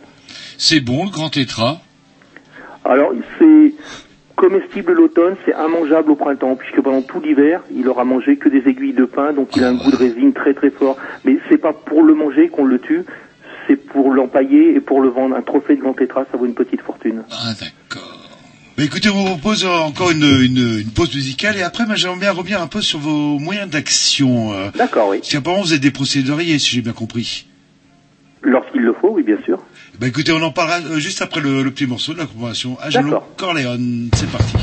[0.58, 1.78] C'est bon, le grand tétra?
[2.84, 3.74] Alors c'est
[4.36, 8.68] comestible l'automne, c'est immangeable au printemps, puisque pendant tout l'hiver, il aura mangé que des
[8.68, 10.98] aiguilles de pin, donc il a un goût de résine très très fort.
[11.24, 13.04] Mais c'est pas pour le manger qu'on le tue,
[13.68, 15.36] c'est pour l'empailler et pour le vendre.
[15.36, 17.24] Un trophée de grand tétra, ça vaut une petite fortune.
[17.32, 18.12] Ah, d'accord.
[18.78, 22.32] Bah, écoutez, on vous propose encore une, une, une pause musicale et après, j'aimerais bien
[22.32, 24.54] revenir un peu sur vos moyens d'action.
[24.54, 25.20] euh, D'accord, oui.
[25.20, 27.46] Parce qu'apparemment, vous êtes des procéduriers, si j'ai bien compris.
[28.42, 29.64] Lorsqu'il le faut, oui, bien sûr.
[30.00, 32.78] Bah, écoutez, on en parlera euh, juste après le, le petit morceau de la conversation.
[32.86, 33.36] Angelo D'accord.
[33.38, 34.54] Corleone, c'est parti.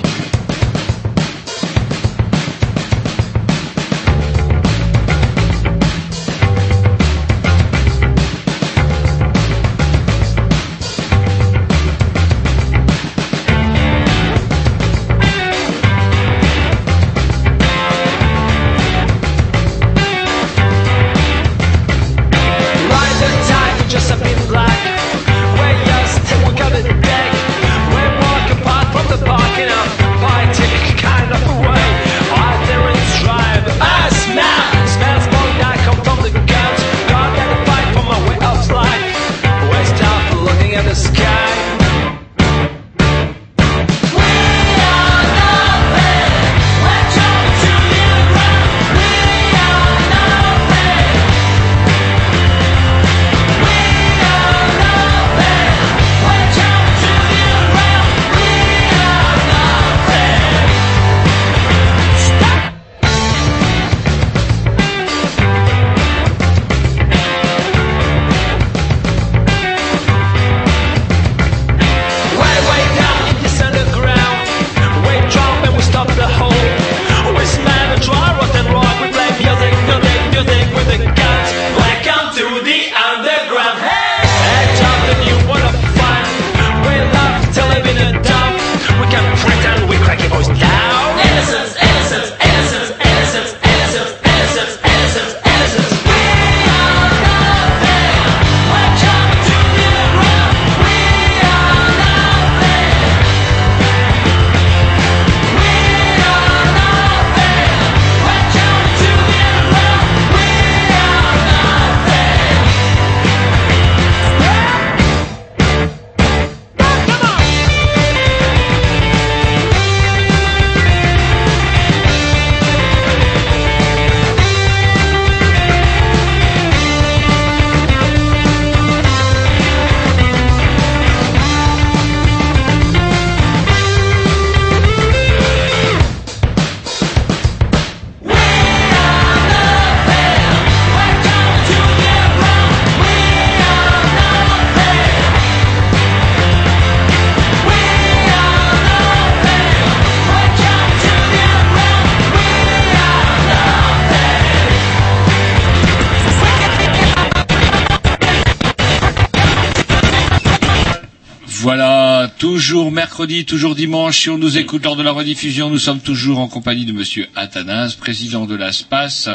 [163.22, 166.48] Mercredi, toujours dimanche, si on nous écoute lors de la rediffusion, nous sommes toujours en
[166.48, 169.28] compagnie de monsieur Athanas, président de l'ASPAS.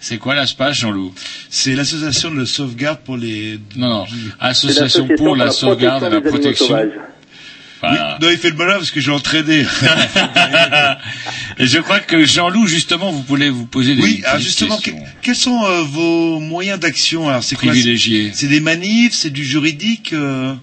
[0.00, 1.14] C'est quoi l'ASPAS, Jean-Loup?
[1.48, 3.60] C'est l'association de sauvegarde pour les...
[3.76, 4.04] Non, non,
[4.40, 6.66] Association pour la sauvegarde et la protection.
[7.80, 8.18] Voilà.
[8.20, 9.60] Oui, non, il fait le malin parce que j'ai entraîné.
[11.60, 14.76] Et je crois que Jean-Loup, justement, vous voulez vous poser des Oui, alors petites justement,
[14.78, 14.98] questions.
[14.98, 18.32] que- quels sont euh, vos moyens d'action Alors, c'est quoi Privilégiés.
[18.34, 20.54] C'est des manifs, c'est du juridique euh,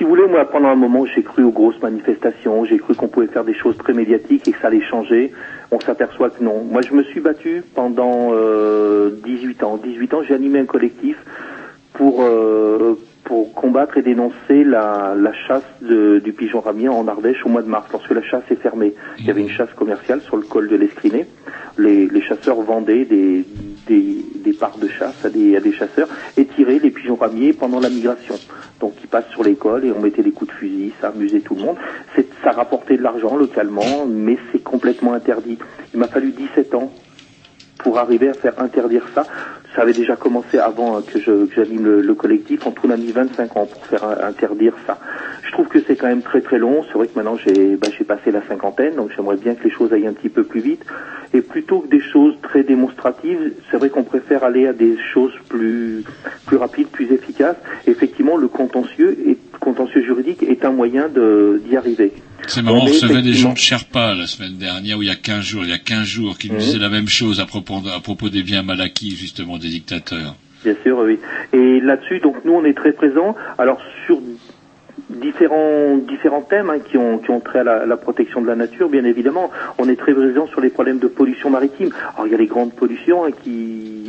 [0.00, 3.08] si vous voulez, moi, pendant un moment, j'ai cru aux grosses manifestations, j'ai cru qu'on
[3.08, 5.32] pouvait faire des choses très médiatiques et que ça allait changer.
[5.70, 6.64] On s'aperçoit que non.
[6.70, 9.78] Moi, je me suis battu pendant euh, 18 ans.
[9.82, 11.16] 18 ans, j'ai animé un collectif
[11.94, 17.44] pour euh, pour combattre et dénoncer la, la chasse de- du pigeon ramier en Ardèche
[17.46, 18.94] au mois de mars, lorsque la chasse est fermée.
[19.18, 21.26] Il y avait une chasse commerciale sur le col de l'Escriné.
[21.78, 23.44] Les, les chasseurs vendaient des,
[23.86, 27.80] des, parts de chasse à des, à des chasseurs et tiraient les pigeons ramiers pendant
[27.80, 28.34] la migration.
[28.80, 31.54] Donc ils passent sur l'école et on mettait des coups de fusil, ça amusait tout
[31.54, 31.76] le monde.
[32.42, 35.58] Ça rapportait de l'argent localement, mais c'est complètement interdit.
[35.92, 36.92] Il m'a fallu 17 ans
[37.78, 39.24] pour arriver à faire interdire ça.
[39.74, 42.66] Ça avait déjà commencé avant euh, que je que j'anime le, le collectif.
[42.66, 44.98] En tout, on a mis 25 ans pour faire euh, interdire ça.
[45.46, 46.84] Je trouve que c'est quand même très très long.
[46.88, 49.70] C'est vrai que maintenant j'ai bah, j'ai passé la cinquantaine, donc j'aimerais bien que les
[49.70, 50.82] choses aillent un petit peu plus vite.
[51.32, 55.32] Et plutôt que des choses très démonstratives, c'est vrai qu'on préfère aller à des choses
[55.48, 56.02] plus
[56.46, 57.56] plus rapides, plus efficaces.
[57.86, 62.12] effectivement, le contentieux et contentieux juridique est un moyen d'y arriver.
[62.48, 65.14] C'est marrant, on recevait des gens de Sherpa la semaine dernière, ou il y a
[65.14, 66.60] 15 jours, il y a 15 jours, qui nous Mhm.
[66.60, 70.34] disaient la même chose à propos, à propos des biens mal acquis, justement, des dictateurs.
[70.64, 71.18] Bien sûr, oui.
[71.52, 73.34] Et là-dessus, donc nous, on est très présents.
[73.56, 74.18] Alors sur
[75.10, 78.88] différents différents thèmes hein, qui ont qui ont trait à la, protection de la nature,
[78.88, 81.90] bien évidemment, on est très présents sur les problèmes de pollution maritime.
[82.14, 83.30] Alors il y a les grandes pollutions hein,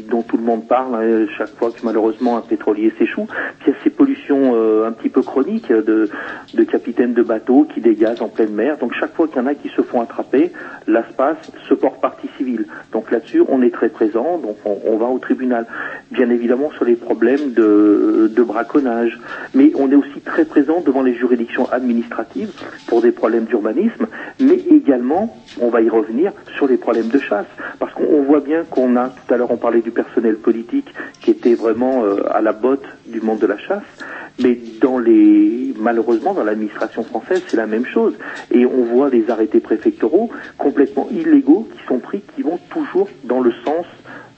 [0.10, 3.28] dont tout le monde parle hein, chaque fois que malheureusement un pétrolier s'échoue.
[3.60, 6.10] Puis il y a ces pollutions euh, un petit peu chroniques de
[6.54, 8.78] de capitaines de bateaux qui dégagent en pleine mer.
[8.78, 10.52] Donc chaque fois qu'il y en a qui se font attraper,
[10.88, 11.38] l'ASPAS
[11.68, 12.66] se porte partie civile.
[12.92, 14.38] Donc là-dessus, on est très présent.
[14.38, 15.66] Donc on, on va au tribunal.
[16.12, 19.20] Bien évidemment sur les problèmes de, de braconnage,
[19.54, 22.52] mais on est aussi très présent devant les juridictions administratives
[22.88, 24.08] pour des problèmes d'urbanisme,
[24.42, 27.46] mais également, on va y revenir, sur les problèmes de chasse.
[27.80, 30.90] Parce qu'on on voit bien qu'on a, tout à l'heure on parlait du personnel politique
[31.22, 33.90] qui était vraiment euh, à la botte du monde de la chasse,
[34.44, 38.14] mais dans les, malheureusement, dans l'administration française, c'est la même chose.
[38.52, 43.40] Et on voit des arrêtés préfectoraux complètement illégaux qui sont pris, qui vont toujours dans
[43.40, 43.86] le sens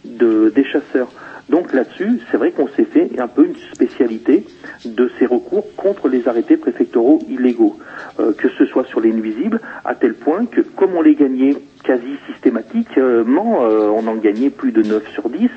[0.06, 1.10] de, des chasseurs.
[1.50, 4.46] Donc là-dessus, c'est vrai qu'on s'est fait un peu une spécialité
[4.86, 7.78] de ces recours contre les arrêtés préfectoraux illégaux,
[8.20, 11.56] euh, que ce soit sur les nuisibles, à tel point que comme on les gagnait
[11.84, 15.50] quasi systématiquement, euh, on en gagnait plus de 9 sur 10,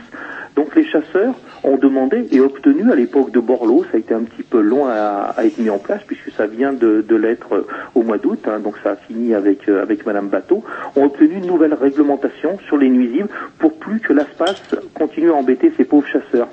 [0.57, 1.35] donc les chasseurs
[1.65, 4.87] ont demandé et obtenu à l'époque de Borloo, ça a été un petit peu long
[4.87, 8.61] à, être mis en place puisque ça vient de, l'être euh, au mois d'août, hein,
[8.61, 10.65] donc ça a fini avec euh, Madame Bateau,
[10.97, 13.29] ont obtenu une nouvelle réglementation sur les nuisibles
[13.59, 16.49] pour plus que l'ASPAS continue à embêter ces pauvres chasseurs.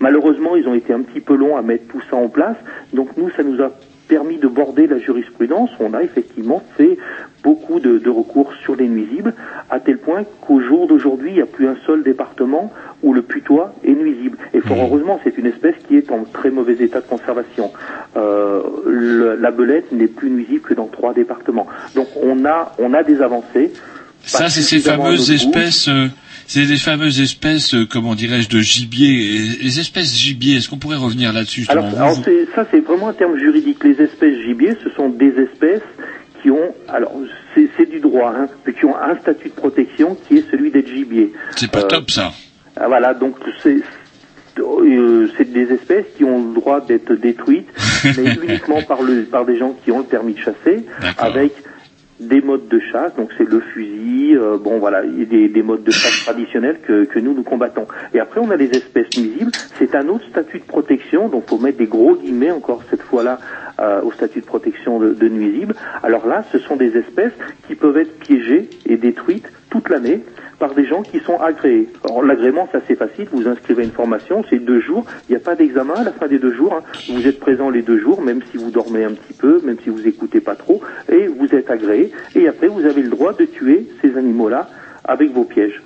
[0.00, 2.56] Malheureusement, ils ont été un petit peu longs à mettre tout ça en place,
[2.92, 3.70] donc nous, ça nous a
[4.08, 5.70] permis de border la jurisprudence.
[5.80, 6.98] On a effectivement fait
[7.42, 9.34] beaucoup de, de recours sur les nuisibles,
[9.70, 12.72] à tel point qu'au jour d'aujourd'hui, il n'y a plus un seul département
[13.02, 14.38] où le putois est nuisible.
[14.54, 17.72] Et fort heureusement, c'est une espèce qui est en très mauvais état de conservation.
[18.16, 21.66] Euh, le- la belette n'est plus nuisible que dans trois départements.
[21.96, 23.72] Donc on a, on a des avancées.
[24.24, 26.08] Ça, Pas c'est ces fameuses espèces, euh,
[26.46, 29.38] c'est des fameuses espèces, euh, comment dirais-je, de gibier.
[29.60, 32.16] Les espèces gibier, est-ce qu'on pourrait revenir là-dessus Alors, alors
[32.54, 33.82] ça, c'est vraiment un terme juridique.
[33.84, 35.82] Les espèces gibier, ce sont des espèces
[36.42, 37.12] qui ont, alors
[37.54, 40.88] c'est du droit, hein, mais qui ont un statut de protection qui est celui d'être
[40.88, 41.32] gibier.
[41.56, 42.32] C'est pas Euh, top ça.
[42.76, 43.78] Ah, Voilà, donc c'est
[44.58, 47.68] euh, c'est des espèces qui ont le droit d'être détruites,
[48.04, 50.84] mais uniquement par le par des gens qui ont le permis de chasser,
[51.18, 51.52] avec
[52.28, 55.90] des modes de chasse, donc c'est le fusil, euh, bon voilà, des, des modes de
[55.90, 57.86] chasse traditionnels que, nous nous combattons.
[58.14, 61.58] Et après on a les espèces nuisibles, c'est un autre statut de protection, donc faut
[61.58, 63.38] mettre des gros guillemets encore cette fois-là
[63.80, 65.74] euh, au statut de protection de nuisibles.
[66.02, 67.32] Alors là, ce sont des espèces
[67.66, 70.22] qui peuvent être piégées et détruites toute l'année
[70.62, 71.88] par des gens qui sont agréés.
[72.04, 75.56] Alors l'agrément, c'est facile, vous inscrivez une formation, c'est deux jours, il n'y a pas
[75.56, 76.82] d'examen à la fin des deux jours, hein.
[77.08, 79.90] vous êtes présent les deux jours, même si vous dormez un petit peu, même si
[79.90, 80.80] vous écoutez pas trop,
[81.10, 84.68] et vous êtes agréé, et après vous avez le droit de tuer ces animaux-là
[85.02, 85.82] avec vos pièges.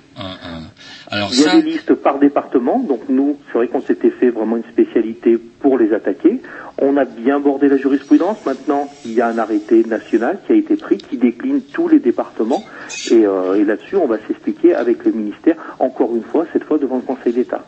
[1.09, 4.11] Alors Il y a ça, des listes par département, donc nous, c'est vrai qu'on s'était
[4.11, 6.41] fait vraiment une spécialité pour les attaquer.
[6.79, 8.37] On a bien bordé la jurisprudence.
[8.45, 11.99] Maintenant, il y a un arrêté national qui a été pris, qui décline tous les
[11.99, 12.63] départements.
[13.09, 16.77] Et, euh, et là-dessus, on va s'expliquer avec le ministère, encore une fois, cette fois
[16.77, 17.65] devant le Conseil d'État.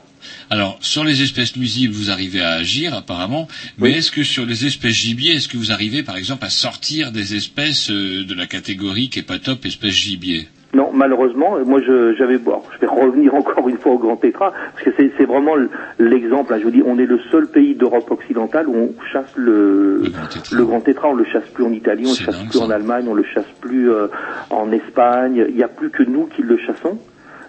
[0.50, 3.48] alors sur les espèces nuisibles, vous arrivez à agir apparemment,
[3.78, 7.12] mais est-ce que sur les espèces gibier, est-ce que vous arrivez par exemple à sortir
[7.12, 11.80] des espèces euh, de la catégorie qui est pas top, espèces gibier Non, malheureusement, moi
[11.82, 15.26] je, j'avais, bon, je vais revenir encore une fois au Grand Tétra, parce que c'est,
[15.26, 15.54] vraiment
[15.98, 16.54] l'exemple.
[16.54, 16.58] hein.
[16.60, 20.04] je vous dis, on est le seul pays d'Europe occidentale où on chasse le,
[20.52, 21.10] le Grand Tétra.
[21.10, 23.50] On le chasse plus en Italie, on le chasse plus en Allemagne, on le chasse
[23.62, 24.08] plus euh,
[24.52, 25.46] en Espagne.
[25.50, 27.00] Il n'y a plus que nous qui le chassons.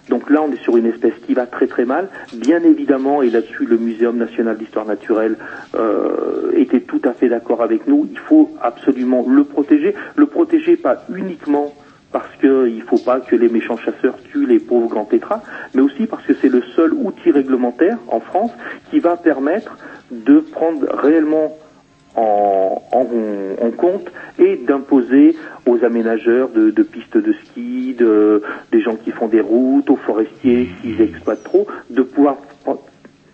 [0.09, 2.09] Donc là, on est sur une espèce qui va très très mal.
[2.33, 5.35] Bien évidemment, et là-dessus, le Muséum national d'histoire naturelle
[5.75, 8.07] euh, était tout à fait d'accord avec nous.
[8.11, 9.93] Il faut absolument le protéger.
[10.15, 11.71] Le protéger pas uniquement
[12.11, 15.41] parce qu'il ne faut pas que les méchants chasseurs tuent les pauvres grands tétras,
[15.73, 18.51] mais aussi parce que c'est le seul outil réglementaire en France
[18.89, 19.77] qui va permettre
[20.11, 21.57] de prendre réellement
[22.15, 25.35] en, compte et d'imposer
[25.65, 30.69] aux aménageurs de, pistes de ski, de, des gens qui font des routes, aux forestiers
[30.81, 32.37] qui exploitent trop, de pouvoir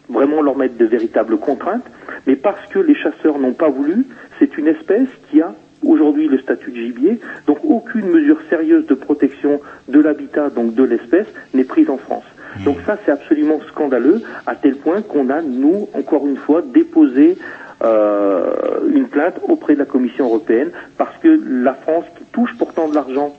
[0.09, 1.83] vraiment leur mettre de véritables contraintes.
[2.27, 4.05] Mais parce que les chasseurs n'ont pas voulu,
[4.39, 8.93] c'est une espèce qui a aujourd'hui le statut de gibier, donc aucune mesure sérieuse de
[8.93, 12.25] protection de l'habitat, donc de l'espèce, n'est prise en France.
[12.65, 17.37] Donc ça, c'est absolument scandaleux, à tel point qu'on a, nous, encore une fois, déposé
[17.83, 22.87] euh, une plainte auprès de la Commission européenne, parce que la France, qui touche pourtant
[22.87, 23.35] de l'argent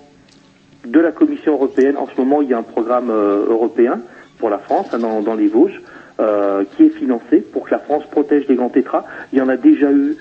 [0.86, 4.00] de la Commission européenne, en ce moment, il y a un programme euh, européen
[4.38, 5.80] pour la France, hein, dans, dans les Vosges,
[6.20, 9.04] euh, qui est financé pour que la France protège les grands tétras.
[9.32, 10.16] Il y en a déjà eu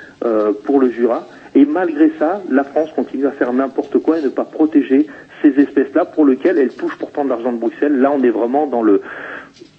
[0.63, 1.27] pour le Jura.
[1.57, 5.07] Et malgré ça, la France continue à faire n'importe quoi et ne pas protéger
[5.41, 7.97] ces espèces-là pour lesquelles elle touche pourtant de l'argent de Bruxelles.
[7.97, 9.01] Là, on est vraiment dans le,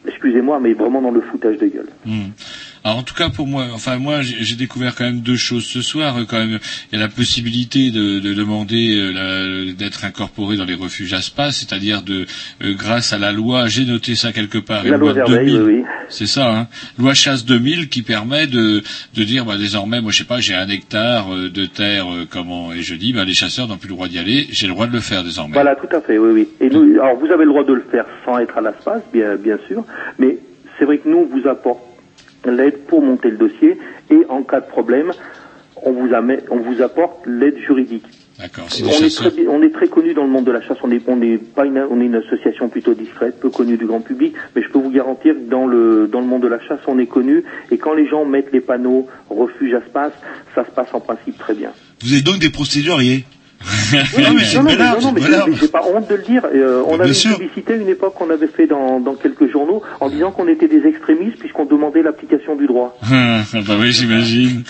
[0.05, 1.87] excusez-moi, mais vraiment dans le foutage de gueule.
[2.05, 2.31] Hmm.
[2.85, 5.65] Alors en tout cas pour moi, enfin moi j'ai j'ai découvert quand même deux choses
[5.65, 6.17] ce soir.
[6.19, 6.59] Euh, Quand même,
[6.93, 11.13] il y a la possibilité de, de demander euh, la- d'être incorporé dans les refuges
[11.13, 12.27] ASPA, c'est-à-dire de
[12.63, 15.53] euh, grâce à la loi, j'ai noté ça quelque part, La loi loi de Vermeil,
[15.53, 16.69] 2000, oui, c'est ça, hein,
[16.99, 18.83] loi chasse 2000 qui permet de
[19.15, 22.27] de dire bah, désormais, moi je sais pas, j'ai un hectare euh, de terre, euh,
[22.31, 24.73] comment et je dis bah les chasseurs n'ont plus le droit d'y aller, j'ai le
[24.73, 25.55] droit de le faire désormais.
[25.55, 26.49] Voilà, tout à fait, oui, oui.
[26.61, 29.37] Et nous, alors vous avez le droit de le faire sans être à l'espace, bien,
[29.37, 29.85] bien sûr,
[30.19, 30.39] mais
[30.79, 31.81] c'est vrai que nous, on vous apporte
[32.47, 33.79] l'aide pour monter le dossier
[34.11, 35.13] et en cas de problème,
[35.83, 38.05] on vous, amène, on vous apporte l'aide juridique.
[38.39, 38.69] D'accord.
[38.71, 39.33] On est, chasseurs.
[39.33, 40.79] très, on est très connu dans le monde de la chasse.
[40.85, 43.85] On est, on est pas une, on est une association plutôt discrète, peu connue du
[43.85, 46.61] grand public, mais je peux vous garantir que dans le dans le monde de la
[46.61, 47.43] chasse, on est connu.
[47.73, 50.13] Et quand les gens mettent les panneaux refuge à space,
[50.55, 51.73] ça se passe en principe très bien.
[52.01, 53.25] Vous êtes donc des procéduriers.
[53.61, 56.43] Oui, non, mais non, non, non, mais une belle j'ai- pas honte de le dire.
[56.55, 57.33] Euh, on avait sûr.
[57.33, 60.47] une publicité à une époque qu'on avait fait dans, dans quelques journaux en disant qu'on
[60.47, 62.97] était des extrémistes puisqu'on demandait l'application du droit.
[63.51, 64.63] Ah, bah oui, j'imagine.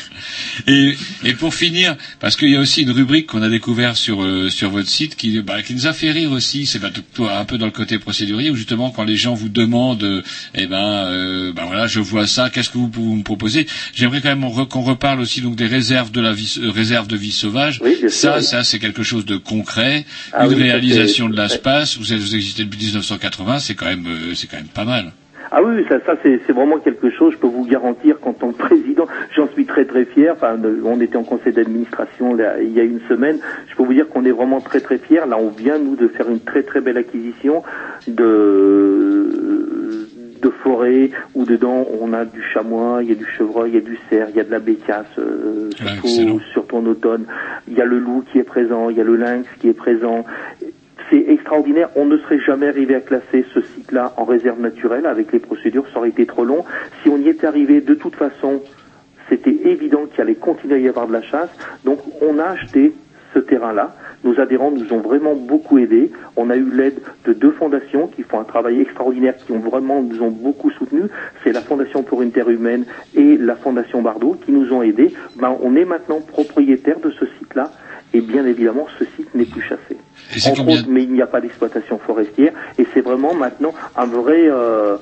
[0.67, 0.95] Et,
[1.25, 4.49] et pour finir, parce qu'il y a aussi une rubrique qu'on a découvert sur euh,
[4.51, 6.67] sur votre site qui bah, qui nous a fait rire aussi.
[6.67, 10.05] C'est bah, un peu dans le côté procédurier où justement quand les gens vous demandent,
[10.05, 10.23] euh,
[10.55, 12.51] eh ben, euh, bah voilà, je vois ça.
[12.51, 13.67] Qu'est-ce que vous pouvez me proposer?
[13.95, 17.33] J'aimerais quand même qu'on reparle aussi donc des réserves de la vie, réserve de vie
[17.33, 17.81] sauvage.
[17.83, 21.99] Oui, ça, ça c'est quelque chose de concret, Ah une oui, réalisation de l'espace.
[21.99, 25.13] Vous, êtes- vous existez depuis 1980, c'est quand même euh, c'est quand même pas mal.
[25.51, 28.59] Ah oui, ça, ça c'est vraiment quelque chose, je peux vous garantir qu'en tant que
[28.69, 30.35] président, j'en suis très très fier.
[30.37, 33.39] Enfin, on était en conseil d'administration il y a une semaine.
[33.71, 35.23] Je peux vous dire qu'on est vraiment très très fiers.
[35.27, 37.63] Là, on vient nous de faire une très très belle acquisition
[38.09, 40.08] de
[40.41, 43.79] de forêt où dedans on a du chamois, il y a du chevreuil, il y
[43.79, 47.27] a du cerf, il y a de la bécasse, euh, Ah, surtout, surtout en automne.
[47.69, 49.75] Il y a le loup qui est présent, il y a le lynx qui est
[49.75, 50.25] présent.
[51.11, 51.89] C'est extraordinaire.
[51.97, 55.87] On ne serait jamais arrivé à classer ce site-là en réserve naturelle avec les procédures.
[55.93, 56.65] Ça aurait été trop long.
[57.03, 58.63] Si on y était arrivé, de toute façon,
[59.31, 61.51] c'était évident qu'il allait continuer à y avoir de la chasse.
[61.85, 62.93] Donc, on a acheté
[63.33, 63.95] ce terrain-là.
[64.25, 66.11] Nos adhérents nous ont vraiment beaucoup aidés.
[66.37, 70.03] On a eu l'aide de deux fondations qui font un travail extraordinaire, qui ont vraiment
[70.03, 71.11] nous ont beaucoup soutenus.
[71.45, 72.85] C'est la Fondation pour une Terre humaine
[73.15, 75.13] et la Fondation Bardot qui nous ont aidés.
[75.37, 77.71] Ben, on est maintenant propriétaire de ce site-là.
[78.15, 79.97] Et bien évidemment, ce site n'est plus chassé.
[80.35, 82.53] Et Entre autres, mais il n'y a pas d'exploitation forestière.
[82.79, 84.97] Et c'est vraiment maintenant un vrai, euh,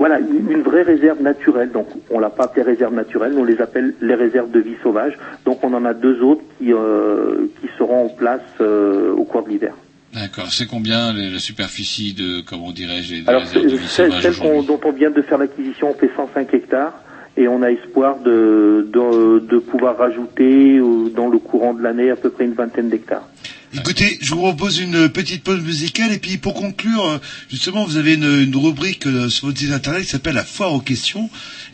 [0.00, 1.70] voilà, une vraie réserve naturelle.
[1.72, 4.74] Donc, on l'a pas appelée réserve naturelle, mais on les appelle les réserves de vie
[4.82, 5.12] sauvage.
[5.44, 9.42] Donc, on en a deux autres qui, euh, qui seront en place euh, au cours
[9.44, 9.74] de l'hiver.
[10.14, 10.46] D'accord.
[10.50, 14.66] C'est combien les- la superficie de, comment dirais-je, des Alors, réserves de vie sauvage celle
[14.66, 16.94] dont on vient de faire l'acquisition, on fait 105 hectares.
[17.36, 22.10] Et on a espoir de, de, de pouvoir rajouter euh, dans le courant de l'année
[22.10, 23.26] à peu près une vingtaine d'hectares.
[23.72, 27.96] Écoutez, je vous propose une petite pause musicale et puis pour conclure, euh, justement, vous
[27.96, 31.30] avez une, une rubrique euh, sur votre site internet qui s'appelle la foire aux questions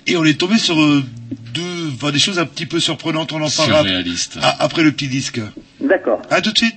[0.06, 3.32] et on est tombé sur deux, enfin, des choses un petit peu surprenantes.
[3.32, 3.82] On en parlera
[4.60, 5.40] après le petit disque.
[5.80, 6.20] D'accord.
[6.30, 6.76] À tout de suite.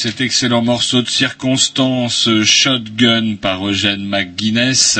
[0.00, 4.98] Cet excellent morceau de circonstance, euh, Shotgun par Eugène McGuinness,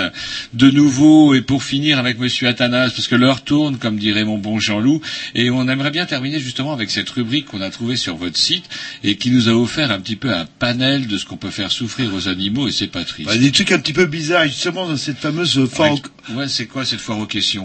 [0.52, 4.36] de nouveau, et pour finir avec Monsieur Athanas, parce que l'heure tourne, comme dirait mon
[4.36, 5.01] bon Jean-Loup,
[5.35, 8.64] et on aimerait bien terminer justement avec cette rubrique qu'on a trouvée sur votre site,
[9.02, 11.72] et qui nous a offert un petit peu un panel de ce qu'on peut faire
[11.72, 13.27] souffrir aux animaux, et c'est pas triste.
[13.31, 15.93] Bah, des trucs un petit peu bizarres, justement, dans cette fameuse foire.
[15.94, 17.64] au- Ouais, c'est quoi cette foire aux questions?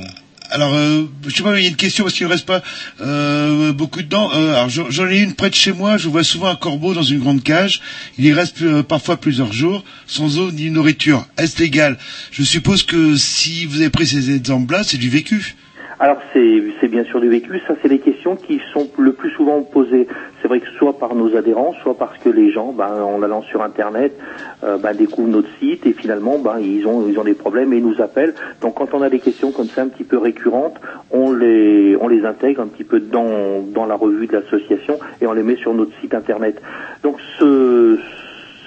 [0.56, 2.62] Alors, euh, je sais pas, il y a une question parce qu'il ne reste pas
[3.02, 4.30] euh, beaucoup de dents.
[4.34, 5.98] Euh, alors, j'en ai une près de chez moi.
[5.98, 7.82] Je vois souvent un corbeau dans une grande cage.
[8.18, 11.26] Il y reste euh, parfois plusieurs jours sans eau ni nourriture.
[11.38, 11.98] Est-ce légal?
[12.32, 15.56] Je suppose que si vous avez pris ces exemples-là, c'est du vécu.
[16.00, 19.62] Alors c'est bien sûr du vécu, ça c'est les questions qui sont le plus souvent
[19.62, 20.08] posées.
[20.46, 23.42] C'est vrai que soit par nos adhérents, soit parce que les gens, ben, en allant
[23.42, 24.16] sur internet,
[24.64, 27.78] euh, ben, découvrent notre site et finalement ben, ils ont ils ont des problèmes et
[27.78, 28.36] ils nous appellent.
[28.62, 30.76] Donc quand on a des questions comme ça un petit peu récurrentes,
[31.10, 35.26] on les on les intègre un petit peu dans dans la revue de l'association et
[35.26, 36.62] on les met sur notre site internet.
[37.02, 37.98] Donc ce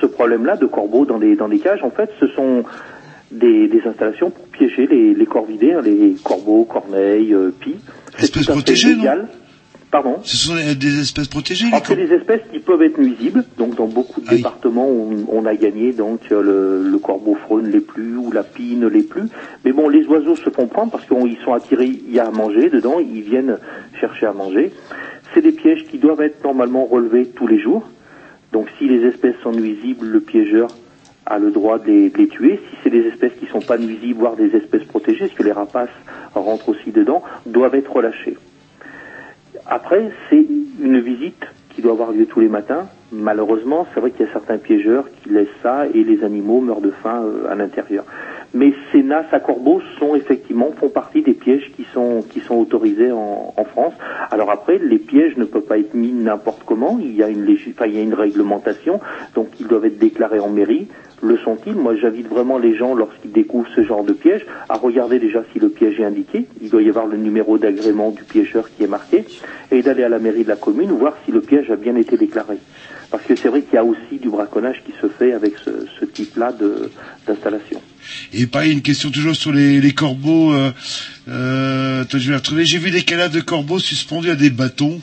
[0.00, 2.64] ce problème-là de corbeaux dans des dans cages, en fait, ce sont
[3.30, 7.76] des, des installations pour piéger les, les corvidés, hein, les corbeaux, corneilles, euh, pies.
[8.18, 8.96] C'est tout à fait protégées, non?
[8.96, 9.28] légal.
[9.90, 12.98] Pardon Ce sont des- des espèces protégées, les alors, c'est des espèces qui peuvent être
[12.98, 13.44] nuisibles.
[13.56, 17.68] Donc, dans beaucoup de départements, on, on a gagné donc euh, le, le corbeau frône
[17.70, 19.22] les plus ou la pie ne l'est plus.
[19.64, 21.86] Mais bon, les oiseaux se font prendre parce qu'ils sont attirés.
[21.86, 22.98] Il y a à manger dedans.
[23.00, 23.56] Ils viennent
[23.98, 24.72] chercher à manger.
[25.32, 27.88] C'est des pièges qui doivent être normalement relevés tous les jours.
[28.52, 30.68] Donc, si les espèces sont nuisibles, le piégeur
[31.24, 32.60] a le droit de les, de les tuer.
[32.70, 35.52] Si c'est des espèces qui sont pas nuisibles, voire des espèces protégées, parce que les
[35.52, 35.88] rapaces
[36.34, 38.36] rentrent aussi dedans, doivent être relâchés.
[39.68, 40.46] Après, c'est
[40.80, 42.88] une visite qui doit avoir lieu tous les matins.
[43.12, 46.80] Malheureusement, c'est vrai qu'il y a certains piégeurs qui laissent ça et les animaux meurent
[46.80, 48.04] de faim euh, à l'intérieur.
[48.54, 52.54] Mais ces nasses à corbeaux sont effectivement font partie des pièges qui sont qui sont
[52.54, 53.92] autorisés en, en France.
[54.30, 56.98] Alors après, les pièges ne peuvent pas être mis n'importe comment.
[57.00, 59.00] Il y a une enfin, il y a une réglementation,
[59.34, 60.88] donc ils doivent être déclarés en mairie.
[61.22, 65.18] Le sont-ils Moi, j'invite vraiment les gens, lorsqu'ils découvrent ce genre de piège, à regarder
[65.18, 66.46] déjà si le piège est indiqué.
[66.62, 69.24] Il doit y avoir le numéro d'agrément du piégeur qui est marqué,
[69.70, 72.16] et d'aller à la mairie de la commune voir si le piège a bien été
[72.16, 72.58] déclaré.
[73.10, 76.04] Parce que c'est vrai qu'il y a aussi du braconnage qui se fait avec ce,
[76.04, 76.52] type-là
[77.26, 77.80] d'installation.
[78.32, 80.52] Et pareil, une question toujours sur les, corbeaux.
[80.52, 80.70] Euh,
[81.28, 82.64] euh, je vais retrouver.
[82.64, 85.00] J'ai vu des cadavres de corbeaux suspendus à des bâtons.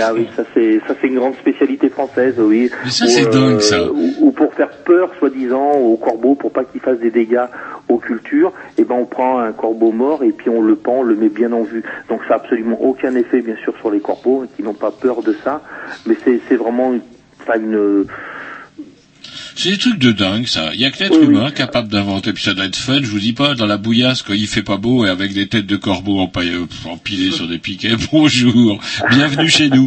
[0.00, 2.70] Ah oui, ça c'est ça c'est une grande spécialité française, oui.
[2.84, 3.90] Mais ça, c'est dingue, ça.
[3.90, 7.46] Ou, ou pour faire peur, soi-disant, aux corbeaux, pour pas qu'ils fassent des dégâts
[7.88, 11.02] aux cultures, et ben on prend un corbeau mort et puis on le pend, on
[11.02, 11.82] le met bien en vue.
[12.08, 15.22] Donc ça a absolument aucun effet, bien sûr, sur les corbeaux qui n'ont pas peur
[15.22, 15.62] de ça,
[16.06, 17.00] mais c'est c'est vraiment une,
[17.40, 18.06] enfin, une
[19.54, 20.70] C'est des trucs de dingue, ça.
[20.74, 23.18] Il y a que l'être humain capable d'inventer, puis ça doit être fun, je vous
[23.18, 25.76] dis pas, dans la bouillasse, quand il fait pas beau, et avec des têtes de
[25.76, 27.92] corbeaux euh, empilées sur des piquets.
[28.12, 28.80] Bonjour,
[29.10, 29.86] bienvenue chez nous.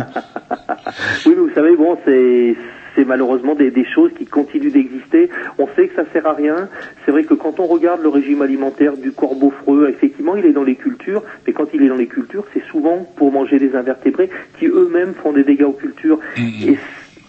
[1.25, 2.55] Oui, mais vous savez, bon, c'est
[2.95, 5.29] c'est malheureusement des, des choses qui continuent d'exister.
[5.57, 6.67] On sait que ça sert à rien.
[7.05, 10.51] C'est vrai que quand on regarde le régime alimentaire du corbeau freux, effectivement, il est
[10.51, 13.75] dans les cultures, mais quand il est dans les cultures, c'est souvent pour manger des
[13.75, 16.19] invertébrés qui eux-mêmes font des dégâts aux cultures.
[16.37, 16.79] Et c-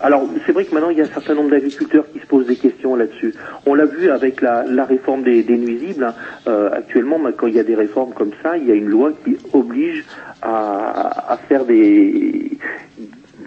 [0.03, 2.47] alors, c'est vrai que maintenant, il y a un certain nombre d'agriculteurs qui se posent
[2.47, 3.35] des questions là-dessus.
[3.67, 6.05] On l'a vu avec la, la réforme des, des nuisibles.
[6.05, 6.15] hein.
[6.49, 8.89] Euh, actuellement, bah, quand il y a des réformes comme ça, il y a une
[8.89, 10.05] loi qui oblige
[10.43, 12.51] à, à faire des,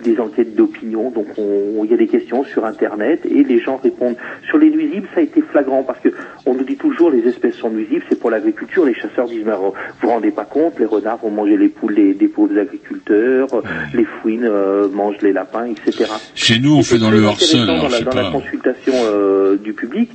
[0.03, 1.09] des enquêtes d'opinion.
[1.09, 4.15] Donc, on- il y a des questions sur Internet et les gens répondent.
[4.49, 6.09] Sur les nuisibles, ça a été flagrant parce que
[6.45, 8.85] on nous dit toujours les espèces sont nuisibles, c'est pour l'agriculture.
[8.85, 11.95] Les chasseurs disent, mais vous vous rendez pas compte, les renards vont manger les poules
[11.95, 13.61] des, des pauvres agriculteurs, euh,
[13.93, 16.05] les fouines euh, mangent les lapins, etc.
[16.35, 18.31] Chez nous, on Et fait dans le hors-sol, dans la, dans la pas.
[18.31, 20.09] consultation euh, du public,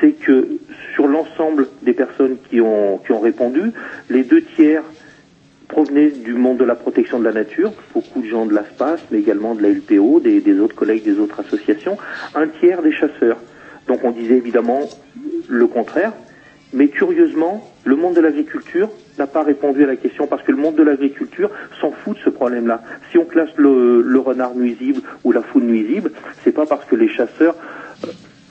[0.00, 0.48] c'est que
[0.94, 3.72] sur l'ensemble des personnes qui ont, qui ont répondu,
[4.10, 4.82] les deux tiers
[5.68, 9.18] provenaient du monde de la protection de la nature, beaucoup de gens de l'ASPAS, mais
[9.18, 11.96] également de la LPO, des, autres collègues des autres associations,
[12.34, 13.38] un tiers des chasseurs.
[13.88, 14.80] Donc on disait évidemment
[15.48, 16.12] le contraire,
[16.72, 20.58] mais curieusement, le monde de l'agriculture n'a pas répondu à la question parce que le
[20.58, 21.50] monde de l'agriculture
[21.80, 22.82] s'en fout de ce problème-là.
[23.10, 26.10] Si on classe le, le renard nuisible ou la foule nuisible,
[26.42, 27.54] c'est pas parce que les chasseurs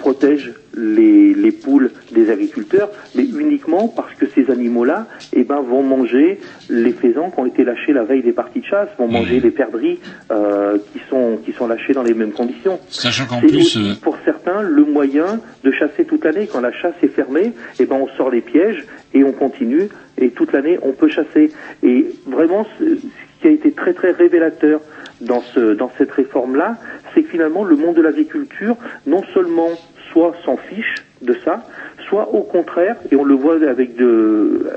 [0.04, 5.82] protègent les, les poules des agriculteurs, mais uniquement parce que ces animaux-là, eh ben, vont
[5.82, 9.40] manger les faisans qui ont été lâchés la veille des parties de chasse, vont manger
[9.40, 10.00] les perdrix
[10.30, 12.82] euh, qui sont qui sont lâchés dans les mêmes conditions.
[12.90, 16.50] Sachant qu'en plus, aussi, euh, pour certains le moyen de chasser toute l'année.
[16.52, 20.32] Quand la chasse est fermée, eh ben on sort les pièges et on continue et
[20.32, 21.54] toute l'année on peut chasser.
[21.82, 24.82] Et vraiment, ce ce qui a été très très révélateur
[25.22, 26.78] dans ce dans cette réforme là,
[27.14, 28.76] c'est que finalement le monde de l'agriculture
[29.06, 29.70] non seulement
[30.14, 31.64] soit s'en fiche de ça,
[32.08, 33.92] soit au contraire, et on le voit avec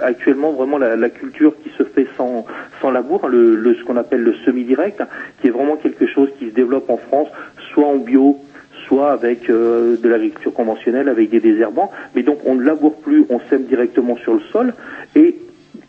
[0.03, 2.47] actuellement vraiment la, la culture qui se fait sans,
[2.81, 5.03] sans labour, hein, le, ce qu'on appelle le semi-direct,
[5.41, 7.29] qui est vraiment quelque chose qui se développe en France
[7.73, 8.39] soit en bio,
[8.87, 11.91] soit avec euh, de l'agriculture conventionnelle, avec des désherbants.
[12.15, 14.73] Mais donc on ne laboure plus, on sème directement sur le sol.
[15.15, 15.37] Et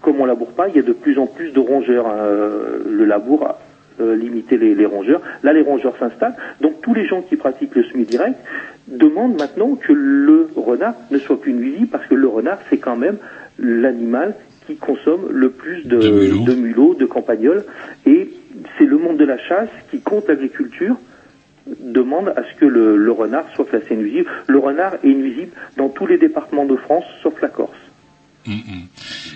[0.02, 2.08] comme on laboure pas, il y a de plus en plus de rongeurs.
[2.08, 2.18] hein.
[2.20, 3.56] Euh, le labour
[4.00, 5.22] euh, limité les, les rongeurs.
[5.44, 6.36] Là, les rongeurs s'installent.
[6.62, 8.38] Donc tous les gens qui pratiquent le semi-direct
[8.88, 12.96] demandent maintenant que le renard ne soit plus nuisible parce que le renard, c'est quand
[12.96, 13.18] même
[13.60, 15.98] l'animal qui consomme le plus de,
[16.46, 17.64] de mulots, de campagnols.
[18.06, 18.30] Et
[18.78, 20.98] c'est le monde de la chasse qui compte l'agriculture
[21.82, 24.30] demande à ce que le, le renard soit classé nuisible.
[24.48, 27.67] Le renard est nuisible dans tous les départements de France, sauf la Corse.
[28.48, 28.88] Mm, mm.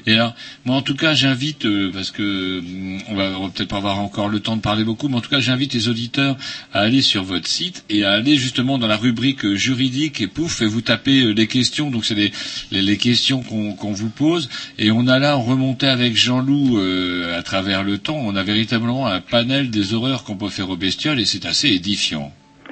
[0.07, 0.33] Et alors,
[0.65, 4.29] moi en tout cas, j'invite euh, parce que mm, on va, peut-être pas avoir encore
[4.29, 6.37] le temps de parler beaucoup, mais en tout cas, j'invite les auditeurs
[6.73, 10.61] à aller sur votre site et à aller justement dans la rubrique juridique et pouf,
[10.61, 11.91] et vous tapez euh, les questions.
[11.91, 12.31] Donc c'est les,
[12.71, 17.83] les, questions qu'on vous pose et on a là remonté avec Jean-Loup euh, à travers
[17.83, 18.17] le temps.
[18.17, 21.69] On a véritablement un panel des horreurs qu'on peut faire aux bestioles et c'est assez
[21.69, 22.31] édifiant.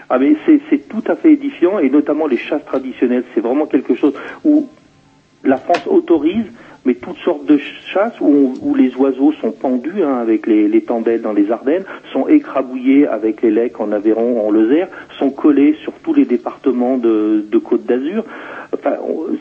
[0.10, 3.24] Ah mais c'est tout à fait édifiant et notamment les chasses traditionnelles.
[3.36, 4.14] C'est vraiment quelque chose
[4.44, 4.68] où
[5.44, 6.46] la France autorise
[6.90, 7.60] mais toutes sortes de
[7.94, 12.28] chasses où, les oiseaux sont pendus hein, avec les, les tendelles dans les Ardennes, sont
[12.28, 14.88] écrabouillés avec les lecs en Aveyron, en Lozère,
[15.20, 18.26] sont collés sur tous les départements de, Côte d'Azur.
[18.74, 18.96] Enfin,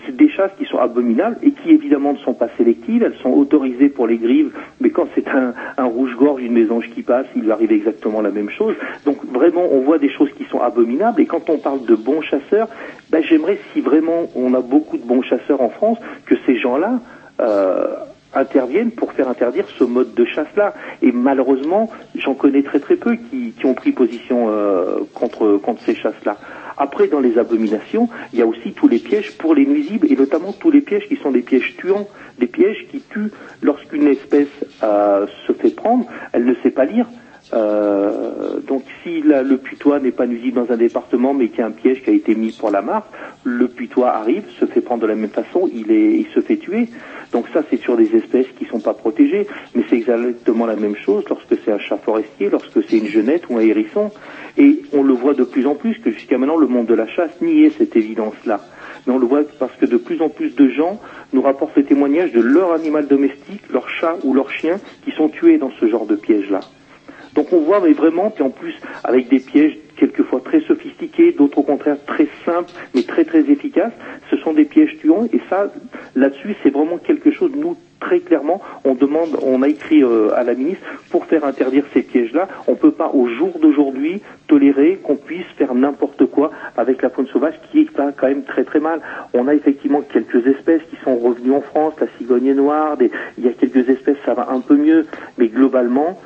[0.04, 3.02] c'est des chasses qui sont abominables et qui évidemment ne sont pas sélectives.
[3.02, 4.50] Elles sont autorisées pour les grives,
[4.82, 8.30] mais quand c'est un, un rouge-gorge, une mésange qui passe, il lui arrive exactement la
[8.30, 8.74] même chose.
[9.06, 11.22] Donc vraiment, on voit des choses qui sont abominables.
[11.22, 12.68] Et quand on parle de bons chasseurs,
[13.08, 15.96] ben, j'aimerais si vraiment on a beaucoup de bons chasseurs en France,
[16.26, 17.00] que ces gens-là
[18.34, 20.74] interviennent pour faire interdire ce mode de chasse-là.
[21.02, 25.82] Et malheureusement, j'en connais très très peu qui, qui ont pris position euh, contre, contre
[25.82, 26.36] ces chasses-là.
[26.76, 30.14] Après, dans les abominations, il y a aussi tous les pièges pour les nuisibles, et
[30.14, 32.06] notamment tous les pièges qui sont des pièges tuants,
[32.38, 33.32] des pièges qui tuent
[33.62, 34.46] lorsqu'une espèce
[34.84, 37.06] euh, se fait prendre, elle ne sait pas lire.
[37.54, 41.62] Euh, donc si la- le putois n'est pas nuisible dans un département mais qu'il y
[41.62, 43.06] a un piège qui a été mis pour la marque,
[43.44, 46.56] le putois arrive, se fait prendre de la même façon, il, est, il se fait
[46.58, 46.88] tuer.
[47.32, 50.96] Donc ça c'est sur des espèces qui sont pas protégées, mais c'est exactement la même
[50.96, 54.10] chose lorsque c'est un chat forestier, lorsque c'est une genette ou un hérisson.
[54.58, 57.06] Et on le voit de plus en plus que jusqu'à maintenant le monde de la
[57.06, 58.60] chasse niait cette évidence-là.
[59.06, 61.00] Mais on le voit parce que de plus en plus de gens
[61.32, 65.28] nous rapportent le témoignage de leur animal domestique, leur chat ou leur chien, qui sont
[65.30, 66.60] tués dans ce genre de piège-là.
[67.38, 68.74] Donc on voit mais vraiment, puis en plus
[69.04, 73.92] avec des pièges quelquefois très sophistiqués, d'autres au contraire très simples, mais très très efficaces,
[74.28, 75.72] ce sont des pièges tuants et ça,
[76.16, 80.42] là-dessus, c'est vraiment quelque chose, nous, très clairement, on demande, on a écrit euh, à
[80.42, 82.48] la ministre pour faire interdire ces pièges-là.
[82.66, 87.28] On peut pas, au jour d'aujourd'hui, tolérer qu'on puisse faire n'importe quoi avec la faune
[87.28, 89.00] sauvage qui va quand même très très mal.
[89.32, 93.48] On a effectivement quelques espèces qui sont revenues en France, la cigogne noire, il y
[93.48, 95.06] a quelques espèces, ça va un peu mieux,
[95.38, 96.18] mais globalement,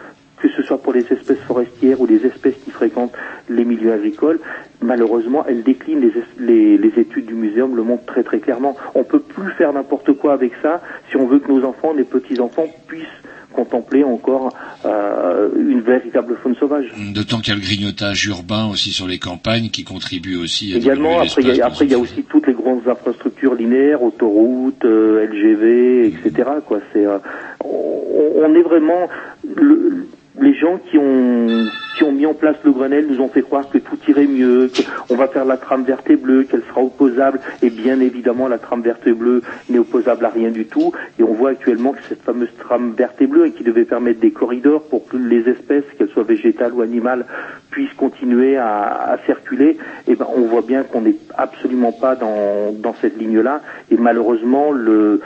[0.43, 3.15] que ce soit pour les espèces forestières ou les espèces qui fréquentent
[3.49, 4.41] les milieux agricoles,
[4.83, 6.01] malheureusement, elles déclinent.
[6.01, 8.77] Les, es- les, les études du muséum le montrent très très clairement.
[8.95, 12.05] On peut plus faire n'importe quoi avec ça si on veut que nos enfants, les
[12.05, 13.07] petits-enfants, puissent
[13.53, 14.49] contempler encore
[14.87, 16.87] euh, une véritable faune sauvage.
[17.15, 20.79] D'autant qu'il y a le grignotage urbain aussi sur les campagnes qui contribue aussi à
[20.79, 24.03] Également, après, il y a, après, il y a aussi toutes les grandes infrastructures linéaires,
[24.03, 26.49] autoroutes, euh, LGV, etc.
[26.67, 26.81] Quoi.
[26.95, 27.19] C'est, euh,
[27.63, 29.09] on, on est vraiment
[29.55, 30.07] le-
[30.41, 33.69] les gens qui ont qui ont mis en place le Grenelle nous ont fait croire
[33.69, 34.71] que tout irait mieux,
[35.07, 38.57] qu'on va faire la trame verte et bleue, qu'elle sera opposable, et bien évidemment la
[38.59, 42.03] trame verte et bleue n'est opposable à rien du tout, et on voit actuellement que
[42.09, 45.49] cette fameuse trame verte et bleue, et qui devait permettre des corridors pour que les
[45.51, 47.27] espèces, qu'elles soient végétales ou animales,
[47.71, 49.77] puissent continuer à, à circuler,
[50.09, 53.61] et ben on voit bien qu'on n'est absolument pas dans, dans cette ligne-là,
[53.91, 55.21] et malheureusement le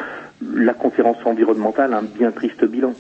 [0.55, 2.93] la conférence environnementale a un bien triste bilan.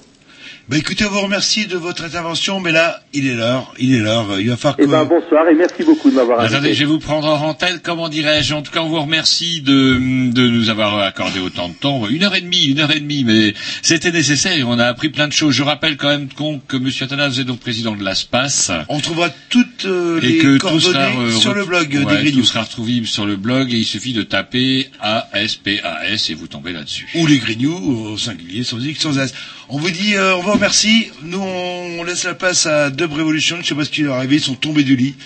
[0.69, 4.01] Bah écoutez, on vous remercie de votre intervention, mais là, il est l'heure, il est
[4.01, 4.83] l'heure, il va falloir que...
[4.83, 6.57] Eh ben bonsoir et merci beaucoup de m'avoir invité.
[6.57, 8.53] Attendez, je vais vous prendre en antenne, comment dirais-je?
[8.53, 12.09] En tout cas, on vous remercie de, de nous avoir accordé autant de temps.
[12.09, 15.09] Une heure et demie, une heure et demie, mais c'était nécessaire et on a appris
[15.11, 15.55] plein de choses.
[15.55, 16.91] Je rappelle quand même qu'on- que M.
[17.01, 18.73] Athanas est donc président de l'ASPAS.
[18.89, 21.99] On trouvera toutes euh, et les que tout sera, coordonnées euh, sur le blog ouais,
[22.17, 22.41] des Grignoux.
[22.41, 26.73] Tout sera retrouvé sur le blog et il suffit de taper ASPAS et vous tombez
[26.73, 27.07] là-dessus.
[27.15, 29.33] Ou les Grignoux, au singulier, sans X, sans S.
[29.69, 31.11] On vous dit, euh, on vous remercie.
[31.23, 33.57] Nous, on laisse la place à Dub Revolution.
[33.61, 34.37] Je sais pas ce qui leur est arrivé.
[34.37, 35.17] Ils sont tombés du lit.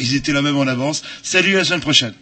[0.00, 1.02] Ils étaient là même en avance.
[1.22, 2.14] Salut, à la semaine prochaine.